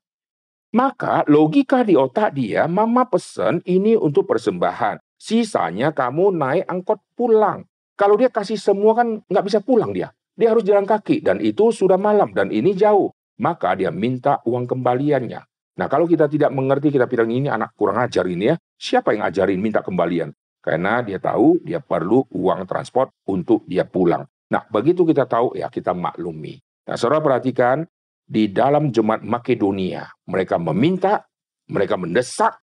Maka 0.76 1.24
logika 1.24 1.80
di 1.80 1.96
otak 1.96 2.36
dia, 2.36 2.68
mama 2.68 3.08
pesen 3.08 3.64
ini 3.64 3.96
untuk 3.96 4.28
persembahan. 4.28 5.05
Sisanya 5.16 5.96
kamu 5.96 6.36
naik 6.36 6.64
angkot 6.68 7.00
pulang. 7.16 7.64
Kalau 7.96 8.20
dia 8.20 8.28
kasih 8.28 8.60
semua 8.60 8.92
kan 8.92 9.24
nggak 9.24 9.44
bisa 9.48 9.58
pulang 9.64 9.96
dia. 9.96 10.12
Dia 10.36 10.52
harus 10.52 10.68
jalan 10.68 10.84
kaki 10.84 11.24
dan 11.24 11.40
itu 11.40 11.72
sudah 11.72 11.96
malam 11.96 12.36
dan 12.36 12.52
ini 12.52 12.76
jauh. 12.76 13.08
Maka 13.40 13.72
dia 13.76 13.88
minta 13.88 14.44
uang 14.44 14.68
kembaliannya. 14.68 15.40
Nah 15.76 15.86
kalau 15.88 16.04
kita 16.04 16.28
tidak 16.28 16.52
mengerti 16.52 16.92
kita 16.92 17.08
bilang 17.08 17.32
ini 17.32 17.48
anak 17.48 17.72
kurang 17.72 18.00
ajar 18.00 18.28
ini 18.28 18.52
ya. 18.52 18.56
Siapa 18.76 19.16
yang 19.16 19.24
ajarin 19.24 19.60
minta 19.60 19.80
kembalian? 19.80 20.32
Karena 20.60 21.00
dia 21.00 21.16
tahu 21.16 21.64
dia 21.64 21.80
perlu 21.80 22.24
uang 22.32 22.68
transport 22.68 23.12
untuk 23.28 23.64
dia 23.64 23.88
pulang. 23.88 24.28
Nah 24.52 24.64
begitu 24.68 25.08
kita 25.08 25.24
tahu 25.24 25.56
ya 25.56 25.72
kita 25.72 25.96
maklumi. 25.96 26.60
Nah 26.88 26.96
saudara 27.00 27.24
perhatikan 27.24 27.88
di 28.26 28.52
dalam 28.52 28.92
jemaat 28.92 29.24
Makedonia 29.24 30.04
mereka 30.28 30.60
meminta, 30.60 31.24
mereka 31.72 31.96
mendesak, 31.96 32.60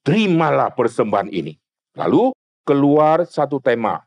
terimalah 0.00 0.72
persembahan 0.72 1.28
ini. 1.28 1.52
Lalu 1.96 2.36
keluar 2.60 3.24
satu 3.24 3.56
tema 3.56 4.04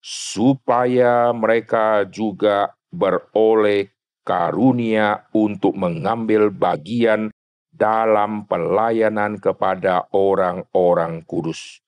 supaya 0.00 1.28
mereka 1.36 2.08
juga 2.08 2.72
beroleh 2.88 3.92
karunia 4.24 5.28
untuk 5.36 5.76
mengambil 5.76 6.48
bagian 6.48 7.28
dalam 7.68 8.48
pelayanan 8.48 9.36
kepada 9.36 10.08
orang-orang 10.16 11.20
kudus. 11.28 11.84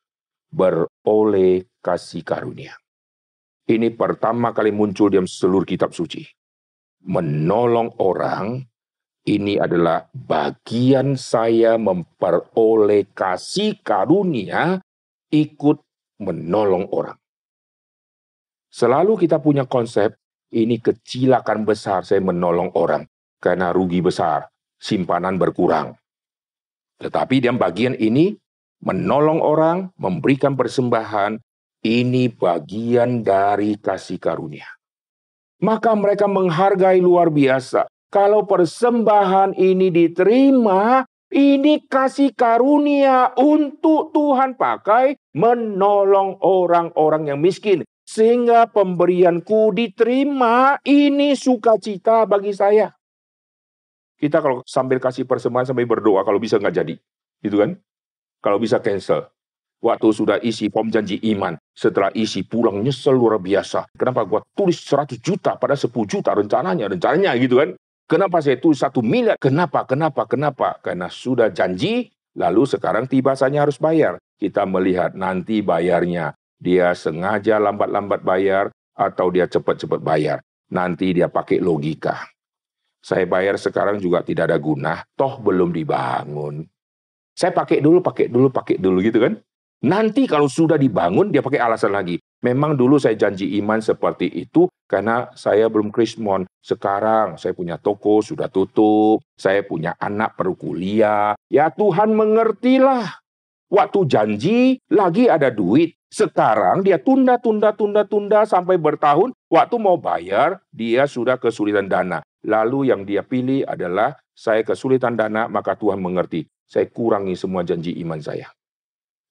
Beroleh 0.52 1.66
kasih 1.80 2.22
karunia. 2.22 2.76
Ini 3.64 3.96
pertama 3.96 4.52
kali 4.52 4.70
muncul 4.76 5.08
di 5.08 5.18
seluruh 5.24 5.64
kitab 5.64 5.96
suci. 5.96 6.20
Menolong 7.04 7.96
orang, 8.00 8.60
ini 9.24 9.56
adalah 9.56 10.04
bagian 10.12 11.16
saya 11.16 11.80
memperoleh 11.80 13.08
kasih 13.16 13.80
karunia 13.80 14.84
ikut 15.34 15.82
menolong 16.22 16.86
orang. 16.94 17.18
Selalu 18.70 19.26
kita 19.26 19.42
punya 19.42 19.66
konsep, 19.66 20.14
ini 20.54 20.78
kecilakan 20.78 21.66
besar 21.66 22.06
saya 22.06 22.22
menolong 22.22 22.70
orang. 22.78 23.02
Karena 23.42 23.74
rugi 23.74 23.98
besar, 23.98 24.46
simpanan 24.78 25.36
berkurang. 25.36 25.98
Tetapi 27.02 27.42
dalam 27.42 27.58
bagian 27.58 27.98
ini, 27.98 28.32
menolong 28.80 29.42
orang, 29.42 29.90
memberikan 29.98 30.54
persembahan, 30.54 31.36
ini 31.84 32.32
bagian 32.32 33.20
dari 33.20 33.76
kasih 33.76 34.16
karunia. 34.16 34.66
Maka 35.60 35.92
mereka 35.92 36.24
menghargai 36.24 36.98
luar 37.02 37.28
biasa. 37.28 37.86
Kalau 38.08 38.46
persembahan 38.46 39.58
ini 39.58 39.90
diterima, 39.90 41.04
ini 41.34 41.82
kasih 41.82 42.30
karunia 42.30 43.34
untuk 43.34 44.14
Tuhan 44.14 44.54
pakai 44.54 45.18
menolong 45.34 46.38
orang-orang 46.38 47.34
yang 47.34 47.42
miskin 47.42 47.82
sehingga 48.06 48.70
pemberianku 48.70 49.74
diterima. 49.74 50.78
Ini 50.86 51.34
sukacita 51.34 52.22
bagi 52.30 52.54
saya. 52.54 52.94
Kita 54.14 54.38
kalau 54.38 54.62
sambil 54.62 55.02
kasih 55.02 55.26
persembahan 55.26 55.74
sambil 55.74 55.90
berdoa 55.90 56.22
kalau 56.22 56.38
bisa 56.38 56.56
nggak 56.62 56.76
jadi, 56.78 56.94
gitu 57.42 57.58
kan? 57.58 57.74
Kalau 58.38 58.62
bisa 58.62 58.78
cancel. 58.78 59.26
Waktu 59.84 60.08
sudah 60.16 60.38
isi 60.40 60.72
form 60.72 60.88
janji 60.88 61.20
iman, 61.34 61.60
setelah 61.76 62.08
isi 62.16 62.40
pulang 62.40 62.80
nyesel 62.80 63.20
luar 63.20 63.36
biasa. 63.36 63.84
Kenapa 64.00 64.24
gua 64.24 64.40
tulis 64.56 64.80
100 64.80 65.20
juta 65.20 65.60
pada 65.60 65.76
10 65.76 65.92
juta 66.08 66.32
rencananya, 66.32 66.88
rencananya 66.88 67.36
gitu 67.36 67.60
kan? 67.60 67.76
Kenapa 68.04 68.44
saya 68.44 68.60
tulis 68.60 68.84
satu 68.84 69.00
miliar? 69.00 69.40
Kenapa? 69.40 69.88
Kenapa? 69.88 70.28
Kenapa? 70.28 70.76
Karena 70.84 71.08
sudah 71.08 71.48
janji, 71.48 72.12
lalu 72.36 72.68
sekarang 72.68 73.08
tiba 73.08 73.32
saatnya 73.32 73.64
harus 73.64 73.80
bayar. 73.80 74.20
Kita 74.36 74.68
melihat 74.68 75.16
nanti 75.16 75.64
bayarnya 75.64 76.36
dia 76.60 76.92
sengaja 76.92 77.56
lambat-lambat 77.56 78.20
bayar 78.20 78.68
atau 78.92 79.32
dia 79.32 79.48
cepat-cepat 79.48 80.04
bayar. 80.04 80.44
Nanti 80.68 81.16
dia 81.16 81.32
pakai 81.32 81.64
logika. 81.64 82.28
Saya 83.04 83.24
bayar 83.24 83.56
sekarang 83.60 84.00
juga 84.00 84.24
tidak 84.24 84.52
ada 84.52 84.58
guna, 84.60 85.04
toh 85.16 85.40
belum 85.40 85.72
dibangun. 85.72 86.64
Saya 87.36 87.52
pakai 87.52 87.80
dulu, 87.80 88.00
pakai 88.00 88.32
dulu, 88.32 88.48
pakai 88.48 88.80
dulu 88.80 89.00
gitu 89.04 89.20
kan. 89.20 89.36
Nanti 89.84 90.24
kalau 90.24 90.48
sudah 90.48 90.80
dibangun, 90.80 91.28
dia 91.28 91.44
pakai 91.44 91.60
alasan 91.60 91.92
lagi. 91.92 92.16
Memang 92.44 92.76
dulu 92.76 93.00
saya 93.00 93.16
janji 93.16 93.56
iman 93.56 93.80
seperti 93.80 94.28
itu 94.28 94.68
karena 94.84 95.32
saya 95.32 95.64
belum 95.72 95.88
krismon. 95.88 96.44
Sekarang 96.60 97.40
saya 97.40 97.56
punya 97.56 97.80
toko, 97.80 98.20
sudah 98.20 98.52
tutup. 98.52 99.24
Saya 99.32 99.64
punya 99.64 99.96
anak 99.96 100.36
perlu 100.36 100.52
kuliah. 100.52 101.32
Ya 101.48 101.72
Tuhan 101.72 102.12
mengertilah. 102.12 103.24
Waktu 103.72 104.00
janji, 104.04 104.76
lagi 104.92 105.24
ada 105.32 105.48
duit. 105.48 105.96
Sekarang 106.12 106.84
dia 106.84 107.00
tunda, 107.00 107.40
tunda, 107.40 107.72
tunda, 107.72 108.04
tunda 108.04 108.44
sampai 108.44 108.76
bertahun. 108.76 109.32
Waktu 109.48 109.76
mau 109.80 109.96
bayar, 109.96 110.60
dia 110.68 111.08
sudah 111.08 111.40
kesulitan 111.40 111.88
dana. 111.88 112.20
Lalu 112.44 112.92
yang 112.92 113.08
dia 113.08 113.24
pilih 113.24 113.64
adalah 113.64 114.20
saya 114.36 114.60
kesulitan 114.62 115.16
dana, 115.16 115.48
maka 115.48 115.74
Tuhan 115.80 115.96
mengerti. 115.98 116.44
Saya 116.68 116.86
kurangi 116.92 117.34
semua 117.34 117.64
janji 117.64 117.96
iman 118.04 118.20
saya. 118.20 118.52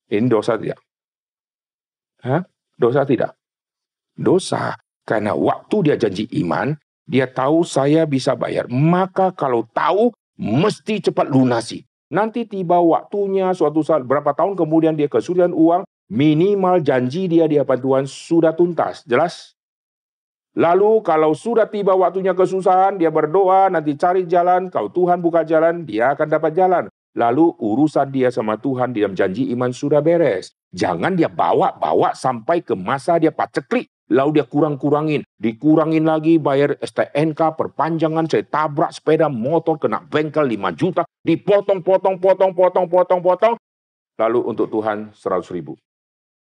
Ini 0.10 0.28
dosa 0.28 0.58
tidak? 0.58 0.82
Hah? 2.26 2.44
Dosa 2.78 3.06
tidak? 3.08 3.38
Dosa. 4.18 4.78
Karena 5.04 5.36
waktu 5.36 5.92
dia 5.92 5.96
janji 6.00 6.32
iman, 6.44 6.80
dia 7.04 7.28
tahu 7.28 7.68
saya 7.68 8.08
bisa 8.08 8.40
bayar. 8.40 8.72
Maka 8.72 9.36
kalau 9.36 9.68
tahu, 9.76 10.16
mesti 10.40 11.04
cepat 11.04 11.28
lunasi. 11.28 11.84
Nanti 12.14 12.48
tiba 12.48 12.80
waktunya 12.80 13.52
suatu 13.52 13.84
saat 13.84 14.06
berapa 14.08 14.32
tahun 14.32 14.56
kemudian 14.56 14.96
dia 14.96 15.12
kesulitan 15.12 15.52
uang, 15.52 15.84
Minimal 16.14 16.84
janji 16.86 17.26
dia 17.26 17.50
di 17.50 17.58
hadapan 17.58 17.80
Tuhan 17.82 18.06
sudah 18.06 18.54
tuntas. 18.54 19.02
Jelas? 19.08 19.58
Lalu 20.54 21.02
kalau 21.02 21.34
sudah 21.34 21.66
tiba 21.66 21.98
waktunya 21.98 22.38
kesusahan, 22.38 23.02
dia 23.02 23.10
berdoa, 23.10 23.74
nanti 23.74 23.98
cari 23.98 24.28
jalan. 24.30 24.70
Kalau 24.70 24.94
Tuhan 24.94 25.24
buka 25.24 25.42
jalan, 25.42 25.82
dia 25.82 26.14
akan 26.14 26.28
dapat 26.30 26.54
jalan. 26.54 26.84
Lalu 27.14 27.54
urusan 27.62 28.10
dia 28.10 28.34
sama 28.34 28.58
Tuhan 28.58 28.94
di 28.94 29.06
dalam 29.06 29.14
janji 29.14 29.50
iman 29.54 29.70
sudah 29.70 30.02
beres. 30.02 30.54
Jangan 30.74 31.14
dia 31.14 31.30
bawa-bawa 31.30 32.18
sampai 32.18 32.66
ke 32.66 32.74
masa 32.74 33.22
dia 33.22 33.30
paceklik. 33.30 33.90
Lalu 34.12 34.42
dia 34.42 34.46
kurang-kurangin, 34.46 35.24
dikurangin 35.40 36.04
lagi 36.04 36.36
bayar 36.36 36.76
STNK, 36.84 37.56
perpanjangan, 37.56 38.28
saya 38.28 38.44
tabrak 38.44 38.92
sepeda 38.92 39.32
motor, 39.32 39.80
kena 39.80 40.04
bengkel 40.04 40.44
5 40.44 40.76
juta, 40.76 41.02
dipotong, 41.24 41.80
potong, 41.82 42.20
potong, 42.20 42.52
potong, 42.52 42.86
potong, 42.92 43.22
potong. 43.24 43.56
Lalu 44.20 44.40
untuk 44.44 44.70
Tuhan 44.70 45.16
100 45.16 45.56
ribu. 45.56 45.80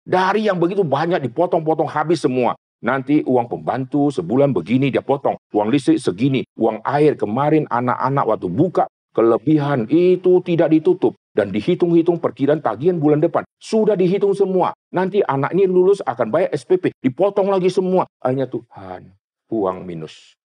Dari 0.08 0.48
yang 0.48 0.62
begitu 0.62 0.86
banyak 0.86 1.20
dipotong-potong 1.28 1.90
habis 1.92 2.24
semua. 2.24 2.56
Nanti 2.78 3.26
uang 3.26 3.50
pembantu 3.50 4.14
sebulan 4.14 4.54
begini 4.54 4.94
dia 4.94 5.02
potong. 5.02 5.36
Uang 5.52 5.74
listrik 5.74 5.98
segini. 5.98 6.46
Uang 6.56 6.80
air 6.86 7.18
kemarin 7.18 7.66
anak-anak 7.68 8.24
waktu 8.24 8.48
buka 8.48 8.86
kelebihan 9.18 9.90
itu 9.90 10.46
tidak 10.46 10.70
ditutup 10.70 11.18
dan 11.34 11.50
dihitung-hitung 11.50 12.22
perkiraan 12.22 12.62
tagihan 12.62 13.02
bulan 13.02 13.18
depan. 13.18 13.42
Sudah 13.58 13.98
dihitung 13.98 14.38
semua. 14.38 14.78
Nanti 14.94 15.26
anak 15.26 15.58
ini 15.58 15.66
lulus 15.66 16.06
akan 16.06 16.30
bayar 16.30 16.54
SPP. 16.54 16.94
Dipotong 17.02 17.50
lagi 17.50 17.74
semua. 17.74 18.06
Hanya 18.22 18.46
Tuhan, 18.46 19.10
uang 19.50 19.78
minus. 19.82 20.38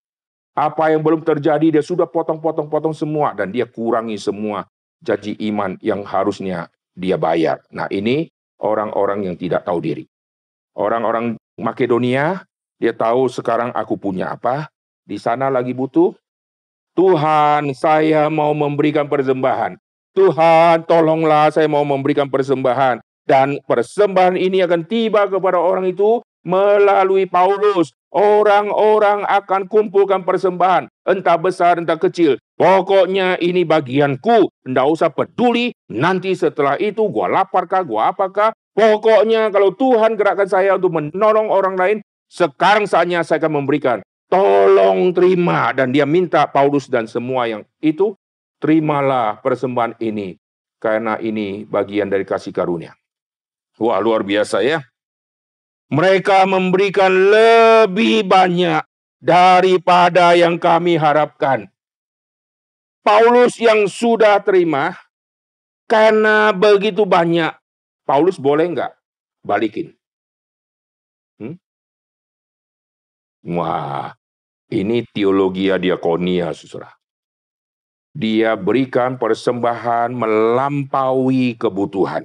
Apa 0.56 0.88
yang 0.88 1.04
belum 1.04 1.20
terjadi 1.20 1.68
dia 1.68 1.84
sudah 1.84 2.08
potong-potong-potong 2.08 2.96
semua 2.96 3.36
dan 3.36 3.52
dia 3.52 3.68
kurangi 3.68 4.16
semua 4.16 4.64
janji 5.04 5.36
iman 5.52 5.76
yang 5.84 6.00
harusnya 6.04 6.72
dia 6.96 7.20
bayar. 7.20 7.60
Nah 7.72 7.88
ini 7.92 8.32
orang-orang 8.60 9.28
yang 9.28 9.36
tidak 9.36 9.68
tahu 9.68 9.84
diri. 9.84 10.04
Orang-orang 10.72 11.36
Makedonia, 11.60 12.48
dia 12.80 12.96
tahu 12.96 13.28
sekarang 13.28 13.76
aku 13.76 14.00
punya 14.00 14.32
apa, 14.32 14.72
di 15.04 15.20
sana 15.20 15.52
lagi 15.52 15.76
butuh, 15.76 16.16
Tuhan, 16.92 17.72
saya 17.72 18.28
mau 18.28 18.52
memberikan 18.52 19.08
persembahan. 19.08 19.80
Tuhan, 20.12 20.84
tolonglah 20.84 21.48
saya 21.48 21.64
mau 21.64 21.84
memberikan 21.88 22.28
persembahan. 22.28 23.00
Dan 23.24 23.62
persembahan 23.64 24.36
ini 24.36 24.60
akan 24.60 24.84
tiba 24.84 25.24
kepada 25.30 25.56
orang 25.56 25.88
itu 25.88 26.20
melalui 26.44 27.24
Paulus. 27.24 27.96
Orang-orang 28.12 29.24
akan 29.24 29.72
kumpulkan 29.72 30.20
persembahan, 30.20 30.84
entah 31.08 31.38
besar, 31.40 31.80
entah 31.80 31.96
kecil. 31.96 32.36
Pokoknya 32.60 33.40
ini 33.40 33.64
bagianku, 33.64 34.52
tidak 34.60 34.86
usah 34.92 35.08
peduli. 35.08 35.72
Nanti 35.88 36.36
setelah 36.36 36.76
itu 36.76 37.08
gua 37.08 37.32
laparkah, 37.32 37.80
gua 37.80 38.12
apakah. 38.12 38.52
Pokoknya 38.76 39.48
kalau 39.48 39.72
Tuhan 39.72 40.20
gerakkan 40.20 40.44
saya 40.44 40.76
untuk 40.76 40.92
menolong 40.92 41.48
orang 41.48 41.72
lain, 41.80 41.98
sekarang 42.28 42.84
saatnya 42.84 43.24
saya 43.24 43.40
akan 43.40 43.64
memberikan 43.64 44.04
tolong 44.32 45.12
terima. 45.12 45.76
Dan 45.76 45.92
dia 45.92 46.08
minta 46.08 46.48
Paulus 46.48 46.88
dan 46.88 47.04
semua 47.04 47.44
yang 47.44 47.68
itu, 47.84 48.16
terimalah 48.56 49.36
persembahan 49.44 50.00
ini. 50.00 50.40
Karena 50.80 51.20
ini 51.20 51.68
bagian 51.68 52.08
dari 52.08 52.24
kasih 52.24 52.50
karunia. 52.56 52.96
Wah 53.76 54.00
luar 54.00 54.24
biasa 54.24 54.64
ya. 54.64 54.80
Mereka 55.92 56.48
memberikan 56.48 57.12
lebih 57.12 58.24
banyak 58.24 58.80
daripada 59.20 60.32
yang 60.32 60.56
kami 60.56 60.96
harapkan. 60.96 61.68
Paulus 63.02 63.58
yang 63.58 63.90
sudah 63.90 64.40
terima, 64.40 64.94
karena 65.90 66.54
begitu 66.54 67.02
banyak, 67.02 67.50
Paulus 68.06 68.38
boleh 68.38 68.70
nggak 68.72 68.92
balikin? 69.42 69.92
Hmm? 71.36 71.58
Wah, 73.42 74.14
ini 74.72 75.04
teologi 75.12 75.68
diakonia, 75.68 76.56
saudara. 76.56 76.88
Dia 78.12 78.56
berikan 78.56 79.20
persembahan 79.20 80.12
melampaui 80.12 81.56
kebutuhan. 81.56 82.24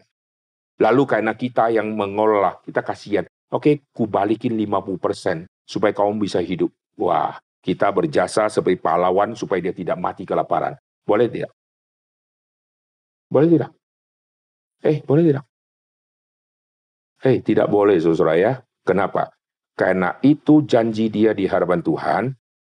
Lalu 0.79 1.03
karena 1.07 1.33
kita 1.35 1.71
yang 1.71 1.91
mengolah, 1.95 2.59
kita 2.63 2.83
kasihan. 2.83 3.25
Oke, 3.51 3.87
ku 3.95 4.07
balikin 4.07 4.55
50% 4.55 5.47
supaya 5.63 5.95
kamu 5.95 6.27
bisa 6.27 6.43
hidup. 6.43 6.71
Wah, 6.99 7.39
kita 7.63 7.87
berjasa 7.91 8.51
seperti 8.51 8.79
pahlawan 8.79 9.35
supaya 9.35 9.63
dia 9.63 9.75
tidak 9.75 9.95
mati 9.99 10.27
kelaparan. 10.27 10.75
Boleh 11.07 11.31
tidak? 11.31 11.51
Boleh 13.31 13.47
tidak? 13.47 13.71
Eh, 14.83 14.99
boleh 15.03 15.23
tidak? 15.23 15.45
Eh, 17.23 17.39
tidak 17.41 17.67
boleh, 17.71 17.97
saudara 17.97 18.35
ya. 18.35 18.51
Kenapa? 18.83 19.36
Karena 19.77 20.17
itu 20.25 20.65
janji 20.65 21.05
dia 21.13 21.37
di 21.37 21.45
hadapan 21.45 21.85
Tuhan, 21.85 22.23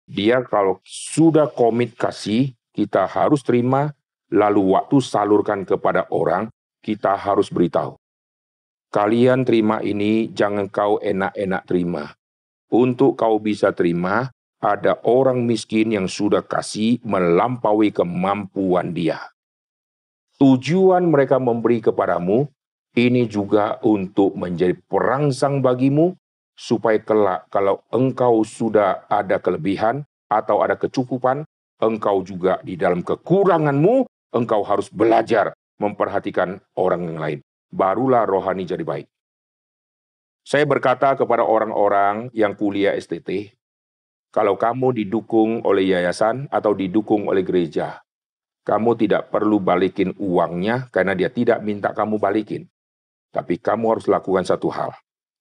dia 0.08 0.40
kalau 0.40 0.80
sudah 0.88 1.52
komit 1.52 2.00
kasih, 2.00 2.56
kita 2.72 3.04
harus 3.04 3.44
terima, 3.44 3.92
lalu 4.32 4.72
waktu 4.72 5.04
salurkan 5.04 5.68
kepada 5.68 6.08
orang, 6.08 6.48
kita 6.80 7.12
harus 7.12 7.52
beritahu. 7.52 8.00
Kalian 8.88 9.44
terima 9.44 9.84
ini, 9.84 10.32
jangan 10.32 10.64
kau 10.72 10.96
enak-enak 10.96 11.62
terima. 11.68 12.16
Untuk 12.72 13.20
kau 13.20 13.36
bisa 13.36 13.76
terima, 13.76 14.32
ada 14.64 14.96
orang 15.04 15.44
miskin 15.44 15.92
yang 15.92 16.08
sudah 16.08 16.40
kasih 16.40 17.04
melampaui 17.04 17.92
kemampuan 17.92 18.96
dia. 18.96 19.20
Tujuan 20.40 21.04
mereka 21.04 21.36
memberi 21.36 21.84
kepadamu, 21.84 22.48
ini 22.96 23.28
juga 23.28 23.76
untuk 23.84 24.32
menjadi 24.38 24.72
perangsang 24.88 25.60
bagimu, 25.60 26.16
supaya 26.54 27.02
kelak 27.02 27.50
kalau 27.50 27.82
engkau 27.90 28.46
sudah 28.46 29.10
ada 29.10 29.42
kelebihan 29.42 30.06
atau 30.30 30.62
ada 30.62 30.78
kecukupan, 30.78 31.42
engkau 31.82 32.22
juga 32.22 32.62
di 32.62 32.78
dalam 32.78 33.02
kekuranganmu, 33.02 34.06
engkau 34.34 34.62
harus 34.62 34.88
belajar 34.88 35.52
memperhatikan 35.82 36.62
orang 36.78 37.02
yang 37.10 37.18
lain. 37.18 37.38
Barulah 37.74 38.22
rohani 38.22 38.64
jadi 38.64 38.86
baik. 38.86 39.10
Saya 40.46 40.62
berkata 40.68 41.18
kepada 41.18 41.42
orang-orang 41.42 42.30
yang 42.30 42.54
kuliah 42.54 42.94
STT, 42.94 43.50
kalau 44.30 44.54
kamu 44.54 44.94
didukung 44.94 45.64
oleh 45.66 45.90
yayasan 45.90 46.46
atau 46.52 46.76
didukung 46.76 47.26
oleh 47.26 47.42
gereja, 47.42 47.98
kamu 48.62 48.94
tidak 48.94 49.32
perlu 49.32 49.58
balikin 49.58 50.14
uangnya 50.20 50.86
karena 50.94 51.16
dia 51.18 51.32
tidak 51.32 51.64
minta 51.64 51.90
kamu 51.90 52.20
balikin. 52.20 52.70
Tapi 53.34 53.58
kamu 53.58 53.98
harus 53.98 54.06
lakukan 54.06 54.46
satu 54.46 54.70
hal 54.70 54.94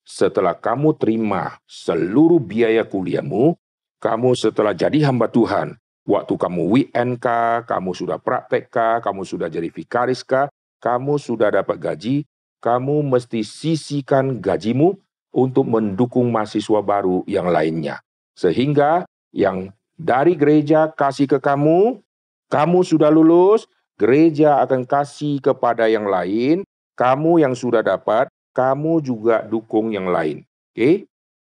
setelah 0.04 0.56
kamu 0.56 0.96
terima 1.00 1.58
seluruh 1.68 2.40
biaya 2.40 2.84
kuliahmu, 2.84 3.56
kamu 4.04 4.30
setelah 4.36 4.76
jadi 4.76 5.08
hamba 5.08 5.32
Tuhan, 5.32 5.80
waktu 6.04 6.34
kamu 6.36 6.62
WNK, 6.92 7.28
kamu 7.64 7.92
sudah 7.96 8.20
praktek 8.20 8.68
kamu 8.72 9.24
sudah 9.24 9.48
jadi 9.48 9.72
vikaris 9.72 10.28
kamu 10.84 11.16
sudah 11.16 11.48
dapat 11.48 11.80
gaji, 11.80 12.28
kamu 12.60 13.08
mesti 13.08 13.44
sisihkan 13.48 14.44
gajimu 14.44 15.00
untuk 15.32 15.64
mendukung 15.64 16.28
mahasiswa 16.28 16.84
baru 16.84 17.24
yang 17.24 17.48
lainnya. 17.48 18.04
Sehingga 18.36 19.08
yang 19.32 19.72
dari 19.96 20.36
gereja 20.36 20.92
kasih 20.92 21.32
ke 21.32 21.40
kamu, 21.40 22.04
kamu 22.52 22.80
sudah 22.84 23.08
lulus, 23.08 23.66
gereja 23.96 24.60
akan 24.60 24.84
kasih 24.84 25.40
kepada 25.40 25.88
yang 25.88 26.06
lain, 26.06 26.68
kamu 27.00 27.42
yang 27.42 27.56
sudah 27.56 27.80
dapat, 27.80 28.28
kamu 28.54 29.02
juga 29.04 29.44
dukung 29.44 29.92
yang 29.92 30.08
lain. 30.08 30.46
Oke? 30.74 30.78
Okay? 30.78 30.96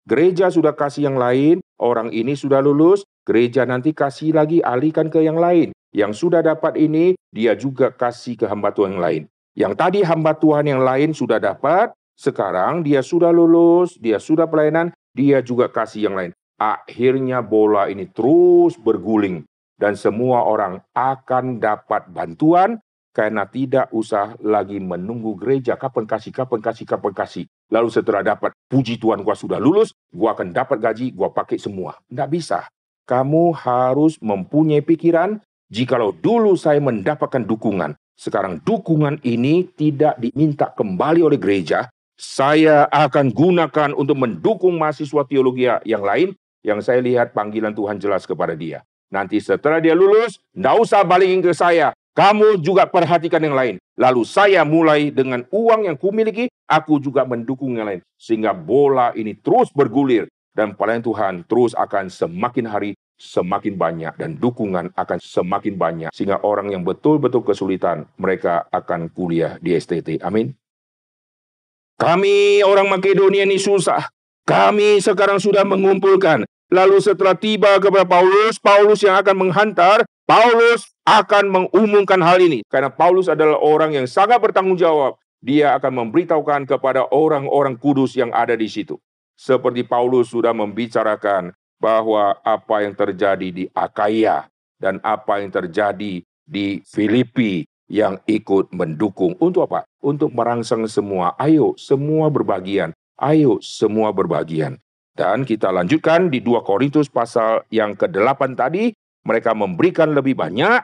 Gereja 0.08 0.50
sudah 0.50 0.74
kasih 0.74 1.06
yang 1.12 1.18
lain, 1.20 1.62
orang 1.78 2.10
ini 2.10 2.34
sudah 2.34 2.58
lulus, 2.58 3.06
gereja 3.22 3.62
nanti 3.62 3.94
kasih 3.94 4.34
lagi 4.34 4.58
alihkan 4.64 5.06
ke 5.12 5.22
yang 5.22 5.38
lain. 5.38 5.70
Yang 5.94 6.24
sudah 6.26 6.42
dapat 6.42 6.74
ini, 6.80 7.14
dia 7.30 7.54
juga 7.54 7.94
kasih 7.94 8.34
ke 8.34 8.46
hamba 8.48 8.74
Tuhan 8.74 8.98
yang 8.98 9.04
lain. 9.04 9.22
Yang 9.54 9.72
tadi 9.78 10.00
hamba 10.02 10.32
Tuhan 10.34 10.66
yang 10.66 10.82
lain 10.82 11.14
sudah 11.14 11.38
dapat, 11.38 11.94
sekarang 12.18 12.82
dia 12.82 13.04
sudah 13.06 13.30
lulus, 13.30 13.94
dia 14.02 14.18
sudah 14.18 14.50
pelayanan, 14.50 14.90
dia 15.14 15.42
juga 15.42 15.70
kasih 15.70 16.10
yang 16.10 16.16
lain. 16.16 16.32
Akhirnya 16.60 17.40
bola 17.40 17.86
ini 17.86 18.10
terus 18.10 18.76
berguling 18.76 19.46
dan 19.80 19.96
semua 19.96 20.44
orang 20.44 20.84
akan 20.92 21.56
dapat 21.56 22.04
bantuan 22.12 22.76
karena 23.10 23.46
tidak 23.46 23.90
usah 23.90 24.38
lagi 24.42 24.78
menunggu 24.78 25.34
gereja 25.34 25.74
kapan 25.74 26.06
kasih, 26.06 26.30
kapan 26.30 26.60
kasih, 26.62 26.86
kapan 26.86 27.12
kasih. 27.14 27.44
Lalu 27.70 27.88
setelah 27.90 28.22
dapat 28.22 28.54
puji 28.70 28.98
Tuhan 28.98 29.22
gua 29.26 29.34
sudah 29.34 29.58
lulus, 29.58 29.94
gua 30.10 30.34
akan 30.34 30.54
dapat 30.54 30.78
gaji, 30.78 31.10
gua 31.14 31.30
pakai 31.30 31.58
semua. 31.58 31.98
Tidak 32.06 32.28
bisa. 32.30 32.66
Kamu 33.06 33.50
harus 33.54 34.18
mempunyai 34.22 34.86
pikiran, 34.86 35.42
jikalau 35.66 36.14
dulu 36.14 36.54
saya 36.54 36.78
mendapatkan 36.78 37.42
dukungan, 37.42 37.98
sekarang 38.14 38.62
dukungan 38.62 39.18
ini 39.26 39.66
tidak 39.74 40.14
diminta 40.22 40.70
kembali 40.70 41.26
oleh 41.26 41.38
gereja, 41.40 41.90
saya 42.20 42.84
akan 42.92 43.32
gunakan 43.32 43.90
untuk 43.96 44.14
mendukung 44.20 44.76
mahasiswa 44.76 45.24
teologi 45.24 45.66
yang 45.88 46.04
lain 46.04 46.36
yang 46.60 46.84
saya 46.84 47.00
lihat 47.00 47.32
panggilan 47.32 47.72
Tuhan 47.72 47.96
jelas 47.96 48.28
kepada 48.28 48.52
dia. 48.52 48.84
Nanti 49.10 49.40
setelah 49.42 49.80
dia 49.82 49.96
lulus, 49.96 50.38
tidak 50.54 50.76
usah 50.78 51.02
balikin 51.02 51.42
ke 51.42 51.50
saya. 51.50 51.90
Kamu 52.14 52.58
juga 52.58 52.90
perhatikan 52.90 53.40
yang 53.40 53.54
lain. 53.54 53.76
Lalu 53.94 54.22
saya 54.26 54.66
mulai 54.66 55.14
dengan 55.14 55.46
uang 55.52 55.86
yang 55.86 55.96
kumiliki, 55.96 56.50
aku 56.66 56.98
juga 56.98 57.22
mendukung 57.22 57.76
yang 57.78 57.86
lain. 57.86 58.00
Sehingga 58.18 58.50
bola 58.50 59.14
ini 59.14 59.38
terus 59.38 59.70
bergulir. 59.70 60.26
Dan 60.50 60.74
pelayan 60.74 61.00
Tuhan 61.00 61.34
terus 61.46 61.78
akan 61.78 62.10
semakin 62.10 62.66
hari 62.66 62.90
semakin 63.20 63.76
banyak 63.76 64.16
dan 64.16 64.40
dukungan 64.40 64.96
akan 64.96 65.18
semakin 65.20 65.76
banyak 65.76 66.08
sehingga 66.08 66.40
orang 66.40 66.72
yang 66.72 66.80
betul-betul 66.80 67.44
kesulitan 67.44 68.08
mereka 68.16 68.64
akan 68.72 69.12
kuliah 69.12 69.60
di 69.60 69.76
STT. 69.76 70.24
Amin. 70.24 70.56
Kami 72.00 72.64
orang 72.64 72.88
Makedonia 72.88 73.44
ini 73.44 73.60
susah. 73.60 74.08
Kami 74.48 75.04
sekarang 75.04 75.36
sudah 75.36 75.68
mengumpulkan. 75.68 76.48
Lalu 76.72 76.96
setelah 77.04 77.36
tiba 77.36 77.76
kepada 77.76 78.08
Paulus, 78.08 78.56
Paulus 78.56 79.04
yang 79.04 79.20
akan 79.20 79.36
menghantar, 79.36 80.08
Paulus 80.30 80.86
akan 81.02 81.50
mengumumkan 81.50 82.22
hal 82.22 82.38
ini. 82.38 82.62
Karena 82.70 82.86
Paulus 82.86 83.26
adalah 83.26 83.58
orang 83.58 83.98
yang 83.98 84.06
sangat 84.06 84.38
bertanggung 84.38 84.78
jawab. 84.78 85.18
Dia 85.42 85.74
akan 85.74 86.06
memberitahukan 86.06 86.70
kepada 86.70 87.10
orang-orang 87.10 87.74
kudus 87.74 88.14
yang 88.14 88.30
ada 88.30 88.54
di 88.54 88.70
situ. 88.70 88.94
Seperti 89.34 89.82
Paulus 89.82 90.30
sudah 90.30 90.54
membicarakan 90.54 91.50
bahwa 91.82 92.38
apa 92.46 92.86
yang 92.86 92.94
terjadi 92.94 93.48
di 93.50 93.66
Akaya 93.74 94.46
dan 94.78 95.02
apa 95.02 95.42
yang 95.42 95.50
terjadi 95.50 96.22
di 96.46 96.66
Filipi 96.86 97.66
yang 97.90 98.22
ikut 98.30 98.70
mendukung 98.70 99.34
untuk 99.42 99.66
apa? 99.66 99.82
Untuk 99.98 100.30
merangsang 100.30 100.86
semua. 100.86 101.34
Ayo 101.42 101.74
semua 101.74 102.30
berbagian. 102.30 102.94
Ayo 103.18 103.58
semua 103.58 104.14
berbagian. 104.14 104.78
Dan 105.10 105.42
kita 105.42 105.74
lanjutkan 105.74 106.30
di 106.30 106.38
2 106.38 106.62
Korintus 106.62 107.10
pasal 107.10 107.66
yang 107.74 107.98
ke-8 107.98 108.54
tadi, 108.54 108.94
mereka 109.24 109.52
memberikan 109.52 110.12
lebih 110.12 110.36
banyak, 110.36 110.80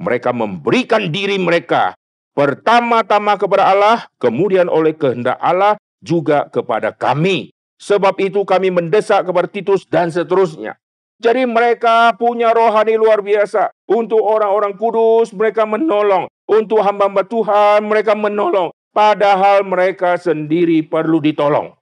mereka 0.00 0.30
memberikan 0.32 1.08
diri 1.08 1.40
mereka 1.40 1.96
pertama-tama 2.36 3.40
kepada 3.40 3.72
Allah, 3.72 3.98
kemudian 4.20 4.68
oleh 4.68 4.92
kehendak 4.92 5.40
Allah 5.40 5.80
juga 6.04 6.46
kepada 6.52 6.92
kami. 6.92 7.50
Sebab 7.80 8.16
itu 8.20 8.44
kami 8.44 8.72
mendesak 8.72 9.24
kepada 9.24 9.48
Titus 9.48 9.84
dan 9.88 10.08
seterusnya. 10.12 10.76
Jadi 11.16 11.48
mereka 11.48 12.12
punya 12.16 12.52
rohani 12.52 12.96
luar 13.00 13.24
biasa. 13.24 13.72
Untuk 13.88 14.20
orang-orang 14.20 14.76
kudus 14.76 15.32
mereka 15.32 15.64
menolong. 15.64 16.28
Untuk 16.44 16.84
hamba-hamba 16.84 17.24
Tuhan 17.24 17.88
mereka 17.88 18.12
menolong. 18.12 18.72
Padahal 18.92 19.64
mereka 19.64 20.16
sendiri 20.16 20.84
perlu 20.84 21.20
ditolong. 21.20 21.72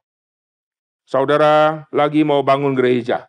Saudara 1.07 1.86
lagi 1.95 2.22
mau 2.26 2.42
bangun 2.42 2.74
gereja. 2.74 3.26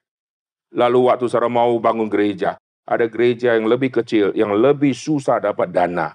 Lalu 0.75 1.07
waktu 1.07 1.25
saudara 1.31 1.47
mau 1.47 1.71
bangun 1.79 2.11
gereja. 2.11 2.59
Ada 2.85 3.09
gereja 3.09 3.57
yang 3.57 3.65
lebih 3.65 3.89
kecil, 3.89 4.35
yang 4.37 4.53
lebih 4.53 4.93
susah 4.93 5.41
dapat 5.41 5.73
dana. 5.73 6.13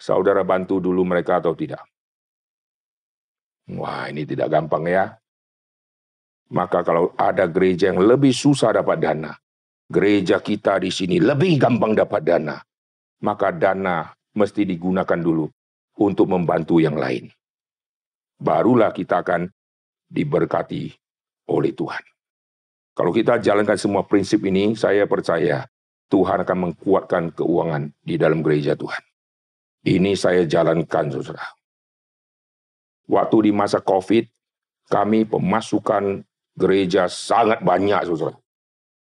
Saudara 0.00 0.40
bantu 0.40 0.80
dulu 0.80 1.04
mereka 1.04 1.42
atau 1.42 1.52
tidak? 1.52 1.84
Wah 3.74 4.08
ini 4.08 4.24
tidak 4.24 4.48
gampang 4.48 4.88
ya. 4.88 5.12
Maka 6.54 6.80
kalau 6.86 7.12
ada 7.18 7.44
gereja 7.50 7.92
yang 7.92 8.00
lebih 8.00 8.32
susah 8.32 8.72
dapat 8.72 8.96
dana, 9.00 9.32
gereja 9.90 10.40
kita 10.40 10.80
di 10.80 10.88
sini 10.88 11.20
lebih 11.20 11.56
gampang 11.60 11.96
dapat 11.96 12.22
dana, 12.24 12.56
maka 13.24 13.52
dana 13.52 14.08
mesti 14.36 14.64
digunakan 14.64 15.20
dulu 15.20 15.48
untuk 16.00 16.26
membantu 16.30 16.80
yang 16.80 16.96
lain. 16.96 17.28
Barulah 18.40 18.92
kita 18.92 19.24
akan 19.24 19.48
diberkati 20.08 20.92
oleh 21.48 21.72
Tuhan. 21.72 22.13
Kalau 22.94 23.10
kita 23.10 23.42
jalankan 23.42 23.74
semua 23.74 24.06
prinsip 24.06 24.46
ini, 24.46 24.78
saya 24.78 25.10
percaya 25.10 25.66
Tuhan 26.14 26.46
akan 26.46 26.58
menguatkan 26.70 27.34
keuangan 27.34 27.90
di 28.06 28.14
dalam 28.14 28.38
gereja 28.38 28.78
Tuhan. 28.78 29.02
Ini 29.84 30.14
saya 30.14 30.46
jalankan, 30.46 31.10
saudara. 31.10 31.42
Waktu 33.10 33.50
di 33.50 33.52
masa 33.52 33.82
COVID, 33.82 34.30
kami 34.88 35.26
pemasukan 35.26 36.22
gereja 36.54 37.10
sangat 37.10 37.66
banyak, 37.66 38.06
saudara. 38.06 38.38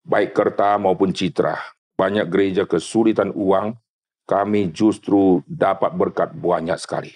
Baik 0.07 0.39
kerta 0.39 0.79
maupun 0.79 1.11
citra. 1.11 1.59
Banyak 1.99 2.31
gereja 2.31 2.65
kesulitan 2.65 3.35
uang, 3.35 3.75
kami 4.25 4.71
justru 4.71 5.43
dapat 5.51 5.91
berkat 5.99 6.31
banyak 6.39 6.79
sekali. 6.79 7.11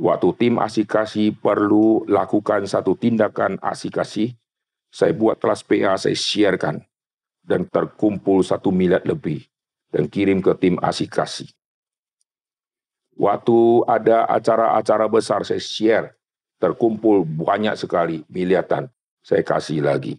Waktu 0.00 0.32
tim 0.40 0.56
asikasi 0.56 1.36
perlu 1.36 2.08
lakukan 2.08 2.64
satu 2.64 2.96
tindakan 2.96 3.60
asikasi, 3.60 4.39
saya 4.90 5.14
buat 5.14 5.38
kelas 5.38 5.62
PA, 5.62 5.94
saya 5.96 6.14
sharekan. 6.14 6.82
Dan 7.40 7.66
terkumpul 7.66 8.44
satu 8.46 8.70
miliar 8.70 9.02
lebih. 9.02 9.42
Dan 9.90 10.06
kirim 10.06 10.38
ke 10.38 10.54
tim 10.58 10.78
asikasi. 10.78 11.50
Waktu 13.18 13.84
ada 13.90 14.28
acara-acara 14.30 15.10
besar, 15.10 15.42
saya 15.42 15.58
share. 15.58 16.14
Terkumpul 16.60 17.24
banyak 17.24 17.74
sekali, 17.74 18.22
miliatan 18.28 18.86
saya 19.20 19.44
kasih 19.44 19.84
lagi. 19.84 20.16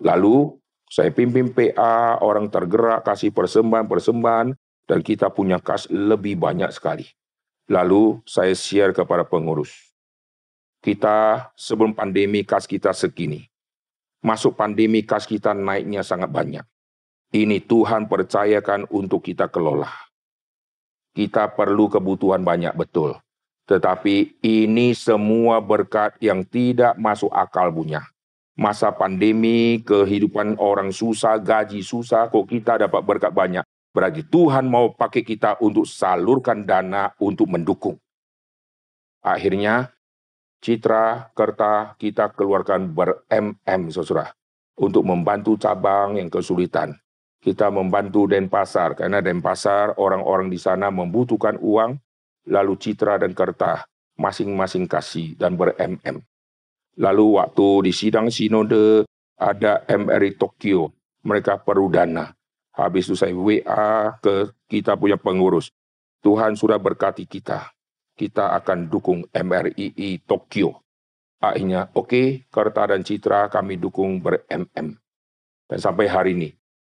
Lalu 0.00 0.52
saya 0.86 1.10
pimpin 1.10 1.50
PA, 1.50 2.20
orang 2.20 2.52
tergerak 2.52 3.02
kasih 3.04 3.32
persembahan-persembahan, 3.32 4.54
dan 4.86 4.98
kita 5.02 5.32
punya 5.32 5.58
kas 5.58 5.90
lebih 5.90 6.38
banyak 6.38 6.70
sekali. 6.70 7.08
Lalu 7.66 8.22
saya 8.22 8.54
share 8.54 8.94
kepada 8.94 9.26
pengurus. 9.26 9.74
Kita 10.78 11.50
sebelum 11.58 11.90
pandemi 11.96 12.46
kas 12.46 12.68
kita 12.68 12.94
segini. 12.94 13.42
Masuk 14.26 14.58
pandemi 14.58 15.06
kas 15.06 15.22
kita 15.22 15.54
naiknya 15.54 16.02
sangat 16.02 16.34
banyak. 16.34 16.66
Ini 17.30 17.62
Tuhan 17.62 18.10
percayakan 18.10 18.90
untuk 18.90 19.22
kita 19.22 19.46
kelola. 19.46 19.90
Kita 21.14 21.54
perlu 21.54 21.86
kebutuhan 21.86 22.42
banyak 22.42 22.74
betul. 22.74 23.14
Tetapi 23.70 24.42
ini 24.42 24.94
semua 24.98 25.62
berkat 25.62 26.18
yang 26.22 26.42
tidak 26.42 26.98
masuk 26.98 27.30
akal 27.30 27.70
punya. 27.70 28.02
Masa 28.58 28.90
pandemi, 28.90 29.82
kehidupan 29.86 30.58
orang 30.58 30.90
susah, 30.90 31.38
gaji 31.38 31.82
susah, 31.82 32.26
kok 32.26 32.46
kita 32.50 32.82
dapat 32.82 33.02
berkat 33.06 33.30
banyak. 33.30 33.62
Berarti 33.94 34.28
Tuhan 34.28 34.68
mau 34.68 34.92
pakai 34.92 35.24
kita 35.24 35.56
untuk 35.64 35.88
salurkan 35.88 36.68
dana 36.68 37.14
untuk 37.16 37.48
mendukung. 37.48 37.96
Akhirnya, 39.24 39.95
citra, 40.66 41.30
kerta 41.30 41.94
kita 41.94 42.34
keluarkan 42.34 42.90
ber-MM, 42.90 43.94
saudara. 43.94 44.34
Untuk 44.74 45.06
membantu 45.06 45.54
cabang 45.54 46.18
yang 46.18 46.26
kesulitan. 46.26 46.98
Kita 47.38 47.70
membantu 47.70 48.26
Denpasar, 48.26 48.98
karena 48.98 49.22
Denpasar 49.22 49.94
orang-orang 50.02 50.50
di 50.50 50.58
sana 50.58 50.90
membutuhkan 50.90 51.54
uang, 51.62 51.94
lalu 52.50 52.74
Citra 52.74 53.22
dan 53.22 53.30
Kerta 53.30 53.86
masing-masing 54.18 54.90
kasih 54.90 55.38
dan 55.38 55.54
ber-MM. 55.54 56.18
Lalu 56.98 57.26
waktu 57.38 57.68
di 57.86 57.92
sidang 57.94 58.32
sinode 58.32 59.06
ada 59.38 59.84
MRI 59.86 60.34
Tokyo, 60.34 60.90
mereka 61.22 61.60
perlu 61.60 61.92
dana. 61.92 62.32
Habis 62.72 63.08
itu 63.08 63.16
saya 63.16 63.32
WA 63.36 64.16
ke 64.20 64.52
kita 64.66 64.96
punya 64.96 65.16
pengurus. 65.16 65.70
Tuhan 66.24 66.56
sudah 66.58 66.80
berkati 66.80 67.28
kita. 67.28 67.75
Kita 68.16 68.56
akan 68.56 68.88
dukung 68.88 69.28
MRII 69.28 70.24
Tokyo. 70.24 70.80
Akhirnya, 71.36 71.92
oke, 71.92 72.08
okay, 72.08 72.26
Kerta 72.48 72.88
dan 72.88 73.04
Citra 73.04 73.52
kami 73.52 73.76
dukung 73.76 74.24
ber-MM. 74.24 74.96
Dan 75.68 75.78
sampai 75.78 76.08
hari 76.08 76.32
ini, 76.32 76.48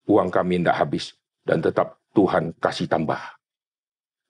uang 0.07 0.31
kami 0.31 0.63
tidak 0.63 0.79
habis. 0.79 1.11
Dan 1.43 1.59
tetap 1.59 1.99
Tuhan 2.15 2.55
kasih 2.55 2.87
tambah. 2.87 3.19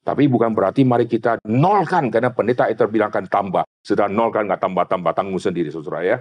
Tapi 0.01 0.25
bukan 0.25 0.55
berarti 0.57 0.81
mari 0.81 1.05
kita 1.05 1.37
nolkan 1.45 2.09
karena 2.09 2.33
pendeta 2.33 2.65
itu 2.65 2.81
bilangkan 2.89 3.29
tambah. 3.29 3.61
Sudah 3.85 4.09
nolkan 4.09 4.49
nggak 4.49 4.63
tambah-tambah 4.65 5.13
tanggung 5.13 5.37
sendiri 5.37 5.69
saudara 5.69 6.01
ya. 6.01 6.17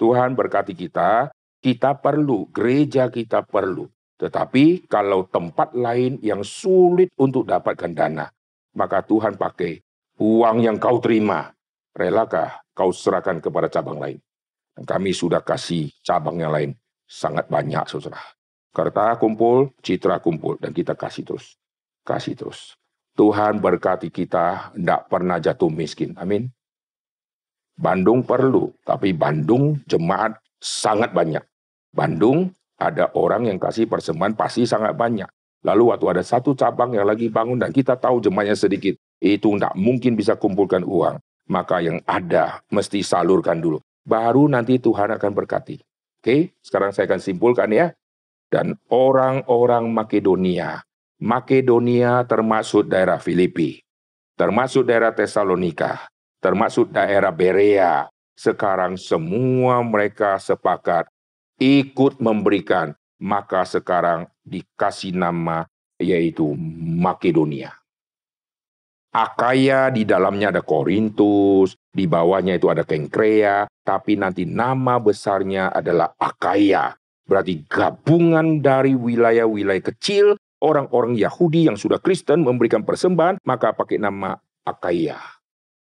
Tuhan 0.00 0.32
berkati 0.32 0.72
kita, 0.72 1.28
kita 1.60 1.98
perlu, 1.98 2.48
gereja 2.54 3.10
kita 3.10 3.44
perlu. 3.44 3.90
Tetapi 4.18 4.88
kalau 4.88 5.26
tempat 5.28 5.74
lain 5.74 6.18
yang 6.22 6.40
sulit 6.40 7.12
untuk 7.18 7.44
dapatkan 7.44 7.92
dana, 7.92 8.26
maka 8.74 9.02
Tuhan 9.02 9.34
pakai 9.38 9.82
uang 10.18 10.58
yang 10.66 10.76
kau 10.82 10.98
terima, 10.98 11.54
relakah 11.94 12.58
kau 12.74 12.90
serahkan 12.90 13.38
kepada 13.38 13.70
cabang 13.70 14.02
lain. 14.02 14.18
Dan 14.74 14.84
kami 14.86 15.10
sudah 15.14 15.42
kasih 15.42 15.90
cabang 16.02 16.38
yang 16.38 16.54
lain 16.54 16.70
sangat 17.06 17.50
banyak 17.50 17.82
saudara. 17.90 18.20
Kerta 18.70 19.18
kumpul, 19.18 19.74
citra 19.82 20.22
kumpul, 20.22 20.60
dan 20.62 20.70
kita 20.70 20.94
kasih 20.94 21.26
terus. 21.26 21.58
Kasih 22.06 22.38
terus. 22.38 22.78
Tuhan 23.18 23.58
berkati 23.58 24.14
kita, 24.14 24.70
tidak 24.70 25.10
pernah 25.10 25.42
jatuh 25.42 25.66
miskin. 25.66 26.14
Amin. 26.14 26.46
Bandung 27.74 28.22
perlu, 28.22 28.70
tapi 28.86 29.10
Bandung 29.10 29.82
jemaat 29.90 30.38
sangat 30.62 31.10
banyak. 31.10 31.42
Bandung 31.90 32.54
ada 32.78 33.10
orang 33.18 33.50
yang 33.50 33.58
kasih 33.58 33.90
persembahan 33.90 34.38
pasti 34.38 34.62
sangat 34.62 34.94
banyak. 34.94 35.26
Lalu 35.66 35.90
waktu 35.90 36.06
ada 36.14 36.22
satu 36.22 36.54
cabang 36.54 36.94
yang 36.94 37.06
lagi 37.06 37.26
bangun 37.26 37.58
dan 37.58 37.74
kita 37.74 37.98
tahu 37.98 38.22
jemaatnya 38.22 38.54
sedikit, 38.54 38.94
itu 39.18 39.54
tidak 39.54 39.74
mungkin 39.74 40.14
bisa 40.14 40.38
kumpulkan 40.38 40.82
uang. 40.86 41.18
Maka 41.48 41.80
yang 41.80 41.98
ada 42.04 42.60
mesti 42.68 43.00
salurkan 43.00 43.58
dulu. 43.58 43.80
Baru 44.04 44.46
nanti 44.48 44.76
Tuhan 44.76 45.12
akan 45.16 45.32
berkati. 45.32 45.80
Oke, 46.20 46.52
sekarang 46.60 46.92
saya 46.92 47.08
akan 47.08 47.20
simpulkan 47.20 47.72
ya. 47.72 47.94
Dan 48.48 48.80
orang-orang 48.88 49.88
Makedonia 49.92 50.84
Makedonia 51.18 52.22
termasuk 52.30 52.86
daerah 52.86 53.18
Filipi, 53.18 53.82
termasuk 54.38 54.86
daerah 54.86 55.10
Tesalonika, 55.10 56.06
termasuk 56.38 56.94
daerah 56.94 57.34
Berea. 57.34 58.06
Sekarang 58.38 58.94
semua 58.94 59.82
mereka 59.82 60.38
sepakat 60.38 61.10
ikut 61.58 62.22
memberikan 62.22 62.94
maka 63.18 63.66
sekarang 63.66 64.30
dikasih 64.46 65.10
nama 65.10 65.66
yaitu 65.98 66.54
Makedonia. 67.02 67.74
Akaya 69.08 69.88
di 69.88 70.04
dalamnya 70.04 70.52
ada 70.52 70.60
Korintus, 70.60 71.72
di 71.88 72.04
bawahnya 72.04 72.60
itu 72.60 72.68
ada 72.68 72.84
Kengkrea, 72.84 73.64
tapi 73.80 74.20
nanti 74.20 74.44
nama 74.44 75.00
besarnya 75.00 75.72
adalah 75.72 76.12
Akaya. 76.20 76.92
Berarti 77.24 77.64
gabungan 77.64 78.60
dari 78.60 78.92
wilayah-wilayah 78.92 79.84
kecil, 79.92 80.36
orang-orang 80.60 81.16
Yahudi 81.16 81.68
yang 81.72 81.80
sudah 81.80 82.00
Kristen 82.00 82.44
memberikan 82.44 82.84
persembahan, 82.84 83.40
maka 83.48 83.72
pakai 83.72 83.96
nama 83.96 84.36
Akaya. 84.64 85.16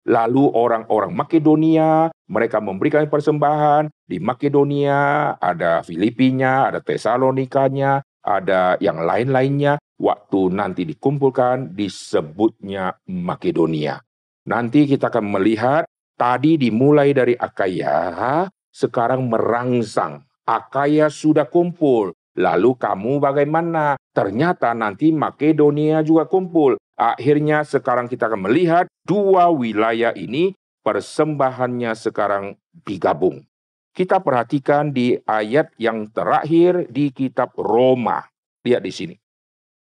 Lalu 0.09 0.49
orang-orang 0.57 1.13
Makedonia, 1.13 2.09
mereka 2.29 2.57
memberikan 2.57 3.05
persembahan. 3.05 3.93
Di 4.09 4.17
Makedonia 4.17 5.33
ada 5.37 5.85
Filipinya, 5.85 6.65
ada 6.65 6.81
Tesalonikanya, 6.81 8.01
ada 8.29 8.77
yang 8.77 9.01
lain-lainnya 9.01 9.81
waktu 9.97 10.53
nanti 10.53 10.85
dikumpulkan 10.85 11.73
disebutnya 11.73 12.93
Makedonia. 13.09 13.97
Nanti 14.45 14.85
kita 14.85 15.09
akan 15.09 15.33
melihat 15.33 15.89
tadi 16.13 16.61
dimulai 16.61 17.17
dari 17.17 17.33
Akaya, 17.33 18.45
sekarang 18.69 19.25
merangsang. 19.25 20.29
Akaya 20.45 21.09
sudah 21.09 21.49
kumpul. 21.49 22.13
Lalu 22.37 22.77
kamu 22.77 23.17
bagaimana? 23.17 23.97
Ternyata 24.13 24.77
nanti 24.77 25.09
Makedonia 25.09 26.05
juga 26.05 26.29
kumpul. 26.29 26.77
Akhirnya 26.93 27.65
sekarang 27.65 28.05
kita 28.05 28.29
akan 28.29 28.45
melihat 28.45 28.85
dua 29.03 29.49
wilayah 29.49 30.13
ini 30.13 30.53
persembahannya 30.85 31.91
sekarang 31.97 32.55
digabung. 32.85 33.48
Kita 33.93 34.21
perhatikan 34.21 34.93
di 34.93 35.17
ayat 35.25 35.73
yang 35.75 36.07
terakhir 36.13 36.87
di 36.87 37.11
kitab 37.11 37.51
Roma. 37.57 38.23
Lihat 38.63 38.81
di 38.85 38.93
sini. 38.93 39.15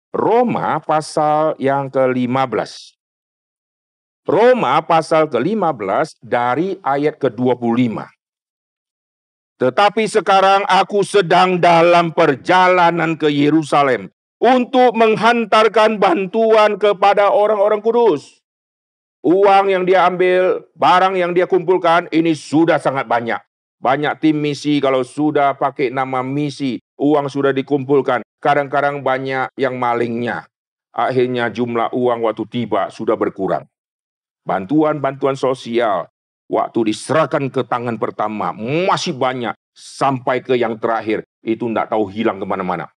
Roma 0.10 0.82
pasal 0.82 1.54
yang 1.62 1.90
ke-15. 1.94 2.98
Roma 4.30 4.82
pasal 4.86 5.26
ke-15 5.30 6.22
dari 6.22 6.78
ayat 6.86 7.18
ke-25. 7.18 8.10
Tetapi 9.60 10.04
sekarang 10.08 10.64
aku 10.70 11.04
sedang 11.04 11.60
dalam 11.60 12.16
perjalanan 12.16 13.20
ke 13.20 13.28
Yerusalem 13.28 14.08
untuk 14.40 14.96
menghantarkan 14.96 16.00
bantuan 16.00 16.80
kepada 16.80 17.28
orang-orang 17.30 17.84
kudus. 17.84 18.40
Uang 19.20 19.68
yang 19.68 19.84
dia 19.84 20.08
ambil, 20.08 20.64
barang 20.80 21.20
yang 21.20 21.36
dia 21.36 21.44
kumpulkan, 21.44 22.08
ini 22.16 22.32
sudah 22.32 22.80
sangat 22.80 23.04
banyak. 23.04 23.49
Banyak 23.80 24.20
tim 24.20 24.36
misi 24.36 24.84
kalau 24.84 25.08
sudah 25.08 25.56
pakai 25.56 25.88
nama 25.88 26.20
misi, 26.20 26.84
uang 27.00 27.32
sudah 27.32 27.56
dikumpulkan. 27.56 28.20
Kadang-kadang 28.44 29.00
banyak 29.00 29.56
yang 29.56 29.80
malingnya. 29.80 30.48
Akhirnya 30.92 31.48
jumlah 31.48 31.96
uang 31.96 32.28
waktu 32.28 32.44
tiba 32.52 32.92
sudah 32.92 33.16
berkurang. 33.16 33.64
Bantuan-bantuan 34.44 35.40
sosial 35.40 36.12
waktu 36.52 36.92
diserahkan 36.92 37.48
ke 37.48 37.64
tangan 37.64 37.96
pertama 37.96 38.52
masih 38.90 39.16
banyak 39.16 39.56
sampai 39.72 40.44
ke 40.44 40.60
yang 40.60 40.76
terakhir 40.76 41.24
itu 41.40 41.72
tidak 41.72 41.88
tahu 41.88 42.12
hilang 42.12 42.36
ke 42.36 42.46
mana-mana. 42.48 42.92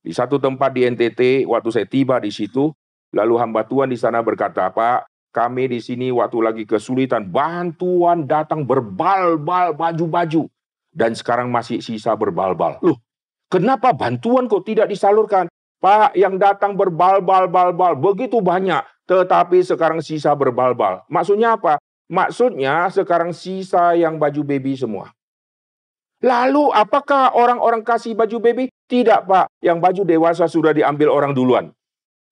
Di 0.00 0.10
satu 0.16 0.40
tempat 0.40 0.72
di 0.72 0.88
NTT 0.88 1.44
waktu 1.44 1.68
saya 1.68 1.86
tiba 1.86 2.16
di 2.16 2.32
situ, 2.32 2.72
lalu 3.12 3.34
hamba 3.36 3.62
Tuhan 3.62 3.92
di 3.92 3.98
sana 4.00 4.24
berkata, 4.24 4.66
Pak, 4.72 5.06
kami 5.32 5.72
di 5.72 5.80
sini 5.80 6.12
waktu 6.12 6.38
lagi 6.44 6.64
kesulitan, 6.68 7.32
bantuan 7.32 8.28
datang 8.28 8.68
berbal-bal 8.68 9.72
baju-baju. 9.72 10.46
Dan 10.92 11.16
sekarang 11.16 11.48
masih 11.48 11.80
sisa 11.80 12.12
berbal-bal. 12.12 12.76
Loh, 12.84 13.00
Kenapa 13.52 13.92
bantuan 13.92 14.48
kok 14.48 14.64
tidak 14.64 14.88
disalurkan? 14.88 15.44
Pak, 15.76 16.16
yang 16.16 16.40
datang 16.40 16.72
berbal-bal-bal-bal 16.72 18.00
begitu 18.00 18.40
banyak, 18.40 18.80
tetapi 19.04 19.60
sekarang 19.60 20.00
sisa 20.00 20.32
berbal-bal. 20.32 21.04
Maksudnya 21.12 21.60
apa? 21.60 21.76
Maksudnya 22.08 22.88
sekarang 22.88 23.36
sisa 23.36 23.92
yang 23.92 24.16
baju 24.16 24.40
baby 24.40 24.72
semua. 24.72 25.12
Lalu 26.24 26.72
apakah 26.72 27.36
orang-orang 27.36 27.84
kasih 27.84 28.16
baju 28.16 28.40
baby? 28.40 28.64
Tidak, 28.88 29.28
Pak. 29.28 29.52
Yang 29.60 29.78
baju 29.84 30.02
dewasa 30.08 30.48
sudah 30.48 30.72
diambil 30.72 31.12
orang 31.12 31.36
duluan. 31.36 31.76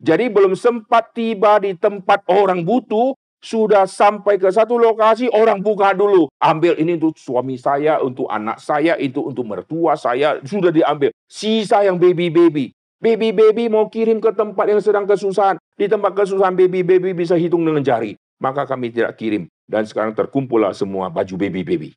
Jadi 0.00 0.32
belum 0.32 0.56
sempat 0.56 1.12
tiba 1.12 1.60
di 1.60 1.76
tempat 1.76 2.24
orang 2.24 2.64
butuh, 2.64 3.12
sudah 3.40 3.88
sampai 3.88 4.36
ke 4.36 4.48
satu 4.52 4.76
lokasi, 4.76 5.28
orang 5.32 5.60
buka 5.60 5.92
dulu. 5.96 6.28
Ambil 6.40 6.76
ini 6.80 6.96
untuk 6.96 7.16
suami 7.16 7.56
saya, 7.56 8.00
untuk 8.00 8.28
anak 8.28 8.60
saya, 8.60 8.96
itu 9.00 9.20
untuk 9.20 9.48
mertua 9.48 9.96
saya. 9.96 10.40
Sudah 10.44 10.72
diambil. 10.72 11.12
Sisa 11.28 11.84
yang 11.84 11.96
baby-baby. 11.96 12.72
Baby-baby 13.00 13.72
mau 13.72 13.88
kirim 13.88 14.20
ke 14.20 14.32
tempat 14.36 14.68
yang 14.68 14.80
sedang 14.84 15.08
kesusahan. 15.08 15.56
Di 15.76 15.88
tempat 15.88 16.12
kesusahan 16.12 16.52
baby-baby 16.52 17.16
bisa 17.16 17.32
hitung 17.36 17.64
dengan 17.64 17.80
jari. 17.80 18.16
Maka 18.40 18.68
kami 18.68 18.92
tidak 18.92 19.16
kirim. 19.16 19.48
Dan 19.64 19.88
sekarang 19.88 20.12
terkumpullah 20.12 20.76
semua 20.76 21.08
baju 21.08 21.34
baby-baby. 21.40 21.96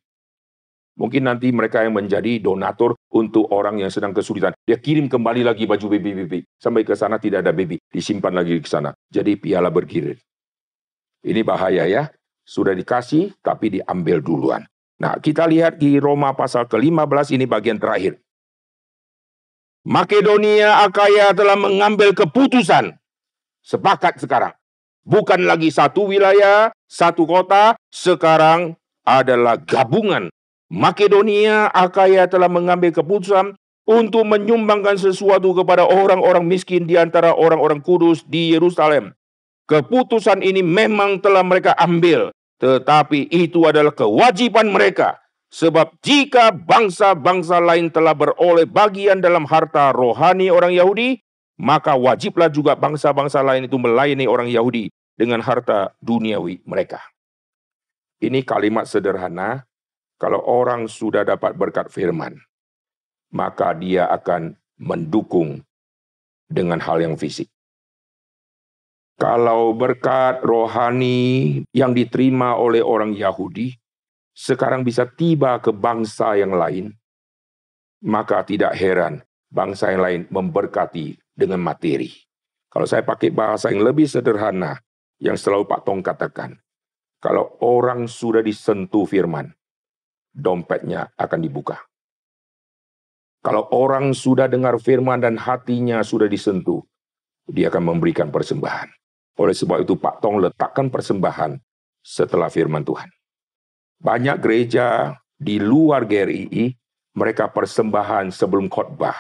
Mungkin 0.93 1.25
nanti 1.25 1.49
mereka 1.49 1.81
yang 1.81 1.97
menjadi 1.97 2.37
donatur 2.37 2.93
untuk 3.09 3.49
orang 3.49 3.81
yang 3.81 3.89
sedang 3.89 4.13
kesulitan. 4.13 4.53
Dia 4.61 4.77
kirim 4.77 5.09
kembali 5.09 5.41
lagi 5.41 5.65
baju 5.65 5.89
baby-baby. 5.97 6.45
Sampai 6.61 6.85
ke 6.85 6.93
sana 6.93 7.17
tidak 7.17 7.41
ada 7.41 7.49
baby. 7.49 7.81
Disimpan 7.89 8.29
lagi 8.29 8.61
ke 8.61 8.69
sana. 8.69 8.93
Jadi 9.09 9.33
piala 9.41 9.73
bergilir. 9.73 10.21
Ini 11.25 11.41
bahaya 11.41 11.89
ya. 11.89 12.13
Sudah 12.45 12.77
dikasih 12.77 13.33
tapi 13.41 13.81
diambil 13.81 14.21
duluan. 14.21 14.61
Nah, 15.01 15.17
kita 15.17 15.49
lihat 15.49 15.81
di 15.81 15.97
Roma 15.97 16.37
pasal 16.37 16.69
ke-15 16.69 17.33
ini 17.33 17.49
bagian 17.49 17.81
terakhir. 17.81 18.21
Makedonia 19.83 20.85
Akaya 20.85 21.33
telah 21.33 21.57
mengambil 21.57 22.13
keputusan. 22.13 22.95
Sepakat 23.65 24.21
sekarang. 24.21 24.53
Bukan 25.03 25.43
lagi 25.43 25.67
satu 25.67 26.07
wilayah, 26.07 26.71
satu 26.87 27.27
kota, 27.27 27.75
sekarang 27.91 28.79
adalah 29.03 29.59
gabungan. 29.59 30.31
Makedonia 30.73 31.69
Akaya 31.69 32.25
telah 32.25 32.49
mengambil 32.49 32.89
keputusan 32.89 33.53
untuk 33.85 34.25
menyumbangkan 34.25 34.97
sesuatu 34.97 35.53
kepada 35.53 35.85
orang-orang 35.85 36.49
miskin 36.49 36.89
di 36.89 36.97
antara 36.97 37.29
orang-orang 37.37 37.77
kudus 37.77 38.25
di 38.25 38.57
Yerusalem. 38.57 39.13
Keputusan 39.69 40.41
ini 40.41 40.65
memang 40.65 41.21
telah 41.21 41.45
mereka 41.45 41.77
ambil, 41.77 42.33
tetapi 42.57 43.29
itu 43.29 43.69
adalah 43.69 43.93
kewajiban 43.93 44.73
mereka. 44.73 45.21
Sebab 45.53 45.93
jika 46.01 46.49
bangsa-bangsa 46.49 47.61
lain 47.61 47.93
telah 47.93 48.17
beroleh 48.17 48.65
bagian 48.65 49.21
dalam 49.21 49.45
harta 49.45 49.93
rohani 49.93 50.49
orang 50.49 50.73
Yahudi, 50.73 51.21
maka 51.61 51.93
wajiblah 51.93 52.49
juga 52.49 52.73
bangsa-bangsa 52.73 53.45
lain 53.45 53.69
itu 53.69 53.77
melayani 53.77 54.25
orang 54.25 54.49
Yahudi 54.49 54.89
dengan 55.13 55.37
harta 55.45 55.93
duniawi 56.01 56.65
mereka. 56.65 56.97
Ini 58.17 58.41
kalimat 58.41 58.89
sederhana, 58.89 59.69
kalau 60.23 60.39
orang 60.47 60.87
sudah 60.87 61.27
dapat 61.27 61.51
berkat 61.59 61.91
firman, 61.91 62.39
maka 63.35 63.75
dia 63.75 64.07
akan 64.07 64.55
mendukung 64.79 65.59
dengan 66.47 66.79
hal 66.79 67.03
yang 67.03 67.19
fisik. 67.19 67.51
Kalau 69.19 69.75
berkat 69.75 70.39
rohani 70.39 71.59
yang 71.75 71.91
diterima 71.91 72.55
oleh 72.55 72.79
orang 72.79 73.11
Yahudi 73.11 73.75
sekarang 74.31 74.87
bisa 74.87 75.03
tiba 75.03 75.59
ke 75.59 75.75
bangsa 75.75 76.39
yang 76.39 76.55
lain, 76.55 76.95
maka 78.07 78.47
tidak 78.47 78.79
heran 78.79 79.19
bangsa 79.51 79.91
yang 79.91 80.07
lain 80.07 80.21
memberkati 80.31 81.19
dengan 81.35 81.59
materi. 81.59 82.15
Kalau 82.71 82.87
saya 82.87 83.03
pakai 83.03 83.27
bahasa 83.27 83.75
yang 83.75 83.83
lebih 83.83 84.07
sederhana, 84.07 84.79
yang 85.19 85.35
selalu 85.35 85.67
Pak 85.67 85.83
Tong 85.83 85.99
katakan, 85.99 86.55
kalau 87.19 87.59
orang 87.59 88.07
sudah 88.07 88.39
disentuh 88.39 89.03
firman, 89.03 89.51
dompetnya 90.33 91.13
akan 91.15 91.39
dibuka. 91.39 91.77
Kalau 93.43 93.69
orang 93.75 94.15
sudah 94.15 94.49
dengar 94.49 94.79
firman 94.81 95.21
dan 95.21 95.37
hatinya 95.37 96.01
sudah 96.01 96.25
disentuh, 96.25 96.81
dia 97.45 97.69
akan 97.69 97.95
memberikan 97.95 98.31
persembahan. 98.33 98.89
Oleh 99.37 99.55
sebab 99.55 99.83
itu 99.83 99.99
Pak 99.99 100.23
Tong 100.23 100.39
letakkan 100.39 100.87
persembahan 100.87 101.59
setelah 102.01 102.47
firman 102.47 102.81
Tuhan. 102.87 103.09
Banyak 103.99 104.37
gereja 104.39 105.15
di 105.35 105.59
luar 105.59 106.07
GRII, 106.07 106.71
mereka 107.19 107.51
persembahan 107.51 108.31
sebelum 108.31 108.71
khotbah. 108.71 109.15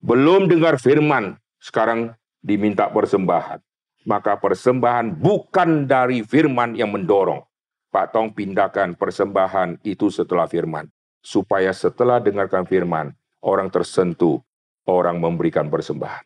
Belum 0.00 0.48
dengar 0.48 0.80
firman, 0.80 1.36
sekarang 1.60 2.16
diminta 2.40 2.88
persembahan. 2.88 3.60
Maka 4.06 4.38
persembahan 4.38 5.18
bukan 5.18 5.90
dari 5.90 6.22
firman 6.22 6.78
yang 6.78 6.94
mendorong. 6.94 7.42
Pak 7.96 8.12
Tong 8.12 8.28
pindahkan 8.36 8.92
persembahan 8.92 9.80
itu 9.80 10.12
setelah 10.12 10.44
firman. 10.44 10.84
Supaya 11.24 11.72
setelah 11.72 12.20
dengarkan 12.20 12.68
firman, 12.68 13.16
orang 13.40 13.72
tersentuh, 13.72 14.44
orang 14.84 15.16
memberikan 15.16 15.72
persembahan. 15.72 16.20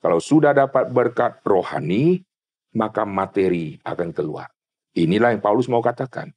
Kalau 0.00 0.24
sudah 0.24 0.56
dapat 0.56 0.88
berkat 0.88 1.44
rohani, 1.44 2.24
maka 2.72 3.04
materi 3.04 3.76
akan 3.84 4.08
keluar. 4.16 4.48
Inilah 4.96 5.36
yang 5.36 5.44
Paulus 5.44 5.68
mau 5.68 5.84
katakan. 5.84 6.32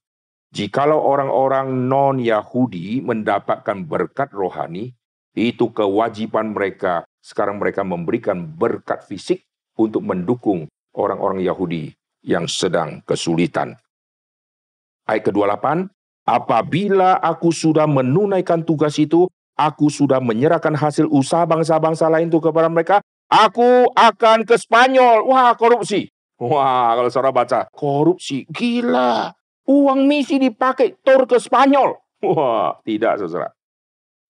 Jikalau 0.51 1.07
orang-orang 1.07 1.87
non-Yahudi 1.87 2.99
mendapatkan 2.99 3.87
berkat 3.87 4.35
rohani, 4.35 4.91
Itu 5.31 5.71
kewajiban 5.71 6.51
mereka. 6.51 7.07
Sekarang 7.23 7.63
mereka 7.63 7.87
memberikan 7.87 8.43
berkat 8.43 9.07
fisik 9.07 9.47
untuk 9.79 10.03
mendukung 10.03 10.67
orang-orang 10.91 11.39
Yahudi 11.47 11.95
yang 12.27 12.43
sedang 12.49 12.99
kesulitan. 13.07 13.79
Ayat 15.09 15.25
ke-28, 15.25 15.89
apabila 16.21 17.17
aku 17.17 17.49
sudah 17.49 17.89
menunaikan 17.89 18.61
tugas 18.61 18.93
itu, 19.01 19.25
aku 19.57 19.89
sudah 19.89 20.21
menyerahkan 20.21 20.77
hasil 20.77 21.09
usaha 21.09 21.49
bangsa-bangsa 21.49 22.05
lain 22.13 22.29
itu 22.29 22.37
kepada 22.37 22.69
mereka, 22.69 23.01
aku 23.25 23.89
akan 23.97 24.45
ke 24.45 24.53
Spanyol. 24.53 25.25
Wah, 25.25 25.57
korupsi. 25.57 26.13
Wah, 26.37 26.93
kalau 26.93 27.09
saudara 27.09 27.33
baca, 27.33 27.65
korupsi, 27.73 28.45
gila. 28.53 29.33
Uang 29.65 30.05
misi 30.05 30.37
dipakai 30.37 30.93
tor 31.01 31.25
ke 31.25 31.41
Spanyol. 31.41 31.97
Wah, 32.21 32.77
tidak 32.85 33.17
saudara. 33.17 33.49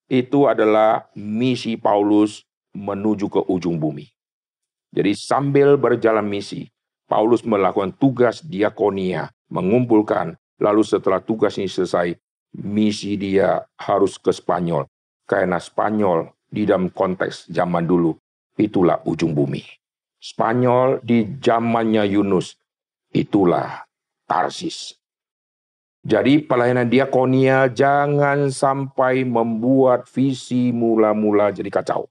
Itu 0.08 0.48
adalah 0.48 1.12
misi 1.12 1.76
Paulus 1.76 2.48
menuju 2.72 3.28
ke 3.28 3.44
ujung 3.52 3.76
bumi. 3.76 4.08
Jadi 4.96 5.12
sambil 5.12 5.76
berjalan 5.76 6.24
misi, 6.24 6.72
Paulus 7.06 7.44
melakukan 7.44 7.92
tugas 8.00 8.42
diakonia, 8.42 9.28
mengumpulkan, 9.52 10.39
lalu 10.60 10.84
setelah 10.84 11.24
tugas 11.24 11.56
ini 11.58 11.72
selesai, 11.72 12.14
misi 12.60 13.16
dia 13.16 13.64
harus 13.80 14.20
ke 14.20 14.30
Spanyol. 14.30 14.86
Karena 15.26 15.58
Spanyol 15.58 16.30
di 16.50 16.68
dalam 16.68 16.92
konteks 16.92 17.50
zaman 17.50 17.88
dulu, 17.88 18.14
itulah 18.60 19.00
ujung 19.08 19.32
bumi. 19.32 19.64
Spanyol 20.20 21.00
di 21.00 21.24
zamannya 21.40 22.04
Yunus. 22.06 22.60
Itulah 23.10 23.88
Tarsis. 24.28 25.00
Jadi 26.00 26.44
pelayanan 26.46 26.88
diakonia 26.88 27.68
jangan 27.72 28.54
sampai 28.54 29.28
membuat 29.28 30.08
visi 30.08 30.72
mula-mula 30.72 31.52
jadi 31.52 31.68
kacau. 31.68 32.08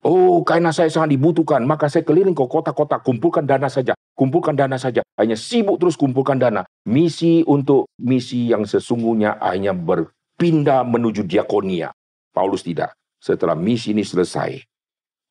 Oh, 0.00 0.40
karena 0.40 0.72
saya 0.72 0.88
sangat 0.88 1.12
dibutuhkan, 1.12 1.60
maka 1.68 1.84
saya 1.92 2.00
keliling 2.00 2.32
ke 2.32 2.40
kota-kota, 2.48 3.04
kumpulkan 3.04 3.44
dana 3.44 3.68
saja, 3.68 3.92
kumpulkan 4.16 4.56
dana 4.56 4.80
saja. 4.80 5.04
Hanya 5.20 5.36
sibuk 5.36 5.76
terus 5.76 6.00
kumpulkan 6.00 6.40
dana. 6.40 6.64
Misi 6.88 7.44
untuk 7.44 7.84
misi 8.00 8.48
yang 8.48 8.64
sesungguhnya 8.64 9.36
hanya 9.44 9.76
berpindah 9.76 10.88
menuju 10.88 11.28
diakonia. 11.28 11.92
Paulus 12.32 12.64
tidak. 12.64 12.96
Setelah 13.20 13.52
misi 13.52 13.92
ini 13.92 14.00
selesai, 14.00 14.64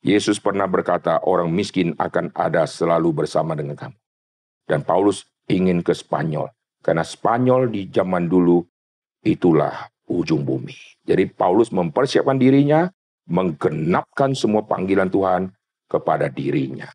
Yesus 0.06 0.38
pernah 0.38 0.70
berkata, 0.70 1.26
orang 1.26 1.50
miskin 1.50 1.98
akan 1.98 2.30
ada 2.38 2.70
selalu 2.70 3.26
bersama 3.26 3.58
dengan 3.58 3.74
kamu. 3.74 3.98
Dan 4.70 4.86
Paulus 4.86 5.26
ingin 5.50 5.82
ke 5.82 5.98
Spanyol. 5.98 6.54
Karena 6.80 7.02
Spanyol 7.02 7.74
di 7.74 7.90
zaman 7.90 8.30
dulu 8.30 8.62
itulah 9.26 9.90
ujung 10.08 10.46
bumi. 10.46 10.78
Jadi 11.04 11.28
Paulus 11.34 11.74
mempersiapkan 11.74 12.38
dirinya, 12.38 12.88
menggenapkan 13.30 14.34
semua 14.34 14.66
panggilan 14.66 15.08
Tuhan 15.08 15.54
kepada 15.86 16.28
dirinya. 16.28 16.90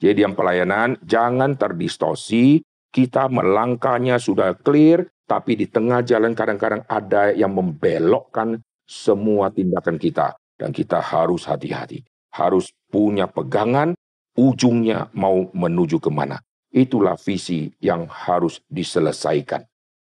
Jadi 0.00 0.24
yang 0.24 0.32
pelayanan 0.32 0.96
jangan 1.04 1.58
terdistorsi, 1.58 2.62
kita 2.88 3.28
melangkahnya 3.28 4.16
sudah 4.16 4.56
clear, 4.56 5.04
tapi 5.28 5.58
di 5.58 5.68
tengah 5.68 6.00
jalan 6.06 6.32
kadang-kadang 6.32 6.82
ada 6.88 7.34
yang 7.36 7.52
membelokkan 7.52 8.62
semua 8.88 9.52
tindakan 9.52 10.00
kita. 10.00 10.38
Dan 10.56 10.76
kita 10.76 11.00
harus 11.00 11.48
hati-hati 11.48 12.04
harus 12.34 12.70
punya 12.90 13.26
pegangan, 13.26 13.94
ujungnya 14.38 15.10
mau 15.14 15.50
menuju 15.50 15.98
ke 15.98 16.10
mana. 16.10 16.38
Itulah 16.70 17.18
visi 17.18 17.66
yang 17.82 18.06
harus 18.06 18.62
diselesaikan. 18.70 19.66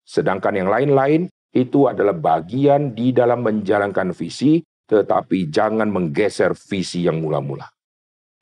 Sedangkan 0.03 0.59
yang 0.59 0.67
lain-lain 0.67 1.31
itu 1.55 1.87
adalah 1.87 2.15
bagian 2.15 2.95
di 2.95 3.15
dalam 3.15 3.47
menjalankan 3.47 4.11
visi, 4.11 4.59
tetapi 4.91 5.47
jangan 5.47 5.87
menggeser 5.87 6.59
visi 6.59 7.07
yang 7.07 7.23
mula-mula. 7.23 7.71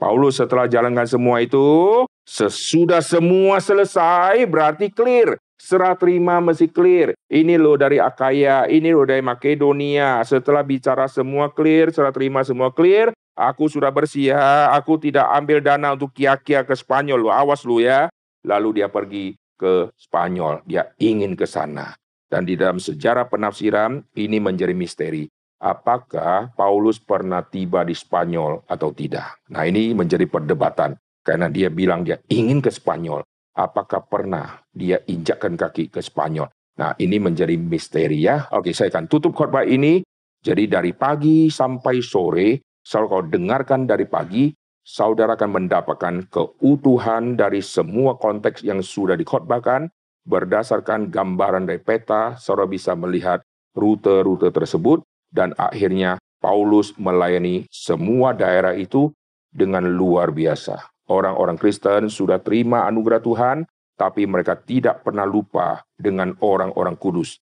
Paulus 0.00 0.40
setelah 0.40 0.64
jalankan 0.64 1.04
semua 1.04 1.44
itu, 1.44 2.08
sesudah 2.24 3.04
semua 3.04 3.60
selesai 3.60 4.40
berarti 4.48 4.88
clear. 4.88 5.36
Serah 5.58 5.92
terima 5.98 6.38
mesti 6.38 6.70
clear. 6.70 7.12
Ini 7.28 7.58
loh 7.58 7.76
dari 7.76 7.98
Akaya, 7.98 8.64
ini 8.70 8.94
loh 8.94 9.04
dari 9.04 9.20
Makedonia. 9.20 10.22
Setelah 10.22 10.62
bicara 10.62 11.10
semua 11.10 11.50
clear, 11.50 11.90
serah 11.90 12.14
terima 12.14 12.46
semua 12.46 12.70
clear, 12.70 13.10
Aku 13.38 13.70
sudah 13.70 13.94
bersih 13.94 14.34
ya, 14.34 14.74
aku 14.74 14.98
tidak 14.98 15.30
ambil 15.30 15.62
dana 15.62 15.94
untuk 15.94 16.10
kia-kia 16.10 16.66
ke 16.66 16.74
Spanyol, 16.74 17.22
lu 17.22 17.30
awas 17.30 17.62
lu 17.62 17.78
ya. 17.78 18.10
Lalu 18.42 18.82
dia 18.82 18.90
pergi 18.90 19.38
ke 19.54 19.94
Spanyol, 19.94 20.66
dia 20.66 20.90
ingin 20.98 21.38
ke 21.38 21.46
sana. 21.46 21.94
Dan 22.26 22.42
di 22.42 22.58
dalam 22.58 22.82
sejarah 22.82 23.30
penafsiran 23.30 24.02
ini 24.18 24.42
menjadi 24.42 24.74
misteri. 24.74 25.30
Apakah 25.58 26.54
Paulus 26.54 27.02
pernah 27.02 27.42
tiba 27.42 27.82
di 27.82 27.94
Spanyol 27.94 28.62
atau 28.70 28.94
tidak? 28.94 29.42
Nah 29.50 29.66
ini 29.66 29.90
menjadi 29.94 30.24
perdebatan. 30.30 30.94
Karena 31.22 31.50
dia 31.50 31.68
bilang 31.68 32.06
dia 32.06 32.16
ingin 32.30 32.62
ke 32.62 32.70
Spanyol. 32.70 33.20
Apakah 33.58 34.06
pernah 34.06 34.62
dia 34.70 35.02
injakkan 35.10 35.58
kaki 35.58 35.90
ke 35.90 36.00
Spanyol? 36.00 36.48
Nah 36.78 36.94
ini 37.02 37.18
menjadi 37.18 37.58
misteri 37.58 38.22
ya. 38.22 38.46
Oke 38.54 38.70
saya 38.70 38.88
akan 38.94 39.10
tutup 39.10 39.34
khotbah 39.34 39.66
ini. 39.66 40.00
Jadi 40.38 40.70
dari 40.70 40.94
pagi 40.94 41.50
sampai 41.50 41.98
sore 41.98 42.62
Selalu 42.88 43.06
kau 43.12 43.24
dengarkan 43.28 43.84
dari 43.84 44.08
pagi, 44.08 44.48
saudara 44.80 45.36
akan 45.36 45.60
mendapatkan 45.60 46.24
keutuhan 46.32 47.36
dari 47.36 47.60
semua 47.60 48.16
konteks 48.16 48.64
yang 48.64 48.80
sudah 48.80 49.12
dikhotbahkan, 49.12 49.92
berdasarkan 50.24 51.12
gambaran 51.12 51.68
dari 51.68 51.84
peta, 51.84 52.40
saudara 52.40 52.64
bisa 52.64 52.96
melihat 52.96 53.44
rute-rute 53.76 54.48
tersebut, 54.48 55.04
dan 55.32 55.52
akhirnya 55.56 56.16
Paulus 56.38 56.94
melayani 56.96 57.66
semua 57.68 58.32
daerah 58.32 58.72
itu 58.74 59.10
dengan 59.50 59.84
luar 59.84 60.30
biasa. 60.30 60.78
Orang-orang 61.08 61.56
Kristen 61.56 62.12
sudah 62.12 62.38
terima 62.38 62.84
anugerah 62.86 63.20
Tuhan, 63.24 63.64
tapi 63.98 64.28
mereka 64.28 64.54
tidak 64.54 65.02
pernah 65.02 65.26
lupa 65.26 65.82
dengan 65.98 66.36
orang-orang 66.44 66.94
kudus 66.94 67.40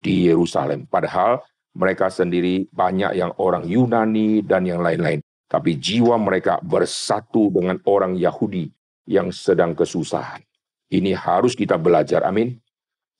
di 0.00 0.30
Yerusalem. 0.30 0.86
Padahal 0.88 1.42
mereka 1.76 2.08
sendiri 2.08 2.70
banyak 2.72 3.18
yang 3.18 3.34
orang 3.36 3.66
Yunani 3.66 4.40
dan 4.40 4.64
yang 4.64 4.80
lain-lain. 4.80 5.20
Tapi 5.48 5.76
jiwa 5.80 6.16
mereka 6.20 6.60
bersatu 6.60 7.48
dengan 7.52 7.80
orang 7.88 8.16
Yahudi 8.16 8.68
yang 9.08 9.32
sedang 9.32 9.72
kesusahan. 9.72 10.44
Ini 10.88 11.16
harus 11.16 11.52
kita 11.52 11.76
belajar, 11.76 12.24
amin. 12.24 12.56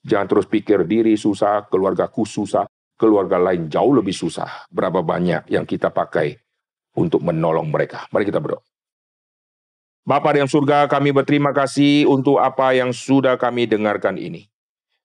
Jangan 0.05 0.29
terus 0.29 0.47
pikir 0.49 0.85
diri 0.89 1.17
susah, 1.17 1.69
keluargaku 1.69 2.25
susah, 2.25 2.65
keluarga 2.99 3.39
lain 3.39 3.71
jauh 3.71 3.95
lebih 3.95 4.13
susah. 4.13 4.67
Berapa 4.69 5.01
banyak 5.01 5.49
yang 5.49 5.65
kita 5.65 5.89
pakai 5.89 6.37
untuk 6.99 7.23
menolong 7.23 7.71
mereka. 7.71 8.11
Mari 8.11 8.27
kita 8.27 8.43
berdoa. 8.43 8.61
Bapak 10.09 10.41
yang 10.41 10.49
surga, 10.49 10.89
kami 10.89 11.13
berterima 11.13 11.53
kasih 11.53 12.09
untuk 12.09 12.41
apa 12.41 12.73
yang 12.73 12.97
sudah 12.97 13.37
kami 13.37 13.69
dengarkan 13.69 14.17
ini. 14.17 14.49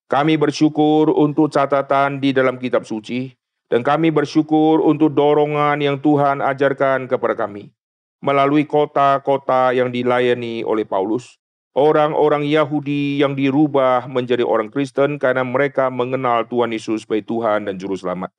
Kami 0.07 0.40
bersyukur 0.40 1.11
untuk 1.11 1.52
catatan 1.52 2.24
di 2.24 2.32
dalam 2.32 2.56
kitab 2.56 2.88
suci 2.88 3.36
dan 3.68 3.84
kami 3.84 4.15
bersyukur 4.15 4.80
untuk 4.80 5.11
dorongan 5.11 5.76
yang 5.84 5.99
Tuhan 5.99 6.40
ajarkan 6.40 7.11
kepada 7.11 7.36
kami. 7.36 7.76
Melalui 8.24 8.64
kota-kota 8.64 9.76
yang 9.76 9.91
dilayani 9.91 10.64
oleh 10.64 10.88
Paulus, 10.88 11.36
orang-orang 11.74 12.45
Yahudi 12.45 13.22
yang 13.22 13.34
dirubah 13.34 14.06
menjadi 14.06 14.45
orang 14.45 14.70
Kristen 14.70 15.18
karena 15.18 15.41
mereka 15.41 15.90
mengenal 15.90 16.45
Tuhan 16.45 16.74
Yesus 16.74 17.06
sebagai 17.06 17.26
Tuhan 17.30 17.70
dan 17.70 17.82
Juru 17.82 17.98
Selamat. 17.98 18.30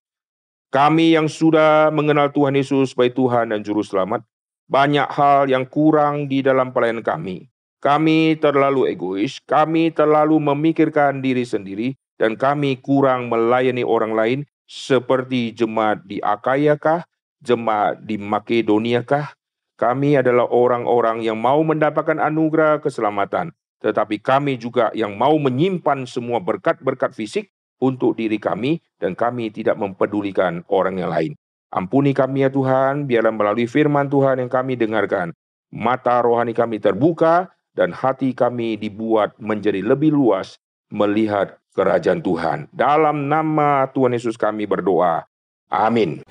Kami 0.74 1.15
yang 1.15 1.31
sudah 1.31 1.94
mengenal 1.94 2.35
Tuhan 2.35 2.59
Yesus 2.59 2.94
sebagai 2.94 3.15
Tuhan 3.15 3.55
dan 3.55 3.62
Juru 3.62 3.86
Selamat, 3.86 4.27
banyak 4.66 5.06
hal 5.06 5.47
yang 5.47 5.66
kurang 5.70 6.27
di 6.27 6.43
dalam 6.43 6.74
pelayanan 6.74 7.06
kami. 7.06 7.47
Kami 7.78 8.40
terlalu 8.40 8.90
egois, 8.90 9.39
kami 9.44 9.93
terlalu 9.93 10.40
memikirkan 10.40 11.20
diri 11.20 11.44
sendiri, 11.44 11.94
dan 12.16 12.35
kami 12.35 12.81
kurang 12.81 13.28
melayani 13.28 13.85
orang 13.85 14.16
lain 14.16 14.39
seperti 14.65 15.52
jemaat 15.52 16.01
di 16.09 16.19
Akaya 16.24 16.81
kah, 16.81 17.05
jemaat 17.44 18.01
di 18.02 18.16
Makedonia 18.16 19.05
kah? 19.05 19.36
Kami 19.85 20.16
adalah 20.16 20.48
orang-orang 20.48 21.20
yang 21.20 21.36
mau 21.36 21.61
mendapatkan 21.61 22.16
anugerah 22.16 22.81
keselamatan, 22.81 23.52
tetapi 23.85 24.16
kami 24.16 24.56
juga 24.56 24.89
yang 24.97 25.12
mau 25.12 25.36
menyimpan 25.36 26.09
semua 26.09 26.40
berkat-berkat 26.40 27.12
fisik 27.12 27.52
untuk 27.85 28.16
diri 28.16 28.40
kami 28.40 28.81
dan 28.97 29.12
kami 29.12 29.52
tidak 29.52 29.77
mempedulikan 29.77 30.65
orang 30.73 31.05
yang 31.05 31.12
lain. 31.12 31.36
Ampuni 31.69 32.16
kami 32.16 32.48
ya 32.48 32.51
Tuhan, 32.55 33.05
biarlah 33.05 33.36
melalui 33.36 33.69
firman 33.69 34.09
Tuhan 34.09 34.40
yang 34.40 34.48
kami 34.48 34.81
dengarkan, 34.81 35.36
mata 35.69 36.16
rohani 36.24 36.56
kami 36.56 36.81
terbuka 36.81 37.52
dan 37.77 37.93
hati 37.93 38.32
kami 38.32 38.81
dibuat 38.81 39.36
menjadi 39.36 39.85
lebih 39.85 40.16
luas 40.16 40.56
melihat 40.89 41.61
kerajaan 41.77 42.24
Tuhan. 42.24 42.73
Dalam 42.73 43.28
nama 43.28 43.85
Tuhan 43.93 44.16
Yesus 44.16 44.40
kami 44.40 44.65
berdoa. 44.65 45.28
Amin. 45.69 46.24